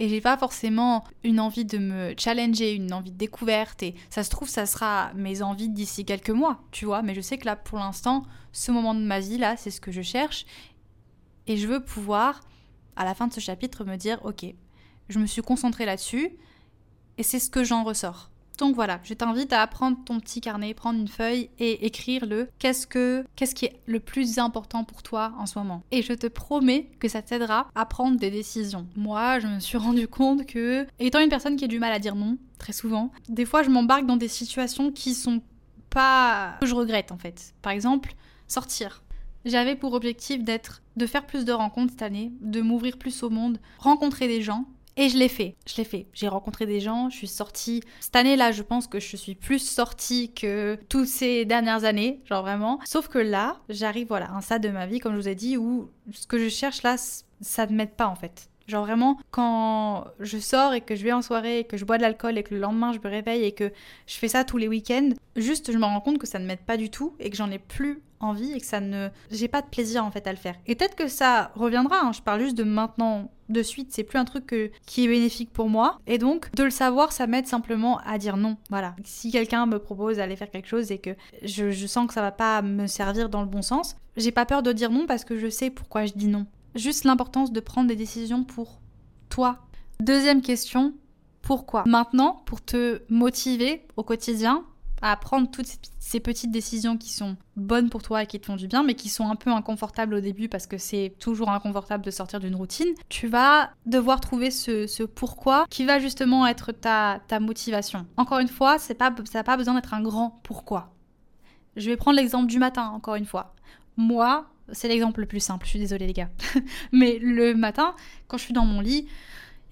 et 0.00 0.08
j'ai 0.08 0.22
pas 0.22 0.38
forcément 0.38 1.04
une 1.24 1.38
envie 1.38 1.66
de 1.66 1.76
me 1.76 2.14
challenger, 2.16 2.72
une 2.72 2.94
envie 2.94 3.12
de 3.12 3.18
découverte. 3.18 3.82
Et 3.82 3.94
ça 4.08 4.24
se 4.24 4.30
trouve 4.30 4.48
ça 4.48 4.64
sera 4.64 5.12
mes 5.14 5.42
envies 5.42 5.68
d'ici 5.68 6.06
quelques 6.06 6.30
mois, 6.30 6.58
tu 6.70 6.86
vois, 6.86 7.02
mais 7.02 7.14
je 7.14 7.20
sais 7.20 7.36
que 7.36 7.44
là 7.44 7.54
pour 7.54 7.78
l'instant, 7.78 8.24
ce 8.50 8.72
moment 8.72 8.94
de 8.94 9.00
ma 9.00 9.20
vie 9.20 9.36
là, 9.36 9.58
c'est 9.58 9.70
ce 9.70 9.80
que 9.80 9.92
je 9.92 10.00
cherche. 10.00 10.46
Et 11.46 11.58
je 11.58 11.68
veux 11.68 11.84
pouvoir 11.84 12.40
à 12.96 13.04
la 13.04 13.14
fin 13.14 13.26
de 13.26 13.32
ce 13.34 13.40
chapitre 13.40 13.84
me 13.84 13.96
dire 13.96 14.18
OK, 14.24 14.46
je 15.10 15.18
me 15.18 15.26
suis 15.26 15.42
concentrée 15.42 15.84
là-dessus 15.84 16.30
et 17.18 17.22
c'est 17.22 17.38
ce 17.38 17.50
que 17.50 17.62
j'en 17.62 17.84
ressors. 17.84 18.29
Donc 18.60 18.74
voilà, 18.74 19.00
je 19.04 19.14
t'invite 19.14 19.54
à 19.54 19.66
prendre 19.66 19.96
ton 20.04 20.20
petit 20.20 20.42
carnet, 20.42 20.74
prendre 20.74 21.00
une 21.00 21.08
feuille 21.08 21.48
et 21.58 21.86
écrire 21.86 22.26
le 22.26 22.46
qu'est-ce 22.58 22.86
que 22.86 23.24
qu'est-ce 23.34 23.54
qui 23.54 23.64
est 23.64 23.80
le 23.86 24.00
plus 24.00 24.38
important 24.38 24.84
pour 24.84 25.02
toi 25.02 25.32
en 25.38 25.46
ce 25.46 25.58
moment? 25.58 25.82
Et 25.92 26.02
je 26.02 26.12
te 26.12 26.26
promets 26.26 26.90
que 27.00 27.08
ça 27.08 27.22
t'aidera 27.22 27.68
à 27.74 27.86
prendre 27.86 28.18
des 28.18 28.30
décisions. 28.30 28.86
Moi, 28.96 29.40
je 29.40 29.46
me 29.46 29.60
suis 29.60 29.78
rendu 29.78 30.06
compte 30.08 30.44
que 30.44 30.86
étant 30.98 31.20
une 31.20 31.30
personne 31.30 31.56
qui 31.56 31.64
a 31.64 31.68
du 31.68 31.78
mal 31.78 31.90
à 31.90 31.98
dire 31.98 32.14
non 32.14 32.36
très 32.58 32.74
souvent, 32.74 33.10
des 33.30 33.46
fois 33.46 33.62
je 33.62 33.70
m'embarque 33.70 34.04
dans 34.04 34.18
des 34.18 34.28
situations 34.28 34.92
qui 34.92 35.14
sont 35.14 35.40
pas 35.88 36.58
que 36.60 36.66
je 36.66 36.74
regrette 36.74 37.12
en 37.12 37.18
fait. 37.18 37.54
Par 37.62 37.72
exemple, 37.72 38.12
sortir. 38.46 39.02
J'avais 39.46 39.74
pour 39.74 39.94
objectif 39.94 40.44
d'être 40.44 40.82
de 40.96 41.06
faire 41.06 41.24
plus 41.24 41.46
de 41.46 41.52
rencontres 41.52 41.92
cette 41.92 42.02
année, 42.02 42.30
de 42.42 42.60
m'ouvrir 42.60 42.98
plus 42.98 43.22
au 43.22 43.30
monde, 43.30 43.58
rencontrer 43.78 44.28
des 44.28 44.42
gens 44.42 44.66
et 45.00 45.08
je 45.08 45.16
l'ai 45.16 45.28
fait, 45.28 45.56
je 45.66 45.78
l'ai 45.78 45.84
fait. 45.84 46.06
J'ai 46.12 46.28
rencontré 46.28 46.66
des 46.66 46.78
gens, 46.78 47.08
je 47.08 47.16
suis 47.16 47.26
sortie. 47.26 47.82
Cette 48.00 48.16
année-là, 48.16 48.52
je 48.52 48.62
pense 48.62 48.86
que 48.86 49.00
je 49.00 49.16
suis 49.16 49.34
plus 49.34 49.58
sortie 49.58 50.30
que 50.34 50.78
toutes 50.90 51.08
ces 51.08 51.46
dernières 51.46 51.84
années, 51.84 52.20
genre 52.26 52.42
vraiment. 52.42 52.78
Sauf 52.84 53.08
que 53.08 53.18
là, 53.18 53.56
j'arrive 53.70 54.08
voilà, 54.08 54.26
à 54.26 54.34
un 54.34 54.42
stade 54.42 54.62
de 54.62 54.68
ma 54.68 54.86
vie, 54.86 55.00
comme 55.00 55.14
je 55.14 55.20
vous 55.20 55.28
ai 55.28 55.34
dit, 55.34 55.56
où 55.56 55.88
ce 56.12 56.26
que 56.26 56.38
je 56.38 56.50
cherche 56.50 56.82
là, 56.82 56.96
ça 57.40 57.66
ne 57.66 57.74
m'aide 57.74 57.94
pas 57.94 58.08
en 58.08 58.14
fait. 58.14 58.50
Genre 58.68 58.84
vraiment, 58.84 59.18
quand 59.30 60.04
je 60.20 60.36
sors 60.36 60.74
et 60.74 60.82
que 60.82 60.94
je 60.94 61.02
vais 61.02 61.12
en 61.12 61.22
soirée 61.22 61.60
et 61.60 61.64
que 61.64 61.78
je 61.78 61.86
bois 61.86 61.96
de 61.96 62.02
l'alcool 62.02 62.36
et 62.36 62.42
que 62.42 62.54
le 62.54 62.60
lendemain 62.60 62.92
je 62.92 62.98
me 62.98 63.08
réveille 63.08 63.44
et 63.44 63.52
que 63.52 63.72
je 64.06 64.14
fais 64.16 64.28
ça 64.28 64.44
tous 64.44 64.58
les 64.58 64.68
week-ends, 64.68 65.08
juste 65.34 65.72
je 65.72 65.78
me 65.78 65.84
rends 65.84 66.02
compte 66.02 66.18
que 66.18 66.26
ça 66.26 66.38
ne 66.38 66.46
m'aide 66.46 66.60
pas 66.60 66.76
du 66.76 66.90
tout 66.90 67.14
et 67.20 67.30
que 67.30 67.36
j'en 67.36 67.50
ai 67.50 67.58
plus 67.58 68.02
envie 68.20 68.52
et 68.52 68.60
que 68.60 68.66
ça 68.66 68.80
ne 68.80 69.08
j'ai 69.30 69.48
pas 69.48 69.62
de 69.62 69.66
plaisir 69.66 70.04
en 70.04 70.10
fait 70.10 70.26
à 70.26 70.32
le 70.32 70.38
faire. 70.38 70.54
Et 70.66 70.74
peut-être 70.74 70.94
que 70.94 71.08
ça 71.08 71.50
reviendra, 71.54 71.96
hein. 72.02 72.12
je 72.12 72.20
parle 72.20 72.40
juste 72.40 72.56
de 72.56 72.64
maintenant 72.64 73.30
de 73.48 73.62
suite, 73.62 73.88
c'est 73.90 74.04
plus 74.04 74.18
un 74.18 74.24
truc 74.24 74.54
qui 74.86 75.04
est 75.04 75.08
bénéfique 75.08 75.52
pour 75.52 75.68
moi 75.68 75.98
et 76.06 76.18
donc 76.18 76.54
de 76.54 76.62
le 76.62 76.70
savoir 76.70 77.10
ça 77.10 77.26
m'aide 77.26 77.46
simplement 77.46 77.98
à 78.06 78.18
dire 78.18 78.36
non. 78.36 78.56
Voilà, 78.68 78.94
si 79.04 79.32
quelqu'un 79.32 79.66
me 79.66 79.78
propose 79.78 80.18
d'aller 80.18 80.36
faire 80.36 80.50
quelque 80.50 80.68
chose 80.68 80.92
et 80.92 80.98
que 80.98 81.10
je, 81.42 81.70
je 81.70 81.86
sens 81.86 82.06
que 82.06 82.14
ça 82.14 82.22
va 82.22 82.32
pas 82.32 82.62
me 82.62 82.86
servir 82.86 83.28
dans 83.28 83.40
le 83.40 83.48
bon 83.48 83.62
sens, 83.62 83.96
j'ai 84.16 84.32
pas 84.32 84.46
peur 84.46 84.62
de 84.62 84.72
dire 84.72 84.90
non 84.90 85.06
parce 85.06 85.24
que 85.24 85.38
je 85.38 85.48
sais 85.48 85.70
pourquoi 85.70 86.06
je 86.06 86.12
dis 86.14 86.28
non. 86.28 86.46
Juste 86.74 87.04
l'importance 87.04 87.52
de 87.52 87.60
prendre 87.60 87.88
des 87.88 87.96
décisions 87.96 88.44
pour 88.44 88.80
toi. 89.28 89.58
Deuxième 89.98 90.40
question, 90.40 90.94
pourquoi? 91.42 91.84
Maintenant, 91.86 92.42
pour 92.46 92.62
te 92.62 93.02
motiver 93.08 93.86
au 93.96 94.02
quotidien, 94.02 94.64
à 95.02 95.16
prendre 95.16 95.50
toutes 95.50 95.66
ces 95.98 96.20
petites 96.20 96.50
décisions 96.50 96.96
qui 96.96 97.10
sont 97.10 97.36
bonnes 97.56 97.88
pour 97.88 98.02
toi 98.02 98.22
et 98.22 98.26
qui 98.26 98.38
te 98.38 98.46
font 98.46 98.56
du 98.56 98.68
bien, 98.68 98.82
mais 98.82 98.94
qui 98.94 99.08
sont 99.08 99.28
un 99.28 99.36
peu 99.36 99.50
inconfortables 99.50 100.14
au 100.14 100.20
début 100.20 100.48
parce 100.48 100.66
que 100.66 100.78
c'est 100.78 101.14
toujours 101.18 101.50
inconfortable 101.50 102.04
de 102.04 102.10
sortir 102.10 102.40
d'une 102.40 102.54
routine, 102.54 102.88
tu 103.08 103.28
vas 103.28 103.70
devoir 103.86 104.20
trouver 104.20 104.50
ce, 104.50 105.04
pourquoi 105.04 105.66
qui 105.70 105.84
va 105.84 105.98
justement 105.98 106.46
être 106.46 106.72
ta, 106.72 107.20
ta 107.28 107.40
motivation. 107.40 108.06
Encore 108.16 108.38
une 108.38 108.48
fois, 108.48 108.76
pas, 108.98 109.14
ça 109.24 109.38
n'a 109.38 109.44
pas 109.44 109.56
besoin 109.56 109.74
d'être 109.74 109.94
un 109.94 110.02
grand 110.02 110.40
pourquoi. 110.42 110.94
Je 111.76 111.88
vais 111.88 111.96
prendre 111.96 112.16
l'exemple 112.16 112.46
du 112.46 112.58
matin, 112.58 112.88
encore 112.88 113.14
une 113.14 113.24
fois. 113.24 113.54
Moi, 113.96 114.50
c'est 114.72 114.88
l'exemple 114.88 115.20
le 115.20 115.26
plus 115.26 115.40
simple, 115.40 115.64
je 115.64 115.70
suis 115.70 115.78
désolée 115.78 116.06
les 116.06 116.12
gars. 116.12 116.30
mais 116.92 117.18
le 117.20 117.54
matin, 117.54 117.94
quand 118.28 118.36
je 118.36 118.44
suis 118.44 118.54
dans 118.54 118.66
mon 118.66 118.80
lit 118.80 119.06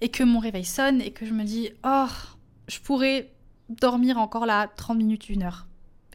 et 0.01 0.09
que 0.09 0.23
mon 0.23 0.39
réveil 0.39 0.65
sonne 0.65 1.01
et 1.01 1.11
que 1.11 1.25
je 1.25 1.33
me 1.33 1.43
dis, 1.43 1.69
oh, 1.85 2.07
je 2.67 2.79
pourrais 2.79 3.31
dormir 3.69 4.17
encore 4.17 4.45
là 4.45 4.67
30 4.67 4.97
minutes, 4.97 5.29
une 5.29 5.43
heure. 5.43 5.67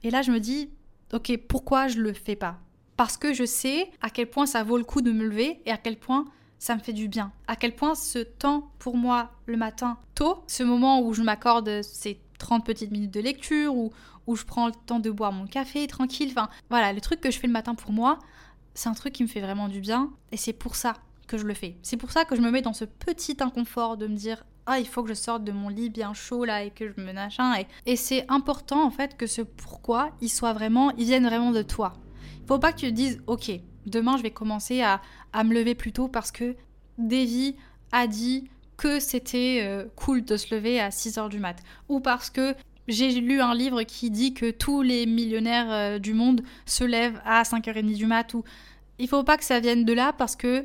Et 0.02 0.10
là, 0.10 0.22
je 0.22 0.30
me 0.30 0.40
dis, 0.40 0.70
ok, 1.12 1.36
pourquoi 1.48 1.88
je 1.88 2.00
le 2.00 2.12
fais 2.12 2.36
pas? 2.36 2.58
Parce 2.96 3.16
que 3.16 3.32
je 3.32 3.44
sais 3.44 3.90
à 4.02 4.10
quel 4.10 4.28
point 4.28 4.46
ça 4.46 4.62
vaut 4.62 4.76
le 4.76 4.84
coup 4.84 5.00
de 5.00 5.12
me 5.12 5.24
lever 5.24 5.60
et 5.66 5.70
à 5.70 5.76
quel 5.76 5.96
point 5.96 6.26
ça 6.58 6.74
me 6.74 6.80
fait 6.80 6.92
du 6.92 7.08
bien. 7.08 7.32
À 7.48 7.56
quel 7.56 7.74
point 7.74 7.94
ce 7.94 8.20
temps 8.20 8.70
pour 8.78 8.96
moi 8.96 9.32
le 9.46 9.56
matin 9.56 9.98
tôt, 10.14 10.42
ce 10.46 10.62
moment 10.62 11.00
où 11.02 11.12
je 11.12 11.22
m'accorde 11.22 11.82
ces 11.82 12.20
30 12.38 12.64
petites 12.64 12.90
minutes 12.90 13.12
de 13.12 13.20
lecture, 13.20 13.74
ou 13.74 13.92
où 14.26 14.36
je 14.36 14.44
prends 14.44 14.66
le 14.66 14.72
temps 14.86 15.00
de 15.00 15.10
boire 15.10 15.32
mon 15.32 15.46
café 15.46 15.86
tranquille, 15.86 16.30
enfin 16.30 16.48
voilà, 16.70 16.92
le 16.92 17.00
truc 17.00 17.20
que 17.20 17.30
je 17.30 17.38
fais 17.38 17.46
le 17.46 17.52
matin 17.52 17.74
pour 17.74 17.92
moi, 17.92 18.18
c'est 18.74 18.88
un 18.88 18.94
truc 18.94 19.12
qui 19.12 19.22
me 19.22 19.28
fait 19.28 19.40
vraiment 19.40 19.68
du 19.68 19.80
bien 19.80 20.10
et 20.32 20.36
c'est 20.36 20.52
pour 20.52 20.76
ça 20.76 20.94
que 21.26 21.38
je 21.38 21.44
le 21.44 21.54
fais. 21.54 21.76
C'est 21.82 21.96
pour 21.96 22.10
ça 22.10 22.24
que 22.24 22.36
je 22.36 22.40
me 22.40 22.50
mets 22.50 22.62
dans 22.62 22.72
ce 22.72 22.84
petit 22.84 23.36
inconfort 23.40 23.96
de 23.96 24.06
me 24.06 24.16
dire 24.16 24.44
ah, 24.66 24.78
il 24.78 24.86
faut 24.86 25.02
que 25.02 25.08
je 25.08 25.14
sorte 25.14 25.44
de 25.44 25.52
mon 25.52 25.68
lit 25.68 25.90
bien 25.90 26.14
chaud 26.14 26.44
là 26.44 26.64
et 26.64 26.70
que 26.70 26.88
je 26.88 27.00
me 27.00 27.12
machin. 27.12 27.54
Et, 27.58 27.66
et 27.86 27.96
c'est 27.96 28.24
important 28.28 28.84
en 28.84 28.90
fait 28.90 29.16
que 29.16 29.26
ce 29.26 29.42
pourquoi 29.42 30.10
il 30.20 30.30
soit 30.30 30.52
vraiment, 30.52 30.90
il 30.92 31.04
vienne 31.04 31.26
vraiment 31.26 31.50
de 31.50 31.62
toi. 31.62 31.92
Il 32.42 32.46
faut 32.46 32.58
pas 32.58 32.72
que 32.72 32.80
tu 32.80 32.86
te 32.86 32.92
dises, 32.92 33.22
ok, 33.26 33.50
demain 33.86 34.16
je 34.16 34.22
vais 34.22 34.30
commencer 34.30 34.82
à, 34.82 35.00
me 35.44 35.54
lever 35.54 35.74
plus 35.74 35.92
tôt 35.92 36.08
parce 36.08 36.30
que 36.30 36.54
Davy 36.98 37.56
a 37.92 38.06
dit 38.06 38.48
que 38.76 39.00
c'était 39.00 39.60
euh, 39.62 39.84
cool 39.96 40.24
de 40.24 40.36
se 40.36 40.54
lever 40.54 40.80
à 40.80 40.90
6h 40.90 41.28
du 41.28 41.38
mat. 41.38 41.56
Ou 41.88 42.00
parce 42.00 42.30
que 42.30 42.54
j'ai 42.88 43.12
lu 43.20 43.40
un 43.40 43.54
livre 43.54 43.82
qui 43.82 44.10
dit 44.10 44.34
que 44.34 44.50
tous 44.50 44.82
les 44.82 45.06
millionnaires 45.06 45.70
euh, 45.70 45.98
du 45.98 46.12
monde 46.12 46.42
se 46.66 46.84
lèvent 46.84 47.20
à 47.24 47.42
5h30 47.42 47.94
du 47.94 48.06
mat. 48.06 48.34
Ou... 48.34 48.44
Il 48.98 49.08
faut 49.08 49.24
pas 49.24 49.36
que 49.36 49.44
ça 49.44 49.60
vienne 49.60 49.84
de 49.84 49.92
là 49.92 50.12
parce 50.12 50.36
que 50.36 50.64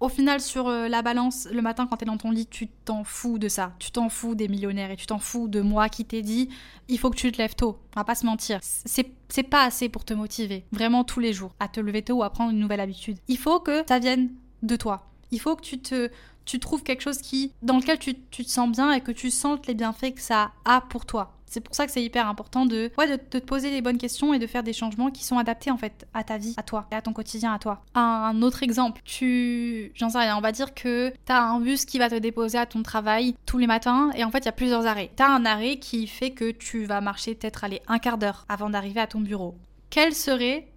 au 0.00 0.08
final, 0.08 0.40
sur 0.40 0.68
euh, 0.68 0.88
la 0.88 1.02
balance, 1.02 1.46
le 1.52 1.60
matin 1.60 1.86
quand 1.86 1.98
tu 1.98 2.04
es 2.04 2.06
dans 2.06 2.16
ton 2.16 2.30
lit, 2.30 2.46
tu 2.46 2.68
t'en 2.68 3.04
fous 3.04 3.38
de 3.38 3.48
ça. 3.48 3.74
Tu 3.78 3.90
t'en 3.90 4.08
fous 4.08 4.34
des 4.34 4.48
millionnaires 4.48 4.90
et 4.90 4.96
tu 4.96 5.06
t'en 5.06 5.18
fous 5.18 5.46
de 5.46 5.60
moi 5.60 5.88
qui 5.88 6.04
t'ai 6.04 6.22
dit 6.22 6.48
il 6.88 6.98
faut 6.98 7.10
que 7.10 7.16
tu 7.16 7.30
te 7.30 7.38
lèves 7.38 7.54
tôt. 7.54 7.78
On 7.94 8.00
va 8.00 8.04
pas 8.04 8.14
se 8.14 8.26
mentir. 8.26 8.60
C'est 8.62 9.42
pas 9.42 9.64
assez 9.64 9.88
pour 9.88 10.04
te 10.04 10.14
motiver, 10.14 10.64
vraiment 10.72 11.04
tous 11.04 11.20
les 11.20 11.32
jours, 11.32 11.52
à 11.60 11.68
te 11.68 11.78
lever 11.80 12.02
tôt 12.02 12.14
ou 12.14 12.22
à 12.22 12.30
prendre 12.30 12.50
une 12.50 12.58
nouvelle 12.58 12.80
habitude. 12.80 13.18
Il 13.28 13.38
faut 13.38 13.60
que 13.60 13.84
ça 13.88 13.98
vienne 13.98 14.30
de 14.62 14.76
toi. 14.76 15.06
Il 15.30 15.40
faut 15.40 15.54
que 15.54 15.62
tu 15.62 15.78
te 15.78 16.10
tu 16.46 16.58
trouves 16.58 16.82
quelque 16.82 17.02
chose 17.02 17.18
qui 17.18 17.52
dans 17.62 17.76
lequel 17.76 17.98
tu, 17.98 18.14
tu 18.30 18.44
te 18.44 18.50
sens 18.50 18.68
bien 18.70 18.92
et 18.92 19.02
que 19.02 19.12
tu 19.12 19.30
sentes 19.30 19.68
les 19.68 19.74
bienfaits 19.74 20.14
que 20.14 20.20
ça 20.20 20.50
a 20.64 20.80
pour 20.80 21.06
toi. 21.06 21.36
C'est 21.50 21.60
pour 21.60 21.74
ça 21.74 21.84
que 21.84 21.92
c'est 21.92 22.02
hyper 22.02 22.28
important 22.28 22.64
de, 22.64 22.92
ouais, 22.96 23.08
de, 23.08 23.16
te 23.16 23.38
poser 23.38 23.72
les 23.72 23.82
bonnes 23.82 23.98
questions 23.98 24.32
et 24.32 24.38
de 24.38 24.46
faire 24.46 24.62
des 24.62 24.72
changements 24.72 25.10
qui 25.10 25.24
sont 25.24 25.36
adaptés 25.36 25.72
en 25.72 25.76
fait 25.76 26.06
à 26.14 26.22
ta 26.22 26.38
vie, 26.38 26.54
à 26.56 26.62
toi, 26.62 26.86
et 26.92 26.94
à 26.94 27.02
ton 27.02 27.12
quotidien, 27.12 27.52
à 27.52 27.58
toi. 27.58 27.82
Un 27.96 28.40
autre 28.42 28.62
exemple, 28.62 29.02
tu, 29.04 29.90
j'en 29.96 30.10
sais 30.10 30.18
rien, 30.18 30.36
on 30.36 30.40
va 30.40 30.52
dire 30.52 30.74
que 30.74 31.12
t'as 31.24 31.42
un 31.42 31.58
bus 31.58 31.84
qui 31.84 31.98
va 31.98 32.08
te 32.08 32.14
déposer 32.14 32.56
à 32.56 32.66
ton 32.66 32.84
travail 32.84 33.34
tous 33.46 33.58
les 33.58 33.66
matins 33.66 34.12
et 34.14 34.22
en 34.22 34.30
fait 34.30 34.38
il 34.38 34.44
y 34.44 34.48
a 34.48 34.52
plusieurs 34.52 34.86
arrêts. 34.86 35.10
T'as 35.16 35.28
un 35.28 35.44
arrêt 35.44 35.78
qui 35.78 36.06
fait 36.06 36.30
que 36.30 36.52
tu 36.52 36.84
vas 36.84 37.00
marcher 37.00 37.34
peut-être 37.34 37.64
aller 37.64 37.82
un 37.88 37.98
quart 37.98 38.16
d'heure 38.16 38.46
avant 38.48 38.70
d'arriver 38.70 39.00
à 39.00 39.08
ton 39.08 39.20
bureau. 39.20 39.56
Quelle 39.90 40.14
serait 40.14 40.68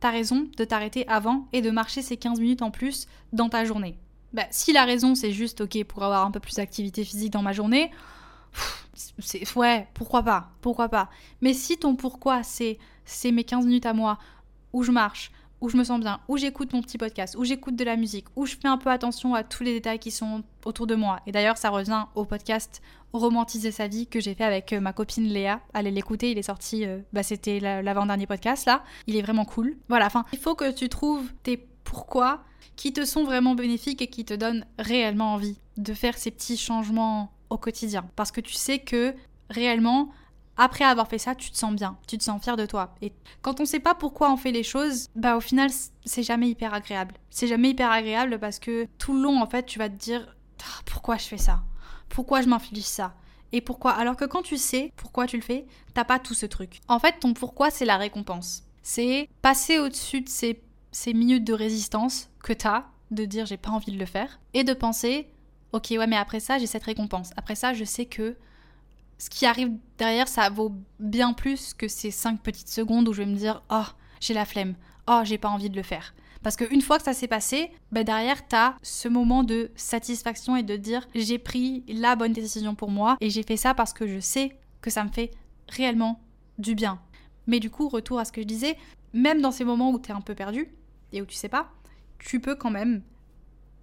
ta 0.00 0.08
raison 0.08 0.48
de 0.56 0.64
t'arrêter 0.64 1.06
avant 1.08 1.46
et 1.52 1.60
de 1.60 1.70
marcher 1.70 2.00
ces 2.00 2.16
15 2.16 2.40
minutes 2.40 2.62
en 2.62 2.70
plus 2.70 3.06
dans 3.34 3.50
ta 3.50 3.66
journée? 3.66 3.98
Bah, 4.32 4.46
si 4.50 4.72
la 4.72 4.86
raison 4.86 5.14
c'est 5.14 5.32
juste 5.32 5.60
ok 5.60 5.84
pour 5.84 6.02
avoir 6.04 6.24
un 6.24 6.30
peu 6.30 6.40
plus 6.40 6.54
d'activité 6.54 7.04
physique 7.04 7.34
dans 7.34 7.42
ma 7.42 7.52
journée, 7.52 7.90
ouais, 9.56 9.88
pourquoi 9.94 10.22
pas, 10.22 10.50
pourquoi 10.60 10.88
pas. 10.88 11.10
Mais 11.40 11.54
si 11.54 11.78
ton 11.78 11.96
pourquoi 11.96 12.42
c'est 12.42 12.78
c'est 13.04 13.32
mes 13.32 13.44
15 13.44 13.66
minutes 13.66 13.86
à 13.86 13.92
moi 13.92 14.18
où 14.72 14.82
je 14.82 14.92
marche, 14.92 15.32
où 15.60 15.68
je 15.68 15.76
me 15.76 15.84
sens 15.84 16.00
bien, 16.00 16.20
où 16.28 16.36
j'écoute 16.36 16.72
mon 16.72 16.82
petit 16.82 16.98
podcast, 16.98 17.36
où 17.38 17.44
j'écoute 17.44 17.76
de 17.76 17.84
la 17.84 17.96
musique, 17.96 18.26
où 18.34 18.46
je 18.46 18.56
fais 18.56 18.68
un 18.68 18.78
peu 18.78 18.90
attention 18.90 19.34
à 19.34 19.44
tous 19.44 19.62
les 19.62 19.74
détails 19.74 20.00
qui 20.00 20.10
sont 20.10 20.42
autour 20.64 20.86
de 20.86 20.96
moi. 20.96 21.20
Et 21.26 21.32
d'ailleurs, 21.32 21.56
ça 21.56 21.70
revient 21.70 22.04
au 22.14 22.24
podcast 22.24 22.82
Romantiser 23.12 23.70
sa 23.70 23.88
vie 23.88 24.06
que 24.06 24.20
j'ai 24.20 24.34
fait 24.34 24.44
avec 24.44 24.72
euh, 24.72 24.80
ma 24.80 24.94
copine 24.94 25.24
Léa. 25.24 25.60
Allez 25.74 25.90
l'écouter, 25.90 26.30
il 26.30 26.38
est 26.38 26.42
sorti, 26.42 26.86
euh, 26.86 26.98
bah, 27.12 27.22
c'était 27.22 27.60
l'avant-dernier 27.60 28.26
podcast 28.26 28.64
là. 28.64 28.82
Il 29.06 29.16
est 29.16 29.22
vraiment 29.22 29.44
cool. 29.44 29.76
Voilà, 29.90 30.06
enfin, 30.06 30.24
il 30.32 30.38
faut 30.38 30.54
que 30.54 30.72
tu 30.72 30.88
trouves 30.88 31.30
tes 31.42 31.58
pourquoi 31.84 32.42
qui 32.74 32.94
te 32.94 33.04
sont 33.04 33.24
vraiment 33.24 33.54
bénéfiques 33.54 34.00
et 34.00 34.06
qui 34.06 34.24
te 34.24 34.32
donnent 34.32 34.64
réellement 34.78 35.34
envie 35.34 35.58
de 35.76 35.92
faire 35.92 36.16
ces 36.16 36.30
petits 36.30 36.56
changements 36.56 37.30
au 37.52 37.58
quotidien. 37.58 38.08
Parce 38.16 38.32
que 38.32 38.40
tu 38.40 38.54
sais 38.54 38.78
que 38.78 39.14
réellement, 39.50 40.10
après 40.56 40.84
avoir 40.84 41.08
fait 41.08 41.18
ça, 41.18 41.34
tu 41.34 41.50
te 41.50 41.56
sens 41.56 41.74
bien, 41.74 41.96
tu 42.06 42.18
te 42.18 42.24
sens 42.24 42.42
fier 42.42 42.56
de 42.56 42.66
toi. 42.66 42.94
Et 43.00 43.12
quand 43.40 43.60
on 43.60 43.64
sait 43.64 43.80
pas 43.80 43.94
pourquoi 43.94 44.32
on 44.32 44.36
fait 44.36 44.52
les 44.52 44.62
choses, 44.62 45.08
bah 45.14 45.36
au 45.36 45.40
final, 45.40 45.70
c'est 46.04 46.22
jamais 46.22 46.48
hyper 46.48 46.74
agréable. 46.74 47.14
C'est 47.30 47.46
jamais 47.46 47.70
hyper 47.70 47.90
agréable 47.90 48.38
parce 48.38 48.58
que 48.58 48.86
tout 48.98 49.14
le 49.14 49.22
long, 49.22 49.40
en 49.40 49.46
fait, 49.46 49.64
tu 49.64 49.78
vas 49.78 49.88
te 49.88 49.94
dire 49.94 50.36
ah, 50.62 50.82
pourquoi 50.86 51.16
je 51.16 51.24
fais 51.24 51.38
ça? 51.38 51.62
Pourquoi 52.08 52.42
je 52.42 52.48
m'inflige 52.48 52.84
ça? 52.84 53.14
Et 53.52 53.60
pourquoi? 53.60 53.92
Alors 53.92 54.16
que 54.16 54.24
quand 54.24 54.42
tu 54.42 54.56
sais 54.56 54.92
pourquoi 54.96 55.26
tu 55.26 55.36
le 55.36 55.42
fais, 55.42 55.66
t'as 55.94 56.04
pas 56.04 56.18
tout 56.18 56.34
ce 56.34 56.46
truc. 56.46 56.80
En 56.88 56.98
fait, 56.98 57.20
ton 57.20 57.34
pourquoi, 57.34 57.70
c'est 57.70 57.84
la 57.84 57.96
récompense. 57.96 58.64
C'est 58.82 59.28
passer 59.42 59.78
au-dessus 59.78 60.22
de 60.22 60.28
ces, 60.28 60.62
ces 60.90 61.14
minutes 61.14 61.44
de 61.44 61.52
résistance 61.52 62.28
que 62.42 62.52
t'as, 62.52 62.86
de 63.10 63.24
dire 63.24 63.46
j'ai 63.46 63.56
pas 63.56 63.70
envie 63.70 63.92
de 63.92 63.98
le 63.98 64.06
faire, 64.06 64.40
et 64.54 64.64
de 64.64 64.72
penser 64.72 65.28
ok, 65.72 65.88
ouais, 65.90 66.06
mais 66.06 66.16
après 66.16 66.40
ça, 66.40 66.58
j'ai 66.58 66.66
cette 66.66 66.84
récompense. 66.84 67.30
Après 67.36 67.54
ça, 67.54 67.72
je 67.72 67.84
sais 67.84 68.06
que 68.06 68.36
ce 69.18 69.30
qui 69.30 69.46
arrive 69.46 69.72
derrière, 69.98 70.28
ça 70.28 70.48
vaut 70.50 70.72
bien 70.98 71.32
plus 71.32 71.74
que 71.74 71.88
ces 71.88 72.10
5 72.10 72.40
petites 72.40 72.68
secondes 72.68 73.08
où 73.08 73.12
je 73.12 73.22
vais 73.22 73.30
me 73.30 73.36
dire, 73.36 73.62
oh, 73.70 73.84
j'ai 74.20 74.34
la 74.34 74.44
flemme, 74.44 74.74
oh, 75.08 75.20
j'ai 75.24 75.38
pas 75.38 75.48
envie 75.48 75.70
de 75.70 75.76
le 75.76 75.82
faire. 75.82 76.14
Parce 76.42 76.56
qu'une 76.56 76.82
fois 76.82 76.98
que 76.98 77.04
ça 77.04 77.12
s'est 77.12 77.28
passé, 77.28 77.70
bah 77.92 78.02
derrière, 78.02 78.46
t'as 78.48 78.74
ce 78.82 79.08
moment 79.08 79.44
de 79.44 79.70
satisfaction 79.76 80.56
et 80.56 80.64
de 80.64 80.76
dire, 80.76 81.06
j'ai 81.14 81.38
pris 81.38 81.84
la 81.86 82.16
bonne 82.16 82.32
décision 82.32 82.74
pour 82.74 82.90
moi 82.90 83.16
et 83.20 83.30
j'ai 83.30 83.44
fait 83.44 83.56
ça 83.56 83.74
parce 83.74 83.92
que 83.92 84.08
je 84.08 84.18
sais 84.18 84.58
que 84.80 84.90
ça 84.90 85.04
me 85.04 85.10
fait 85.10 85.30
réellement 85.68 86.20
du 86.58 86.74
bien. 86.74 87.00
Mais 87.46 87.60
du 87.60 87.70
coup, 87.70 87.88
retour 87.88 88.18
à 88.18 88.24
ce 88.24 88.32
que 88.32 88.42
je 88.42 88.46
disais, 88.46 88.76
même 89.12 89.40
dans 89.40 89.52
ces 89.52 89.64
moments 89.64 89.92
où 89.92 89.98
t'es 89.98 90.12
un 90.12 90.20
peu 90.20 90.34
perdu 90.34 90.68
et 91.12 91.22
où 91.22 91.26
tu 91.26 91.36
sais 91.36 91.48
pas, 91.48 91.70
tu 92.18 92.40
peux 92.40 92.56
quand 92.56 92.70
même 92.70 93.02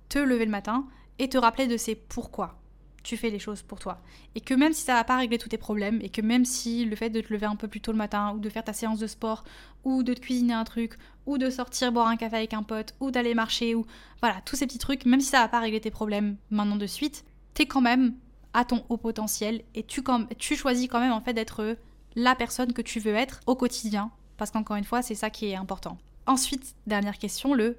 te 0.10 0.19
lever 0.19 0.45
le 0.45 0.52
matin 0.52 0.86
et 1.19 1.29
te 1.29 1.38
rappeler 1.38 1.67
de 1.67 1.77
ces 1.77 1.95
pourquoi 1.95 2.60
tu 3.03 3.17
fais 3.17 3.29
les 3.29 3.39
choses 3.39 3.62
pour 3.62 3.79
toi. 3.79 4.01
Et 4.36 4.41
que 4.41 4.53
même 4.53 4.73
si 4.73 4.82
ça 4.82 4.95
va 4.95 5.03
pas 5.03 5.17
régler 5.17 5.38
tous 5.38 5.49
tes 5.49 5.58
problèmes, 5.58 5.99
et 6.01 6.10
que 6.10 6.21
même 6.21 6.45
si 6.45 6.86
le 6.86 6.95
fait 6.95 7.10
de 7.10 7.21
te 7.21 7.32
lever 7.32 7.45
un 7.45 7.55
peu 7.55 7.67
plus 7.67 7.82
tôt 7.82 7.91
le 7.91 7.97
matin, 7.97 8.34
ou 8.36 8.39
de 8.39 8.49
faire 8.49 8.63
ta 8.63 8.73
séance 8.73 8.99
de 8.99 9.08
sport, 9.08 9.43
ou 9.84 10.03
de 10.03 10.13
te 10.13 10.19
cuisiner 10.19 10.53
un 10.53 10.63
truc, 10.63 10.95
ou 11.25 11.38
de 11.38 11.49
sortir 11.49 11.91
boire 11.91 12.08
un 12.08 12.17
café 12.17 12.38
avec 12.38 12.53
un 12.53 12.63
pote, 12.63 12.95
ou 12.99 13.12
d'aller 13.12 13.34
marcher, 13.34 13.75
ou 13.75 13.86
voilà, 14.21 14.41
tous 14.45 14.55
ces 14.55 14.67
petits 14.67 14.79
trucs, 14.79 15.05
même 15.05 15.21
si 15.21 15.27
ça 15.27 15.39
va 15.39 15.47
pas 15.47 15.60
régler 15.60 15.79
tes 15.79 15.91
problèmes 15.91 16.38
maintenant 16.49 16.75
de 16.75 16.88
suite, 16.88 17.25
t'es 17.53 17.65
quand 17.65 17.82
même 17.82 18.15
à 18.53 18.65
ton 18.65 18.84
haut 18.89 18.97
potentiel, 18.97 19.63
et 19.75 19.84
tu, 19.84 20.03
tu 20.38 20.55
choisis 20.55 20.88
quand 20.88 20.99
même 20.99 21.13
en 21.13 21.21
fait 21.21 21.34
d'être 21.34 21.77
la 22.15 22.36
personne 22.36 22.73
que 22.73 22.82
tu 22.82 22.99
veux 22.99 23.13
être 23.13 23.39
au 23.45 23.55
quotidien, 23.55 24.12
parce 24.38 24.51
qu'encore 24.51 24.77
une 24.77 24.84
fois, 24.84 25.01
c'est 25.01 25.15
ça 25.15 25.29
qui 25.29 25.47
est 25.47 25.55
important. 25.55 25.97
Ensuite, 26.25 26.75
dernière 26.88 27.17
question, 27.17 27.53
le 27.53 27.77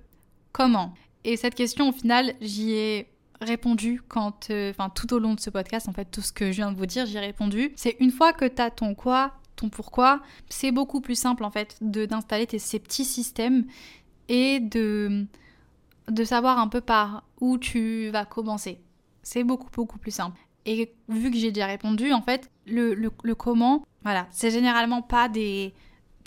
comment. 0.52 0.94
Et 1.24 1.36
cette 1.36 1.54
question, 1.54 1.88
au 1.88 1.92
final, 1.92 2.34
j'y 2.40 2.72
ai 2.72 3.08
répondu 3.40 4.02
quand, 4.08 4.50
euh, 4.50 4.70
enfin 4.70 4.90
tout 4.90 5.12
au 5.14 5.18
long 5.18 5.34
de 5.34 5.40
ce 5.40 5.50
podcast, 5.50 5.88
en 5.88 5.92
fait, 5.92 6.06
tout 6.06 6.22
ce 6.22 6.32
que 6.32 6.46
je 6.52 6.56
viens 6.56 6.72
de 6.72 6.76
vous 6.76 6.86
dire, 6.86 7.06
j'y 7.06 7.16
ai 7.16 7.20
répondu. 7.20 7.72
C'est 7.76 7.96
une 8.00 8.10
fois 8.10 8.32
que 8.32 8.44
tu 8.44 8.60
as 8.60 8.70
ton 8.70 8.94
quoi, 8.94 9.32
ton 9.56 9.68
pourquoi, 9.68 10.20
c'est 10.48 10.72
beaucoup 10.72 11.00
plus 11.00 11.18
simple 11.18 11.44
en 11.44 11.50
fait 11.50 11.76
de 11.80 12.06
d'installer 12.06 12.46
ces 12.58 12.78
petits 12.78 13.04
systèmes 13.04 13.66
et 14.28 14.60
de 14.60 15.26
de 16.08 16.24
savoir 16.24 16.58
un 16.58 16.68
peu 16.68 16.80
par 16.80 17.24
où 17.40 17.58
tu 17.58 18.10
vas 18.10 18.24
commencer. 18.24 18.80
C'est 19.22 19.44
beaucoup, 19.44 19.68
beaucoup 19.72 19.98
plus 19.98 20.10
simple. 20.10 20.38
Et 20.66 20.92
vu 21.08 21.30
que 21.30 21.36
j'ai 21.36 21.52
déjà 21.52 21.66
répondu, 21.66 22.12
en 22.12 22.22
fait, 22.22 22.50
le, 22.66 22.94
le, 22.94 23.34
comment, 23.34 23.84
voilà, 24.02 24.26
c'est 24.30 24.50
généralement 24.50 25.02
pas 25.02 25.28
des, 25.28 25.72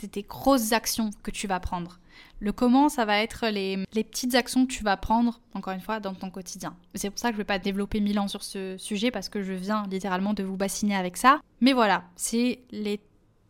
des, 0.02 0.24
grosses 0.24 0.72
actions 0.72 1.12
que 1.22 1.32
tu 1.32 1.48
vas 1.48 1.60
prendre. 1.60 2.00
Le 2.39 2.51
comment, 2.51 2.89
ça 2.89 3.05
va 3.05 3.20
être 3.20 3.47
les, 3.47 3.86
les, 3.93 4.03
petites 4.03 4.36
actions 4.36 4.66
que 4.66 4.72
tu 4.72 4.84
vas 4.84 4.97
prendre, 4.97 5.39
encore 5.53 5.74
une 5.74 5.82
fois, 5.82 5.99
dans 5.99 6.14
ton 6.14 6.30
quotidien. 6.30 6.76
C'est 6.95 7.09
pour 7.09 7.20
ça 7.20 7.30
que 7.30 7.34
je 7.34 7.38
ne 7.38 7.43
vais 7.43 7.47
pas 7.47 7.59
développer 7.59 7.99
mille 7.99 8.20
ans 8.20 8.28
sur 8.28 8.43
ce 8.43 8.78
sujet, 8.78 9.11
parce 9.11 9.30
que 9.30 9.41
je 9.41 9.53
viens 9.53 9.86
littéralement 9.89 10.34
de 10.34 10.43
vous 10.43 10.57
bassiner 10.57 10.95
avec 10.95 11.18
ça. 11.18 11.39
Mais 11.61 11.74
voilà, 11.74 12.03
c'est 12.16 12.59
les 12.72 12.99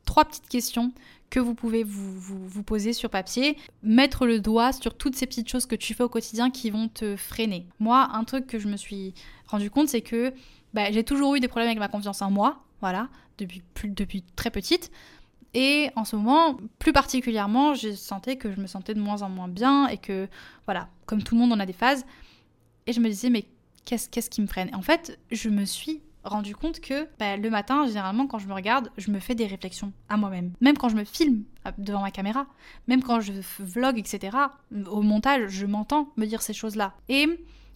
trois 0.05 0.26
petites 0.26 0.47
questions 0.47 0.91
que 1.30 1.39
vous 1.39 1.55
pouvez 1.55 1.84
vous, 1.84 2.20
vous, 2.20 2.61
poser 2.61 2.93
sur 2.93 3.09
papier, 3.09 3.57
mettre 3.82 4.28
le 4.28 4.39
doigt 4.39 4.72
sur 4.72 4.95
toutes 4.95 5.16
ces 5.16 5.26
petites 5.26 5.49
choses 5.49 5.66
que 5.66 5.76
tu 5.76 5.95
fais 5.95 6.03
au 6.03 6.09
quotidien 6.09 6.51
qui 6.51 6.70
vont 6.70 6.88
te 6.88 7.16
freiner. 7.16 7.66
Moi, 7.80 8.07
un 8.14 8.24
truc 8.24 8.45
que 8.45 8.59
je 8.59 8.68
me 8.68 8.78
suis 8.78 9.16
rendu 9.47 9.72
compte, 9.72 9.88
c'est 9.88 10.01
que 10.01 10.32
bah, 10.76 10.91
j'ai 10.91 11.03
toujours 11.03 11.34
eu 11.34 11.39
des 11.39 11.47
problèmes 11.47 11.70
avec 11.70 11.80
ma 11.80 11.88
confiance 11.88 12.22
en 12.22 12.30
moi, 12.30 12.64
voilà, 12.82 13.09
depuis, 13.39 13.64
depuis 13.86 14.24
très 14.36 14.51
petite. 14.51 14.91
Et 15.54 15.89
en 15.95 16.04
ce 16.04 16.16
moment, 16.16 16.58
plus 16.80 16.93
particulièrement, 16.93 17.74
j'ai 17.76 17.95
senti 17.95 18.38
que 18.38 18.51
je 18.51 18.60
me 18.60 18.68
sentais 18.68 18.93
de 18.93 18.99
moins 18.99 19.22
en 19.22 19.30
moins 19.30 19.47
bien 19.47 19.88
et 19.88 19.97
que, 19.97 20.28
voilà, 20.66 20.89
comme 21.06 21.22
tout 21.22 21.36
le 21.36 21.41
monde, 21.41 21.51
on 21.51 21.60
a 21.60 21.66
des 21.66 21.74
phases. 21.74 22.06
Et 22.88 22.93
je 22.93 22.99
me 22.99 23.08
disais, 23.08 23.30
mais 23.30 23.45
qu'est-ce 23.86 24.30
qui 24.30 24.41
me 24.41 24.47
freine? 24.47 24.74
En 24.74 24.82
fait, 24.82 25.20
je 25.32 25.49
me 25.49 25.66
suis 25.66 26.01
rendu 26.24 26.56
compte 26.56 26.80
que 26.80 27.08
bah, 27.20 27.38
le 27.38 27.49
matin, 27.49 27.86
généralement, 27.86 28.28
quand 28.28 28.39
je 28.39 28.47
me 28.47 28.54
regarde, 28.54 28.89
je 28.97 29.12
me 29.12 29.20
fais 29.20 29.36
des 29.36 29.45
réflexions 29.45 29.91
à 30.10 30.18
moi-même. 30.18 30.54
Même 30.62 30.78
quand 30.78 30.89
je 30.89 30.95
me 30.95 31.04
filme 31.04 31.43
devant 31.78 32.01
ma 32.01 32.12
caméra, 32.12 32.47
même 32.88 33.04
quand 33.04 33.20
je 33.20 33.34
vlog, 33.60 33.99
etc., 33.99 34.38
au 34.88 35.01
montage, 35.01 35.49
je 35.49 35.66
m'entends 35.66 36.10
me 36.18 36.26
dire 36.26 36.41
ces 36.41 36.54
choses-là. 36.54 36.93
Et 37.10 37.28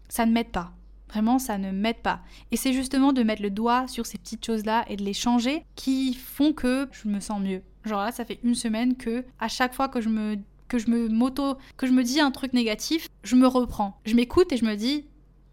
ça 0.09 0.25
ne 0.25 0.32
m'aide 0.32 0.51
pas. 0.51 0.71
Vraiment, 1.10 1.39
ça 1.39 1.58
ne 1.58 1.72
m'aide 1.72 2.01
pas. 2.01 2.22
Et 2.51 2.58
c'est 2.58 2.74
justement 2.74 3.14
de 3.14 3.24
mettre 3.24 3.41
le 3.41 3.49
doigt 3.49 3.88
sur 3.88 4.05
ces 4.05 4.18
petites 4.18 4.45
choses-là 4.45 4.86
et 4.89 4.97
de 4.97 5.03
les 5.03 5.14
changer 5.14 5.64
qui 5.76 6.14
font 6.14 6.53
que 6.53 6.89
je 6.91 7.08
me 7.08 7.20
sens 7.20 7.41
mieux. 7.41 7.62
Genre 7.86 8.01
là, 8.01 8.12
ça 8.12 8.26
fait 8.26 8.39
une 8.43 8.55
semaine 8.55 8.95
que 8.95 9.24
à 9.39 9.47
chaque 9.47 9.74
fois 9.74 9.88
que 9.88 10.01
je 10.01 10.10
me 10.10 10.38
que 10.68 10.80
je 10.80 10.89
me 10.89 11.08
moto 11.08 11.55
que 11.78 11.88
je 11.88 11.93
me 11.93 12.03
dis 12.03 12.20
un 12.20 12.32
truc 12.32 12.51
négatif, 12.51 13.08
je 13.24 13.38
me 13.38 13.47
reprends. 13.47 13.99
Je 14.05 14.16
m'écoute 14.16 14.51
et 14.51 14.58
je 14.58 14.66
me 14.66 14.76
dis 14.76 15.05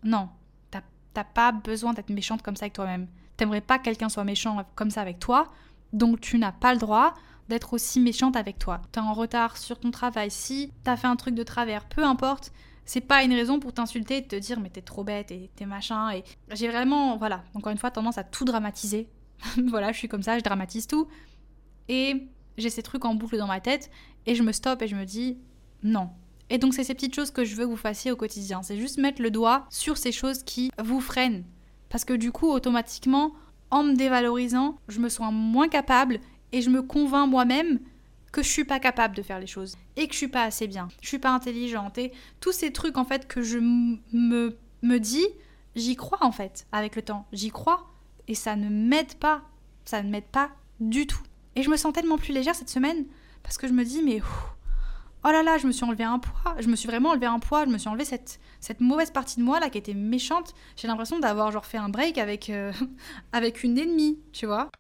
non, 0.03 0.29
T'as 1.15 1.25
pas 1.25 1.53
besoin 1.53 1.95
d'être 1.95 2.11
méchante 2.11 2.43
comme 2.43 2.57
ça 2.57 2.65
avec 2.65 2.73
toi-même. 2.73 3.07
T'aimerais 3.37 3.61
pas 3.61 3.79
que 3.79 3.85
quelqu'un 3.85 4.09
soit 4.09 4.25
méchant 4.25 4.65
comme 4.75 4.91
ça 4.91 5.01
avec 5.01 5.21
toi, 5.21 5.53
donc 5.93 6.21
tu 6.21 6.39
n'as 6.39 6.53
pas 6.53 6.75
le 6.75 6.81
droit 6.81 7.15
d'être 7.49 7.73
aussi 7.73 8.01
méchante 8.01 8.37
avec 8.37 8.59
toi. 8.59 8.83
T'es 8.91 9.01
en 9.01 9.13
retard 9.13 9.57
sur 9.57 9.79
ton 9.79 9.93
travail, 9.93 10.31
si 10.31 10.73
t'as 10.83 10.97
fait 10.97 11.07
un 11.07 11.17
truc 11.17 11.37
de 11.37 11.43
travers, 11.45 11.85
peu 11.85 12.05
importe, 12.05 12.53
c'est 12.85 13.01
pas 13.01 13.22
une 13.22 13.32
raison 13.32 13.61
pour 13.61 13.72
t'insulter 13.72 14.18
et 14.18 14.26
te 14.26 14.37
dire 14.37 14.61
mais 14.61 14.70
t'es 14.70 14.82
trop 14.82 15.05
bête 15.05 15.30
et 15.30 15.51
t'es 15.57 15.66
machin. 15.66 16.11
Et 16.12 16.24
j'ai 16.53 16.68
vraiment, 16.68 17.16
voilà, 17.16 17.45
encore 17.55 17.72
une 17.72 17.78
fois, 17.78 17.91
tendance 17.91 18.18
à 18.18 18.24
tout 18.24 18.45
dramatiser. 18.45 19.09
voilà, 19.68 19.93
je 19.93 19.99
suis 19.99 20.09
comme 20.09 20.22
ça, 20.22 20.39
je 20.39 20.45
dramatise 20.45 20.87
tout. 20.87 21.09
Et 21.89 22.28
j'ai 22.57 22.70
ces 22.70 22.82
trucs 22.82 23.05
en 23.05 23.14
boucle 23.14 23.37
dans 23.37 23.47
ma 23.47 23.61
tête 23.61 23.91
et 24.26 24.35
je 24.35 24.43
me 24.43 24.53
stoppe 24.53 24.82
et 24.82 24.89
je 24.89 24.97
me 24.97 25.05
dis 25.05 25.39
non, 25.82 26.11
et 26.51 26.59
donc 26.59 26.74
c'est 26.74 26.85
ces 26.85 26.95
petites 26.95 27.14
choses 27.14 27.30
que 27.30 27.45
je 27.45 27.55
veux 27.55 27.64
que 27.64 27.70
vous 27.70 27.76
fassiez 27.76 28.11
au 28.11 28.16
quotidien. 28.16 28.62
C'est 28.62 28.76
juste 28.76 28.99
mettre 28.99 29.22
le 29.22 29.30
doigt 29.30 29.66
sur 29.70 29.97
ces 29.97 30.12
choses 30.12 30.43
qui 30.43 30.70
vous 30.82 31.01
freinent. 31.01 31.45
Parce 31.89 32.05
que 32.05 32.12
du 32.12 32.32
coup, 32.32 32.51
automatiquement, 32.51 33.32
en 33.70 33.82
me 33.82 33.95
dévalorisant, 33.95 34.78
je 34.89 35.01
me 35.01 35.09
sens 35.09 35.32
moins 35.32 35.68
capable 35.68 36.20
et 36.53 36.61
je 36.61 36.70
me 36.70 36.82
convainc 36.82 37.28
moi-même 37.28 37.80
que 38.35 38.43
je 38.43 38.49
suis 38.49 38.64
pas 38.64 38.80
capable 38.80 39.14
de 39.14 39.22
faire 39.22 39.39
les 39.39 39.47
choses 39.47 39.76
et 39.95 40.09
que 40.09 40.12
je 40.12 40.18
suis 40.18 40.28
pas 40.28 40.43
assez 40.43 40.66
bien, 40.66 40.89
je 41.01 41.07
suis 41.07 41.20
pas 41.20 41.30
intelligente 41.30 41.99
et 41.99 42.12
tous 42.41 42.51
ces 42.51 42.72
trucs 42.72 42.99
en 42.99 43.05
fait 43.05 43.28
que 43.28 43.43
je 43.43 43.59
me, 43.59 44.59
me 44.82 44.99
dis, 44.99 45.24
j'y 45.76 45.95
crois 45.95 46.18
en 46.20 46.32
fait 46.32 46.66
avec 46.72 46.97
le 46.97 47.03
temps, 47.03 47.26
j'y 47.32 47.51
crois 47.51 47.87
et 48.26 48.35
ça 48.35 48.57
ne 48.57 48.68
m'aide 48.68 49.14
pas, 49.14 49.43
ça 49.85 50.03
ne 50.03 50.11
m'aide 50.11 50.24
pas 50.24 50.51
du 50.80 51.07
tout. 51.07 51.22
Et 51.55 51.62
je 51.62 51.70
me 51.70 51.76
sens 51.76 51.93
tellement 51.93 52.18
plus 52.18 52.32
légère 52.32 52.57
cette 52.57 52.70
semaine 52.70 53.05
parce 53.45 53.57
que 53.57 53.68
je 53.68 53.72
me 53.72 53.85
dis 53.85 54.03
mais 54.03 54.20
oh 54.20 55.30
là 55.30 55.45
là, 55.45 55.57
je 55.57 55.68
me 55.68 55.72
suis 55.72 55.85
enlevé 55.85 56.03
un 56.03 56.18
poids, 56.18 56.57
je 56.59 56.66
me 56.66 56.74
suis 56.74 56.89
vraiment 56.89 57.11
enlevé 57.11 57.26
un 57.26 57.39
poids, 57.39 57.64
je 57.66 57.70
me 57.70 57.78
suis 57.78 57.89
enlevé 57.89 58.05
cette, 58.05 58.41
cette 58.59 58.80
mauvaise 58.80 59.12
partie 59.12 59.39
de 59.39 59.45
moi 59.45 59.61
là 59.61 59.70
qui 59.70 59.78
était 59.78 59.95
méchante. 59.95 60.55
J'ai 60.74 60.89
l'impression 60.89 61.20
d'avoir 61.20 61.53
genre 61.53 61.66
fait 61.66 61.78
un 61.78 61.89
break 61.89 62.18
avec, 62.18 62.51
euh, 62.51 62.72
avec 63.32 63.62
une 63.62 63.78
ennemie, 63.78 64.18
tu 64.32 64.47
vois. 64.47 64.70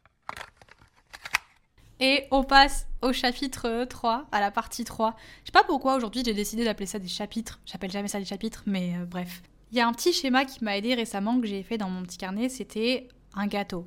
Et 2.00 2.24
on 2.30 2.42
passe 2.42 2.86
au 3.02 3.12
chapitre 3.12 3.84
3, 3.84 4.26
à 4.32 4.40
la 4.40 4.50
partie 4.50 4.84
3. 4.84 5.14
Je 5.42 5.46
sais 5.46 5.52
pas 5.52 5.64
pourquoi 5.64 5.96
aujourd'hui 5.96 6.22
j'ai 6.24 6.34
décidé 6.34 6.64
d'appeler 6.64 6.86
ça 6.86 6.98
des 6.98 7.08
chapitres. 7.08 7.60
J'appelle 7.66 7.92
jamais 7.92 8.08
ça 8.08 8.18
des 8.18 8.24
chapitres, 8.24 8.62
mais 8.66 8.94
euh, 8.96 9.04
bref. 9.04 9.42
Il 9.70 9.78
y 9.78 9.80
a 9.80 9.88
un 9.88 9.92
petit 9.92 10.12
schéma 10.12 10.44
qui 10.44 10.62
m'a 10.64 10.76
aidé 10.76 10.94
récemment 10.94 11.40
que 11.40 11.46
j'ai 11.46 11.62
fait 11.62 11.78
dans 11.78 11.90
mon 11.90 12.02
petit 12.02 12.18
carnet, 12.18 12.48
c'était 12.48 13.08
un 13.34 13.46
gâteau. 13.46 13.86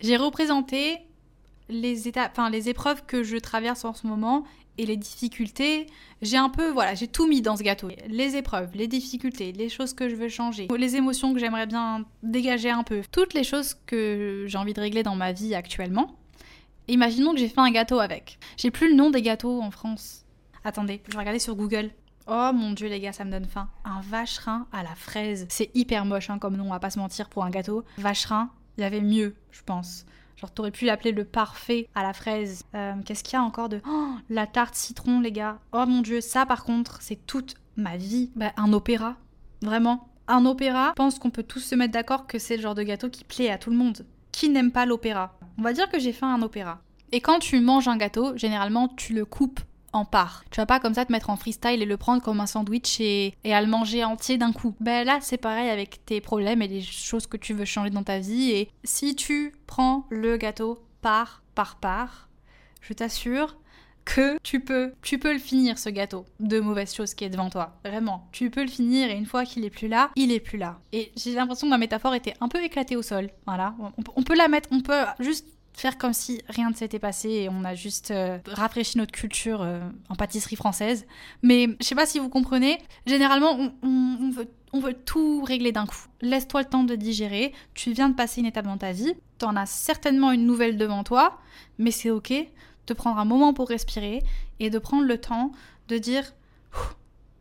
J'ai 0.00 0.16
représenté 0.16 0.98
les 1.68 2.08
étapes, 2.08 2.32
enfin 2.32 2.50
les 2.50 2.68
épreuves 2.68 3.04
que 3.06 3.22
je 3.22 3.36
traverse 3.36 3.84
en 3.84 3.94
ce 3.94 4.06
moment 4.06 4.44
et 4.78 4.86
les 4.86 4.96
difficultés, 4.96 5.86
j'ai 6.22 6.36
un 6.36 6.48
peu, 6.48 6.70
voilà, 6.70 6.94
j'ai 6.94 7.06
tout 7.06 7.28
mis 7.28 7.42
dans 7.42 7.56
ce 7.56 7.62
gâteau. 7.62 7.88
Les 8.08 8.36
épreuves, 8.36 8.70
les 8.74 8.88
difficultés, 8.88 9.52
les 9.52 9.68
choses 9.68 9.92
que 9.92 10.08
je 10.08 10.16
veux 10.16 10.28
changer, 10.28 10.68
les 10.76 10.96
émotions 10.96 11.34
que 11.34 11.38
j'aimerais 11.38 11.66
bien 11.66 12.04
dégager 12.22 12.70
un 12.70 12.82
peu, 12.82 13.02
toutes 13.12 13.34
les 13.34 13.44
choses 13.44 13.74
que 13.86 14.46
j'ai 14.48 14.58
envie 14.58 14.74
de 14.74 14.80
régler 14.80 15.02
dans 15.02 15.16
ma 15.16 15.32
vie 15.32 15.54
actuellement. 15.54 16.16
Imaginons 16.88 17.32
que 17.32 17.38
j'ai 17.38 17.48
fait 17.48 17.60
un 17.60 17.70
gâteau 17.70 18.00
avec. 18.00 18.38
J'ai 18.56 18.70
plus 18.70 18.88
le 18.90 18.96
nom 18.96 19.10
des 19.10 19.22
gâteaux 19.22 19.62
en 19.62 19.70
France. 19.70 20.24
Attendez, 20.64 21.00
je 21.06 21.12
vais 21.12 21.18
regarder 21.18 21.38
sur 21.38 21.54
Google. 21.54 21.90
Oh 22.28 22.50
mon 22.54 22.72
dieu 22.72 22.88
les 22.88 23.00
gars, 23.00 23.12
ça 23.12 23.24
me 23.24 23.30
donne 23.30 23.46
faim. 23.46 23.68
Un 23.84 24.00
vacherin 24.00 24.66
à 24.72 24.82
la 24.82 24.94
fraise. 24.94 25.46
C'est 25.48 25.70
hyper 25.74 26.04
moche 26.04 26.30
hein, 26.30 26.38
comme 26.38 26.56
nom, 26.56 26.66
on 26.66 26.70
va 26.70 26.80
pas 26.80 26.90
se 26.90 26.98
mentir 26.98 27.28
pour 27.28 27.44
un 27.44 27.50
gâteau. 27.50 27.84
Vacherin, 27.98 28.50
il 28.76 28.82
y 28.82 28.84
avait 28.84 29.00
mieux, 29.00 29.34
je 29.50 29.62
pense. 29.62 30.06
Genre, 30.36 30.50
t'aurais 30.50 30.70
pu 30.70 30.84
l'appeler 30.84 31.12
le 31.12 31.24
parfait 31.24 31.88
à 31.94 32.02
la 32.02 32.12
fraise. 32.12 32.64
Euh, 32.74 32.94
qu'est-ce 33.04 33.22
qu'il 33.22 33.34
y 33.34 33.36
a 33.36 33.42
encore 33.42 33.68
de. 33.68 33.80
Oh, 33.88 34.14
la 34.28 34.46
tarte 34.46 34.74
citron, 34.74 35.20
les 35.20 35.32
gars. 35.32 35.58
Oh 35.72 35.84
mon 35.86 36.00
dieu, 36.00 36.20
ça 36.20 36.46
par 36.46 36.64
contre, 36.64 37.00
c'est 37.00 37.26
toute 37.26 37.54
ma 37.76 37.96
vie. 37.96 38.30
Bah, 38.34 38.52
un 38.56 38.72
opéra. 38.72 39.16
Vraiment. 39.62 40.08
Un 40.28 40.46
opéra, 40.46 40.90
je 40.90 40.94
pense 40.94 41.18
qu'on 41.18 41.30
peut 41.30 41.42
tous 41.42 41.60
se 41.60 41.74
mettre 41.74 41.92
d'accord 41.92 42.26
que 42.26 42.38
c'est 42.38 42.56
le 42.56 42.62
genre 42.62 42.74
de 42.74 42.82
gâteau 42.82 43.08
qui 43.10 43.24
plaît 43.24 43.50
à 43.50 43.58
tout 43.58 43.70
le 43.70 43.76
monde. 43.76 44.06
Qui 44.32 44.48
n'aime 44.48 44.72
pas 44.72 44.86
l'opéra 44.86 45.38
On 45.58 45.62
va 45.62 45.72
dire 45.72 45.88
que 45.90 45.98
j'ai 45.98 46.12
fait 46.12 46.26
un 46.26 46.42
opéra. 46.42 46.80
Et 47.12 47.20
quand 47.20 47.38
tu 47.38 47.60
manges 47.60 47.88
un 47.88 47.96
gâteau, 47.96 48.36
généralement, 48.36 48.88
tu 48.88 49.12
le 49.12 49.24
coupes 49.24 49.60
en 49.92 50.04
part. 50.04 50.44
Tu 50.50 50.56
vas 50.56 50.66
pas 50.66 50.80
comme 50.80 50.94
ça 50.94 51.04
te 51.04 51.12
mettre 51.12 51.30
en 51.30 51.36
freestyle 51.36 51.82
et 51.82 51.86
le 51.86 51.96
prendre 51.96 52.22
comme 52.22 52.40
un 52.40 52.46
sandwich 52.46 52.98
et, 53.00 53.34
et 53.44 53.54
à 53.54 53.60
le 53.60 53.66
manger 53.68 54.04
entier 54.04 54.38
d'un 54.38 54.52
coup. 54.52 54.74
Ben 54.80 55.06
là, 55.06 55.18
c'est 55.20 55.36
pareil 55.36 55.68
avec 55.68 56.04
tes 56.06 56.20
problèmes 56.20 56.62
et 56.62 56.68
les 56.68 56.80
choses 56.80 57.26
que 57.26 57.36
tu 57.36 57.52
veux 57.52 57.66
changer 57.66 57.90
dans 57.90 58.02
ta 58.02 58.18
vie. 58.18 58.50
Et 58.50 58.70
si 58.84 59.14
tu 59.14 59.52
prends 59.66 60.06
le 60.08 60.38
gâteau 60.38 60.82
part 61.02 61.42
par 61.54 61.76
part, 61.76 62.28
je 62.80 62.94
t'assure 62.94 63.56
que 64.04 64.38
tu 64.42 64.60
peux, 64.60 64.92
tu 65.02 65.18
peux 65.18 65.32
le 65.32 65.38
finir 65.38 65.78
ce 65.78 65.88
gâteau 65.88 66.24
de 66.40 66.60
mauvaise 66.60 66.94
chose 66.94 67.14
qui 67.14 67.24
est 67.24 67.30
devant 67.30 67.50
toi. 67.50 67.78
Vraiment, 67.84 68.28
tu 68.32 68.50
peux 68.50 68.62
le 68.62 68.70
finir 68.70 69.10
et 69.10 69.16
une 69.16 69.26
fois 69.26 69.44
qu'il 69.44 69.64
est 69.64 69.70
plus 69.70 69.88
là, 69.88 70.10
il 70.16 70.32
est 70.32 70.40
plus 70.40 70.58
là. 70.58 70.80
Et 70.92 71.12
j'ai 71.16 71.34
l'impression 71.34 71.66
que 71.66 71.70
ma 71.70 71.78
métaphore 71.78 72.14
était 72.14 72.34
un 72.40 72.48
peu 72.48 72.62
éclatée 72.62 72.96
au 72.96 73.02
sol. 73.02 73.30
Voilà, 73.46 73.74
on 74.16 74.22
peut 74.22 74.36
la 74.36 74.48
mettre, 74.48 74.68
on 74.72 74.80
peut 74.80 75.04
juste 75.20 75.46
faire 75.74 75.98
comme 75.98 76.12
si 76.12 76.42
rien 76.48 76.70
ne 76.70 76.74
s'était 76.74 76.98
passé 76.98 77.28
et 77.28 77.48
on 77.48 77.64
a 77.64 77.74
juste 77.74 78.10
euh, 78.10 78.38
rafraîchi 78.46 78.98
notre 78.98 79.12
culture 79.12 79.62
euh, 79.62 79.80
en 80.08 80.14
pâtisserie 80.14 80.56
française. 80.56 81.06
Mais 81.42 81.68
je 81.80 81.86
sais 81.86 81.94
pas 81.94 82.06
si 82.06 82.18
vous 82.18 82.28
comprenez, 82.28 82.78
généralement 83.06 83.58
on, 83.82 84.30
veut, 84.30 84.48
on 84.72 84.80
veut 84.80 84.94
tout 84.94 85.42
régler 85.42 85.72
d'un 85.72 85.86
coup. 85.86 86.04
Laisse-toi 86.20 86.62
le 86.62 86.68
temps 86.68 86.84
de 86.84 86.94
digérer, 86.94 87.52
tu 87.74 87.92
viens 87.92 88.08
de 88.08 88.14
passer 88.14 88.40
une 88.40 88.46
étape 88.46 88.66
dans 88.66 88.78
ta 88.78 88.92
vie, 88.92 89.14
tu 89.38 89.44
en 89.44 89.56
as 89.56 89.66
certainement 89.66 90.32
une 90.32 90.46
nouvelle 90.46 90.76
devant 90.76 91.04
toi, 91.04 91.38
mais 91.78 91.90
c'est 91.90 92.10
ok 92.10 92.32
de 92.86 92.94
prendre 92.94 93.18
un 93.18 93.24
moment 93.24 93.54
pour 93.54 93.68
respirer 93.68 94.22
et 94.60 94.70
de 94.70 94.78
prendre 94.78 95.04
le 95.04 95.18
temps 95.18 95.52
de 95.88 95.98
dire 95.98 96.32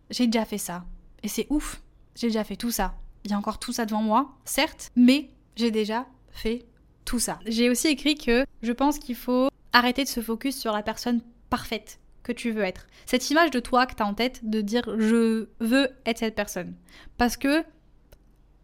j'ai 0.10 0.28
déjà 0.28 0.46
fait 0.46 0.58
ça 0.58 0.86
et 1.24 1.28
c'est 1.28 1.48
ouf, 1.50 1.82
j'ai 2.16 2.28
déjà 2.28 2.44
fait 2.44 2.56
tout 2.56 2.72
ça. 2.72 2.96
Il 3.24 3.32
y 3.32 3.34
a 3.34 3.38
encore 3.38 3.60
tout 3.60 3.74
ça 3.74 3.86
devant 3.86 4.02
moi, 4.02 4.36
certes, 4.46 4.92
mais 4.96 5.30
j'ai 5.56 5.72
déjà 5.72 6.08
fait 6.32 6.66
tout 7.06 7.20
ça. 7.20 7.40
J'ai 7.46 7.70
aussi 7.70 7.88
écrit 7.88 8.16
que 8.16 8.46
je 8.62 8.72
pense 8.72 9.00
qu'il 9.00 9.16
faut 9.16 9.50
arrêter 9.74 10.04
de 10.04 10.10
se 10.10 10.22
focus 10.22 10.58
sur 10.58 10.74
la 10.74 10.82
personne 10.82 11.22
parfaite 11.50 12.00
que 12.24 12.32
tu 12.32 12.52
veux 12.52 12.64
être. 12.64 12.88
Cette 13.06 13.30
image 13.30 13.52
de 13.52 13.60
toi 13.60 13.86
que 13.86 13.96
tu 13.96 14.04
as 14.04 14.06
en 14.06 14.14
tête 14.14 14.42
de 14.44 14.62
dire 14.62 14.84
je 14.98 15.48
veux 15.60 15.90
être 16.06 16.20
cette 16.20 16.36
personne. 16.36 16.74
Parce 17.18 17.38
que 17.38 17.64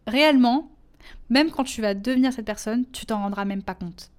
réellement, 0.06 0.70
même 1.28 1.50
quand 1.50 1.64
tu 1.64 1.82
vas 1.82 1.94
devenir 1.94 2.32
cette 2.32 2.46
personne, 2.46 2.84
tu 2.92 3.06
t'en 3.06 3.20
rendras 3.20 3.44
même 3.44 3.62
pas 3.62 3.74
compte. 3.74 4.10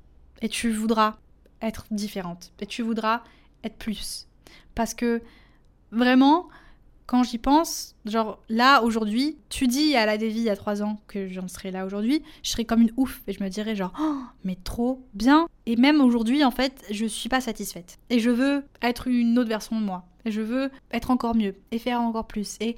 Et 0.41 0.49
tu 0.49 0.72
voudras 0.72 1.18
être 1.62 1.86
différente. 1.91 2.51
Et 2.60 2.66
tu 2.66 2.82
voudras 2.82 3.24
être 3.64 3.78
plus. 3.78 4.28
Parce 4.76 4.93
que 4.93 5.22
vraiment, 5.91 6.47
quand 7.05 7.24
j'y 7.24 7.39
pense, 7.39 7.95
genre 8.05 8.39
là 8.49 8.84
aujourd'hui, 8.84 9.38
tu 9.49 9.68
dis 9.68 9.95
à 9.95 10.05
la 10.05 10.18
Devi 10.18 10.41
il 10.41 10.43
y 10.43 10.49
a 10.49 10.55
trois 10.55 10.84
ans 10.84 11.01
que 11.07 11.28
j'en 11.28 11.47
serais 11.47 11.72
là 11.72 11.86
aujourd'hui, 11.86 12.22
je 12.43 12.51
serais 12.51 12.66
comme 12.66 12.82
une 12.82 12.93
ouf 12.97 13.22
et 13.28 13.34
je 13.34 13.43
me 13.43 13.49
dirais 13.49 13.76
genre 13.76 13.93
oh, 13.99 14.22
mais 14.43 14.57
trop 14.64 15.03
bien. 15.16 15.47
Et 15.66 15.76
même 15.76 16.01
aujourd'hui 16.01 16.43
en 16.43 16.51
fait, 16.51 16.86
je 16.91 17.05
suis 17.07 17.28
pas 17.28 17.41
satisfaite 17.41 17.97
et 18.12 18.20
je 18.20 18.30
veux 18.30 18.64
être 18.82 19.07
une 19.07 19.39
autre 19.39 19.49
version 19.49 19.80
de 19.80 19.86
moi. 19.86 20.05
Et 20.26 20.32
je 20.32 20.41
veux 20.41 20.70
être 20.91 21.10
encore 21.10 21.36
mieux 21.36 21.55
et 21.72 21.80
faire 21.80 21.99
encore 21.99 22.28
plus. 22.28 22.57
Et 22.60 22.76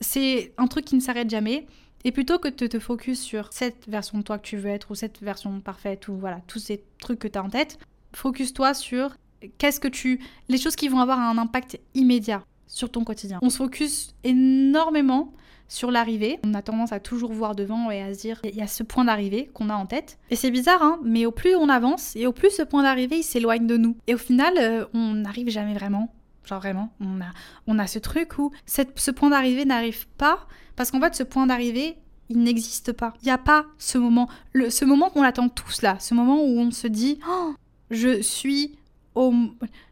c'est 0.00 0.52
un 0.58 0.68
truc 0.68 0.84
qui 0.84 0.94
ne 0.94 1.00
s'arrête 1.00 1.28
jamais. 1.28 1.66
Et 2.04 2.12
plutôt 2.12 2.38
que 2.38 2.48
de 2.48 2.66
te 2.66 2.78
focus 2.78 3.20
sur 3.20 3.52
cette 3.52 3.88
version 3.88 4.18
de 4.18 4.22
toi 4.22 4.38
que 4.38 4.46
tu 4.46 4.56
veux 4.56 4.70
être 4.70 4.90
ou 4.90 4.94
cette 4.94 5.20
version 5.20 5.60
parfaite 5.60 6.08
ou 6.08 6.16
voilà, 6.16 6.40
tous 6.46 6.58
ces 6.58 6.82
trucs 7.00 7.20
que 7.20 7.28
tu 7.28 7.38
as 7.38 7.42
en 7.42 7.48
tête, 7.48 7.78
focus-toi 8.14 8.74
sur 8.74 9.16
qu'est-ce 9.58 9.80
que 9.80 9.88
tu 9.88 10.20
les 10.48 10.58
choses 10.58 10.76
qui 10.76 10.88
vont 10.88 11.00
avoir 11.00 11.18
un 11.18 11.38
impact 11.38 11.80
immédiat 11.94 12.44
sur 12.66 12.90
ton 12.90 13.04
quotidien. 13.04 13.38
On 13.42 13.50
se 13.50 13.58
focus 13.58 14.14
énormément 14.24 15.32
sur 15.68 15.90
l'arrivée. 15.90 16.38
On 16.44 16.54
a 16.54 16.62
tendance 16.62 16.92
à 16.92 17.00
toujours 17.00 17.32
voir 17.32 17.54
devant 17.54 17.90
et 17.90 18.02
à 18.02 18.14
se 18.14 18.20
dire 18.20 18.40
il 18.44 18.54
y 18.54 18.62
a 18.62 18.66
ce 18.66 18.82
point 18.82 19.04
d'arrivée 19.04 19.50
qu'on 19.52 19.70
a 19.70 19.74
en 19.74 19.86
tête. 19.86 20.18
Et 20.30 20.36
c'est 20.36 20.50
bizarre, 20.50 20.82
hein, 20.82 20.98
mais 21.04 21.26
au 21.26 21.32
plus 21.32 21.54
on 21.54 21.68
avance 21.68 22.16
et 22.16 22.26
au 22.26 22.32
plus 22.32 22.50
ce 22.50 22.62
point 22.62 22.82
d'arrivée 22.82 23.18
il 23.18 23.22
s'éloigne 23.22 23.66
de 23.66 23.76
nous. 23.76 23.96
Et 24.06 24.14
au 24.14 24.18
final, 24.18 24.54
euh, 24.58 24.84
on 24.94 25.14
n'arrive 25.14 25.48
jamais 25.50 25.74
vraiment. 25.74 26.12
Genre 26.44 26.60
vraiment, 26.60 26.92
on 27.00 27.20
a, 27.20 27.30
on 27.66 27.78
a 27.78 27.86
ce 27.86 27.98
truc 27.98 28.38
où 28.38 28.50
cette, 28.66 28.98
ce 28.98 29.10
point 29.10 29.30
d'arrivée 29.30 29.64
n'arrive 29.64 30.08
pas 30.18 30.46
parce 30.76 30.90
qu'en 30.90 31.00
fait 31.00 31.14
ce 31.14 31.22
point 31.22 31.46
d'arrivée 31.46 31.96
il 32.28 32.38
n'existe 32.42 32.92
pas. 32.92 33.12
Il 33.22 33.26
n'y 33.26 33.30
a 33.30 33.38
pas 33.38 33.66
ce 33.78 33.98
moment, 33.98 34.28
le, 34.52 34.70
ce 34.70 34.84
moment 34.84 35.10
qu'on 35.10 35.22
attend 35.22 35.48
tous 35.48 35.82
là, 35.82 35.98
ce 36.00 36.14
moment 36.14 36.42
où 36.42 36.58
on 36.58 36.70
se 36.70 36.86
dit 36.86 37.18
oh, 37.28 37.54
je 37.92 38.22
suis 38.22 38.76
au, 39.14 39.32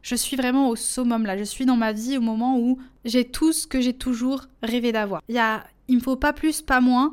je 0.02 0.14
suis 0.14 0.36
vraiment 0.36 0.68
au 0.68 0.76
summum 0.76 1.26
là, 1.26 1.36
je 1.36 1.44
suis 1.44 1.66
dans 1.66 1.76
ma 1.76 1.92
vie 1.92 2.16
au 2.16 2.20
moment 2.22 2.58
où 2.58 2.78
j'ai 3.04 3.24
tout 3.24 3.52
ce 3.52 3.66
que 3.66 3.80
j'ai 3.80 3.92
toujours 3.92 4.46
rêvé 4.62 4.92
d'avoir. 4.92 5.22
Il 5.28 5.36
y 5.36 5.40
il 5.88 5.96
me 5.96 6.00
faut 6.00 6.16
pas 6.16 6.32
plus, 6.32 6.62
pas 6.62 6.80
moins. 6.80 7.12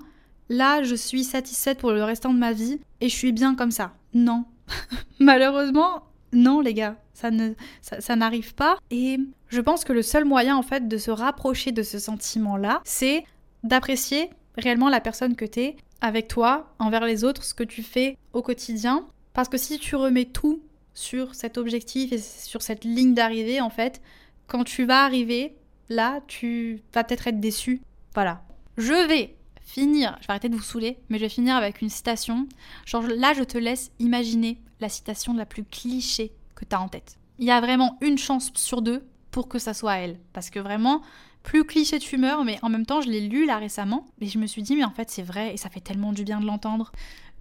Là, 0.49 0.83
je 0.83 0.95
suis 0.95 1.23
satisfaite 1.23 1.79
pour 1.79 1.91
le 1.91 2.03
restant 2.03 2.33
de 2.33 2.39
ma 2.39 2.53
vie 2.53 2.79
et 3.01 3.09
je 3.09 3.15
suis 3.15 3.31
bien 3.31 3.55
comme 3.55 3.71
ça. 3.71 3.93
Non. 4.13 4.45
Malheureusement, 5.19 6.03
non 6.31 6.61
les 6.61 6.73
gars, 6.73 6.95
ça 7.13 7.31
ne 7.31 7.53
ça, 7.81 8.15
n'arrive 8.15 8.53
pas 8.53 8.77
et 8.91 9.17
je 9.47 9.61
pense 9.61 9.83
que 9.83 9.93
le 9.93 10.01
seul 10.01 10.25
moyen 10.25 10.55
en 10.55 10.61
fait 10.61 10.87
de 10.87 10.97
se 10.97 11.11
rapprocher 11.11 11.71
de 11.71 11.83
ce 11.83 11.99
sentiment-là, 11.99 12.81
c'est 12.83 13.23
d'apprécier 13.63 14.29
réellement 14.57 14.89
la 14.89 15.01
personne 15.01 15.35
que 15.35 15.45
tu 15.45 15.59
es 15.61 15.75
avec 15.99 16.27
toi, 16.27 16.73
envers 16.79 17.05
les 17.05 17.23
autres, 17.23 17.43
ce 17.43 17.53
que 17.53 17.63
tu 17.63 17.81
fais 17.81 18.17
au 18.33 18.41
quotidien 18.41 19.05
parce 19.33 19.49
que 19.49 19.57
si 19.57 19.77
tu 19.79 19.95
remets 19.95 20.25
tout 20.25 20.61
sur 20.97 21.35
cet 21.35 21.59
objectif 21.59 22.11
et 22.11 22.17
sur 22.17 22.63
cette 22.63 22.83
ligne 22.83 23.13
d'arrivée, 23.13 23.61
en 23.61 23.69
fait, 23.69 24.01
quand 24.47 24.63
tu 24.63 24.83
vas 24.83 25.03
arriver, 25.03 25.55
là, 25.89 26.21
tu 26.25 26.81
vas 26.91 27.03
peut-être 27.03 27.27
être 27.27 27.39
déçu. 27.39 27.81
Voilà. 28.15 28.41
Je 28.77 29.07
vais 29.07 29.35
finir, 29.61 30.17
je 30.21 30.25
vais 30.25 30.31
arrêter 30.31 30.49
de 30.49 30.55
vous 30.55 30.63
saouler, 30.63 30.97
mais 31.09 31.19
je 31.19 31.23
vais 31.25 31.29
finir 31.29 31.55
avec 31.55 31.83
une 31.83 31.91
citation. 31.91 32.47
Genre 32.85 33.03
là, 33.03 33.33
je 33.33 33.43
te 33.43 33.59
laisse 33.59 33.91
imaginer 33.99 34.59
la 34.79 34.89
citation 34.89 35.35
la 35.35 35.45
plus 35.45 35.63
cliché 35.63 36.31
que 36.55 36.65
tu 36.65 36.75
as 36.75 36.81
en 36.81 36.87
tête. 36.87 37.17
Il 37.37 37.45
y 37.45 37.51
a 37.51 37.61
vraiment 37.61 37.99
une 38.01 38.17
chance 38.17 38.49
sur 38.55 38.81
deux 38.81 39.05
pour 39.29 39.47
que 39.47 39.59
ça 39.59 39.75
soit 39.75 39.97
elle. 39.97 40.17
Parce 40.33 40.49
que 40.49 40.59
vraiment, 40.59 41.03
plus 41.43 41.63
cliché 41.63 41.99
tu 41.99 42.17
meurs, 42.17 42.43
mais 42.43 42.57
en 42.63 42.69
même 42.69 42.87
temps, 42.87 43.01
je 43.01 43.09
l'ai 43.09 43.21
lu 43.21 43.45
là 43.45 43.57
récemment, 43.57 44.07
et 44.19 44.25
je 44.25 44.39
me 44.39 44.47
suis 44.47 44.63
dit, 44.63 44.75
mais 44.75 44.83
en 44.83 44.91
fait, 44.91 45.11
c'est 45.11 45.21
vrai, 45.21 45.53
et 45.53 45.57
ça 45.57 45.69
fait 45.69 45.79
tellement 45.79 46.11
du 46.11 46.23
bien 46.23 46.39
de 46.39 46.45
l'entendre. 46.47 46.91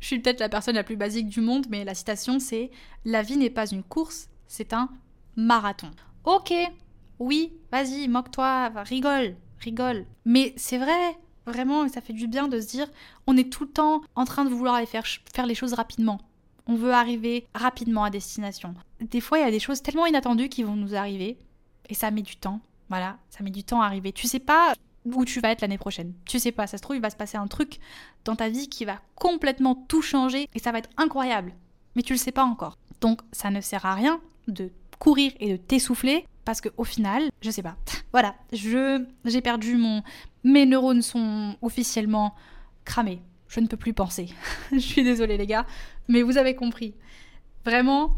Je 0.01 0.07
suis 0.07 0.19
peut-être 0.19 0.41
la 0.41 0.49
personne 0.49 0.75
la 0.75 0.85
plus 0.85 0.97
basique 0.97 1.29
du 1.29 1.41
monde, 1.41 1.67
mais 1.71 1.85
la 1.85 1.95
citation 1.95 2.39
c'est 2.39 2.71
La 3.05 3.23
vie 3.23 3.37
n'est 3.37 3.51
pas 3.51 3.67
une 3.67 3.83
course, 3.83 4.29
c'est 4.47 4.73
un 4.73 4.89
marathon. 5.37 5.91
Ok, 6.25 6.53
oui, 7.19 7.53
vas-y, 7.73 8.09
moque-toi, 8.09 8.71
rigole, 8.85 9.37
rigole. 9.61 10.07
Mais 10.25 10.53
c'est 10.57 10.79
vrai, 10.79 11.17
vraiment, 11.47 11.89
ça 11.89 12.01
fait 12.01 12.13
du 12.13 12.27
bien 12.27 12.49
de 12.49 12.61
se 12.61 12.69
dire 12.69 12.89
on 13.27 13.37
est 13.37 13.51
tout 13.51 13.65
le 13.65 13.71
temps 13.71 14.03
en 14.15 14.25
train 14.25 14.45
de 14.45 14.51
vouloir 14.51 14.75
aller 14.75 14.87
faire, 14.87 15.07
faire 15.35 15.47
les 15.47 15.55
choses 15.55 15.73
rapidement. 15.73 16.21
On 16.67 16.75
veut 16.75 16.93
arriver 16.93 17.47
rapidement 17.55 18.05
à 18.05 18.11
destination. 18.11 18.75
Des 19.01 19.21
fois, 19.21 19.39
il 19.39 19.45
y 19.45 19.49
a 19.49 19.53
des 19.53 19.61
choses 19.61 19.83
tellement 19.83 20.07
inattendues 20.07 20.49
qui 20.49 20.65
vont 20.65 20.75
nous 20.75 20.95
arriver, 20.95 21.39
et 21.89 21.95
ça 21.95 22.11
met 22.11 22.23
du 22.23 22.37
temps. 22.37 22.61
Voilà, 22.89 23.19
ça 23.31 23.43
met 23.45 23.51
du 23.51 23.65
temps 23.65 23.83
à 23.83 23.87
arriver. 23.87 24.13
Tu 24.13 24.27
sais 24.27 24.41
pas 24.41 24.75
où 25.15 25.25
tu 25.25 25.41
vas 25.41 25.51
être 25.51 25.61
l'année 25.61 25.79
prochaine. 25.79 26.13
Tu 26.27 26.39
sais 26.39 26.53
pas, 26.53 26.67
ça 26.67 26.77
se 26.77 26.83
trouve, 26.83 26.97
il 26.97 27.03
va 27.03 27.11
se 27.11 27.17
passer 27.17 27.37
un 27.37 27.47
truc 27.47 27.79
dans 28.25 28.37
ta 28.37 28.49
vie 28.49 28.69
qui 28.69 28.85
va 28.85 29.01
complètement 29.15 29.75
tout 29.75 30.03
changer 30.03 30.49
et 30.55 30.59
ça 30.59 30.73
va 30.73 30.79
être 30.79 30.91
incroyable. 30.97 31.55
Mais 31.95 32.03
tu 32.03 32.13
le 32.13 32.19
sais 32.19 32.33
pas 32.33 32.45
encore. 32.45 32.79
Donc 33.01 33.21
ça 33.33 33.51
ne 33.51 33.61
sert 33.61 33.87
à 33.87 33.95
rien 33.95 34.21
de 34.49 34.71
courir 34.99 35.33
et 35.41 35.53
de 35.53 35.57
t'essouffler 35.57 36.27
parce 36.45 36.61
que 36.61 36.69
au 36.77 36.85
final, 36.85 37.31
je 37.41 37.51
sais 37.51 37.63
pas. 37.63 37.77
voilà, 38.13 38.35
je 38.53 39.05
j'ai 39.25 39.41
perdu 39.41 39.77
mon 39.77 40.03
mes 40.45 40.67
neurones 40.67 41.03
sont 41.03 41.57
officiellement 41.63 42.35
cramés. 42.85 43.21
Je 43.49 43.61
ne 43.61 43.67
peux 43.67 43.77
plus 43.77 43.95
penser. 43.95 44.29
je 44.73 44.79
suis 44.79 45.05
désolée 45.05 45.37
les 45.37 45.47
gars, 45.47 45.67
mais 46.09 46.23
vous 46.23 46.39
avez 46.39 46.55
compris. 46.55 46.95
Vraiment 47.65 48.17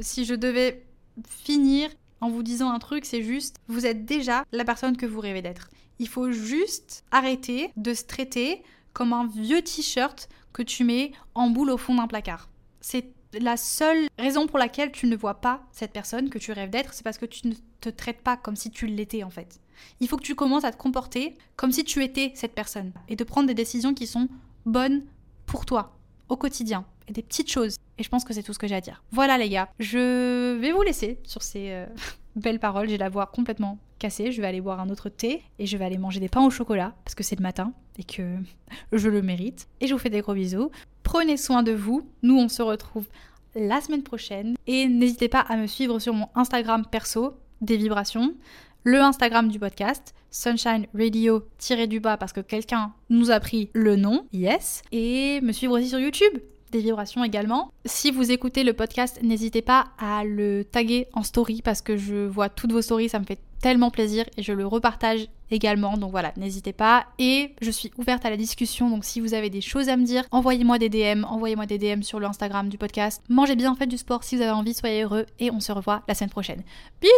si 0.00 0.24
je 0.24 0.34
devais 0.34 0.84
finir 1.28 1.90
en 2.24 2.30
vous 2.30 2.42
disant 2.42 2.70
un 2.70 2.78
truc, 2.78 3.04
c'est 3.04 3.22
juste, 3.22 3.56
vous 3.68 3.84
êtes 3.84 4.06
déjà 4.06 4.44
la 4.50 4.64
personne 4.64 4.96
que 4.96 5.04
vous 5.04 5.20
rêvez 5.20 5.42
d'être. 5.42 5.68
Il 5.98 6.08
faut 6.08 6.32
juste 6.32 7.04
arrêter 7.10 7.70
de 7.76 7.92
se 7.92 8.04
traiter 8.04 8.62
comme 8.94 9.12
un 9.12 9.26
vieux 9.26 9.60
t-shirt 9.60 10.30
que 10.54 10.62
tu 10.62 10.84
mets 10.84 11.12
en 11.34 11.50
boule 11.50 11.68
au 11.68 11.76
fond 11.76 11.96
d'un 11.96 12.06
placard. 12.06 12.48
C'est 12.80 13.12
la 13.34 13.58
seule 13.58 14.08
raison 14.18 14.46
pour 14.46 14.58
laquelle 14.58 14.90
tu 14.90 15.06
ne 15.06 15.16
vois 15.16 15.42
pas 15.42 15.66
cette 15.70 15.92
personne 15.92 16.30
que 16.30 16.38
tu 16.38 16.50
rêves 16.52 16.70
d'être, 16.70 16.94
c'est 16.94 17.02
parce 17.02 17.18
que 17.18 17.26
tu 17.26 17.46
ne 17.46 17.54
te 17.82 17.90
traites 17.90 18.22
pas 18.22 18.38
comme 18.38 18.56
si 18.56 18.70
tu 18.70 18.86
l'étais 18.86 19.22
en 19.22 19.30
fait. 19.30 19.60
Il 20.00 20.08
faut 20.08 20.16
que 20.16 20.22
tu 20.22 20.34
commences 20.34 20.64
à 20.64 20.72
te 20.72 20.78
comporter 20.78 21.36
comme 21.56 21.72
si 21.72 21.84
tu 21.84 22.02
étais 22.02 22.32
cette 22.34 22.54
personne 22.54 22.92
et 23.08 23.16
de 23.16 23.24
prendre 23.24 23.48
des 23.48 23.54
décisions 23.54 23.92
qui 23.92 24.06
sont 24.06 24.28
bonnes 24.64 25.04
pour 25.44 25.66
toi 25.66 25.98
au 26.30 26.38
quotidien 26.38 26.86
et 27.08 27.12
des 27.12 27.22
petites 27.22 27.50
choses. 27.50 27.76
Et 27.98 28.02
je 28.02 28.08
pense 28.08 28.24
que 28.24 28.32
c'est 28.32 28.42
tout 28.42 28.52
ce 28.52 28.58
que 28.58 28.66
j'ai 28.66 28.74
à 28.74 28.80
dire. 28.80 29.02
Voilà 29.10 29.38
les 29.38 29.48
gars, 29.48 29.68
je 29.78 30.58
vais 30.58 30.72
vous 30.72 30.82
laisser 30.82 31.18
sur 31.24 31.42
ces 31.42 31.70
euh, 31.70 31.86
belles 32.36 32.60
paroles. 32.60 32.88
J'ai 32.88 32.98
la 32.98 33.08
voix 33.08 33.26
complètement 33.26 33.78
cassée. 33.98 34.32
Je 34.32 34.40
vais 34.40 34.46
aller 34.46 34.60
boire 34.60 34.80
un 34.80 34.90
autre 34.90 35.08
thé 35.08 35.42
et 35.58 35.66
je 35.66 35.76
vais 35.76 35.84
aller 35.84 35.98
manger 35.98 36.20
des 36.20 36.28
pains 36.28 36.44
au 36.44 36.50
chocolat 36.50 36.94
parce 37.04 37.14
que 37.14 37.22
c'est 37.22 37.36
le 37.36 37.42
matin 37.42 37.72
et 37.98 38.04
que 38.04 38.36
je 38.92 39.08
le 39.08 39.22
mérite. 39.22 39.68
Et 39.80 39.86
je 39.86 39.94
vous 39.94 40.00
fais 40.00 40.10
des 40.10 40.20
gros 40.20 40.34
bisous. 40.34 40.70
Prenez 41.02 41.36
soin 41.36 41.62
de 41.62 41.72
vous. 41.72 42.08
Nous, 42.22 42.36
on 42.36 42.48
se 42.48 42.62
retrouve 42.62 43.06
la 43.54 43.80
semaine 43.80 44.02
prochaine. 44.02 44.56
Et 44.66 44.88
n'hésitez 44.88 45.28
pas 45.28 45.40
à 45.40 45.56
me 45.56 45.66
suivre 45.66 45.98
sur 45.98 46.14
mon 46.14 46.28
Instagram 46.34 46.84
perso, 46.90 47.34
des 47.60 47.76
vibrations, 47.76 48.34
le 48.82 49.00
Instagram 49.00 49.48
du 49.48 49.58
podcast, 49.58 50.14
Sunshine 50.30 50.86
Radio-du 50.94 52.00
bas 52.00 52.16
parce 52.16 52.32
que 52.32 52.40
quelqu'un 52.40 52.92
nous 53.08 53.30
a 53.30 53.40
pris 53.40 53.70
le 53.72 53.96
nom, 53.96 54.26
yes, 54.32 54.82
et 54.92 55.40
me 55.40 55.52
suivre 55.52 55.78
aussi 55.78 55.88
sur 55.88 55.98
YouTube, 55.98 56.38
vibrations 56.80 57.24
également. 57.24 57.72
Si 57.84 58.10
vous 58.10 58.30
écoutez 58.30 58.64
le 58.64 58.72
podcast, 58.72 59.20
n'hésitez 59.22 59.62
pas 59.62 59.86
à 59.98 60.24
le 60.24 60.64
taguer 60.64 61.08
en 61.12 61.22
story 61.22 61.62
parce 61.62 61.80
que 61.82 61.96
je 61.96 62.26
vois 62.26 62.48
toutes 62.48 62.72
vos 62.72 62.82
stories, 62.82 63.08
ça 63.08 63.18
me 63.18 63.24
fait 63.24 63.38
tellement 63.64 63.90
plaisir 63.90 64.26
et 64.36 64.42
je 64.42 64.52
le 64.52 64.66
repartage 64.66 65.28
également. 65.50 65.96
Donc 65.96 66.10
voilà, 66.10 66.32
n'hésitez 66.36 66.74
pas. 66.74 67.06
Et 67.18 67.54
je 67.62 67.70
suis 67.70 67.90
ouverte 67.96 68.26
à 68.26 68.30
la 68.30 68.36
discussion. 68.36 68.90
Donc 68.90 69.06
si 69.06 69.20
vous 69.20 69.32
avez 69.32 69.48
des 69.48 69.62
choses 69.62 69.88
à 69.88 69.96
me 69.96 70.04
dire, 70.04 70.24
envoyez-moi 70.32 70.78
des 70.78 70.90
DM, 70.90 71.24
envoyez-moi 71.24 71.64
des 71.64 71.78
DM 71.78 72.02
sur 72.02 72.20
le 72.20 72.26
Instagram 72.26 72.68
du 72.68 72.76
podcast. 72.76 73.22
Mangez 73.30 73.56
bien, 73.56 73.74
faites 73.74 73.88
du 73.88 73.96
sport 73.96 74.22
si 74.22 74.36
vous 74.36 74.42
avez 74.42 74.50
envie, 74.50 74.74
soyez 74.74 75.04
heureux 75.04 75.24
et 75.40 75.50
on 75.50 75.60
se 75.60 75.72
revoit 75.72 76.02
la 76.08 76.14
semaine 76.14 76.28
prochaine. 76.28 76.62
Bisous 77.00 77.14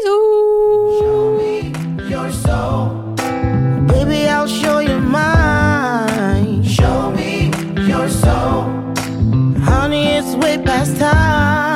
It's 9.92 10.34
way 10.34 10.58
past 10.58 10.98
time. 10.98 11.75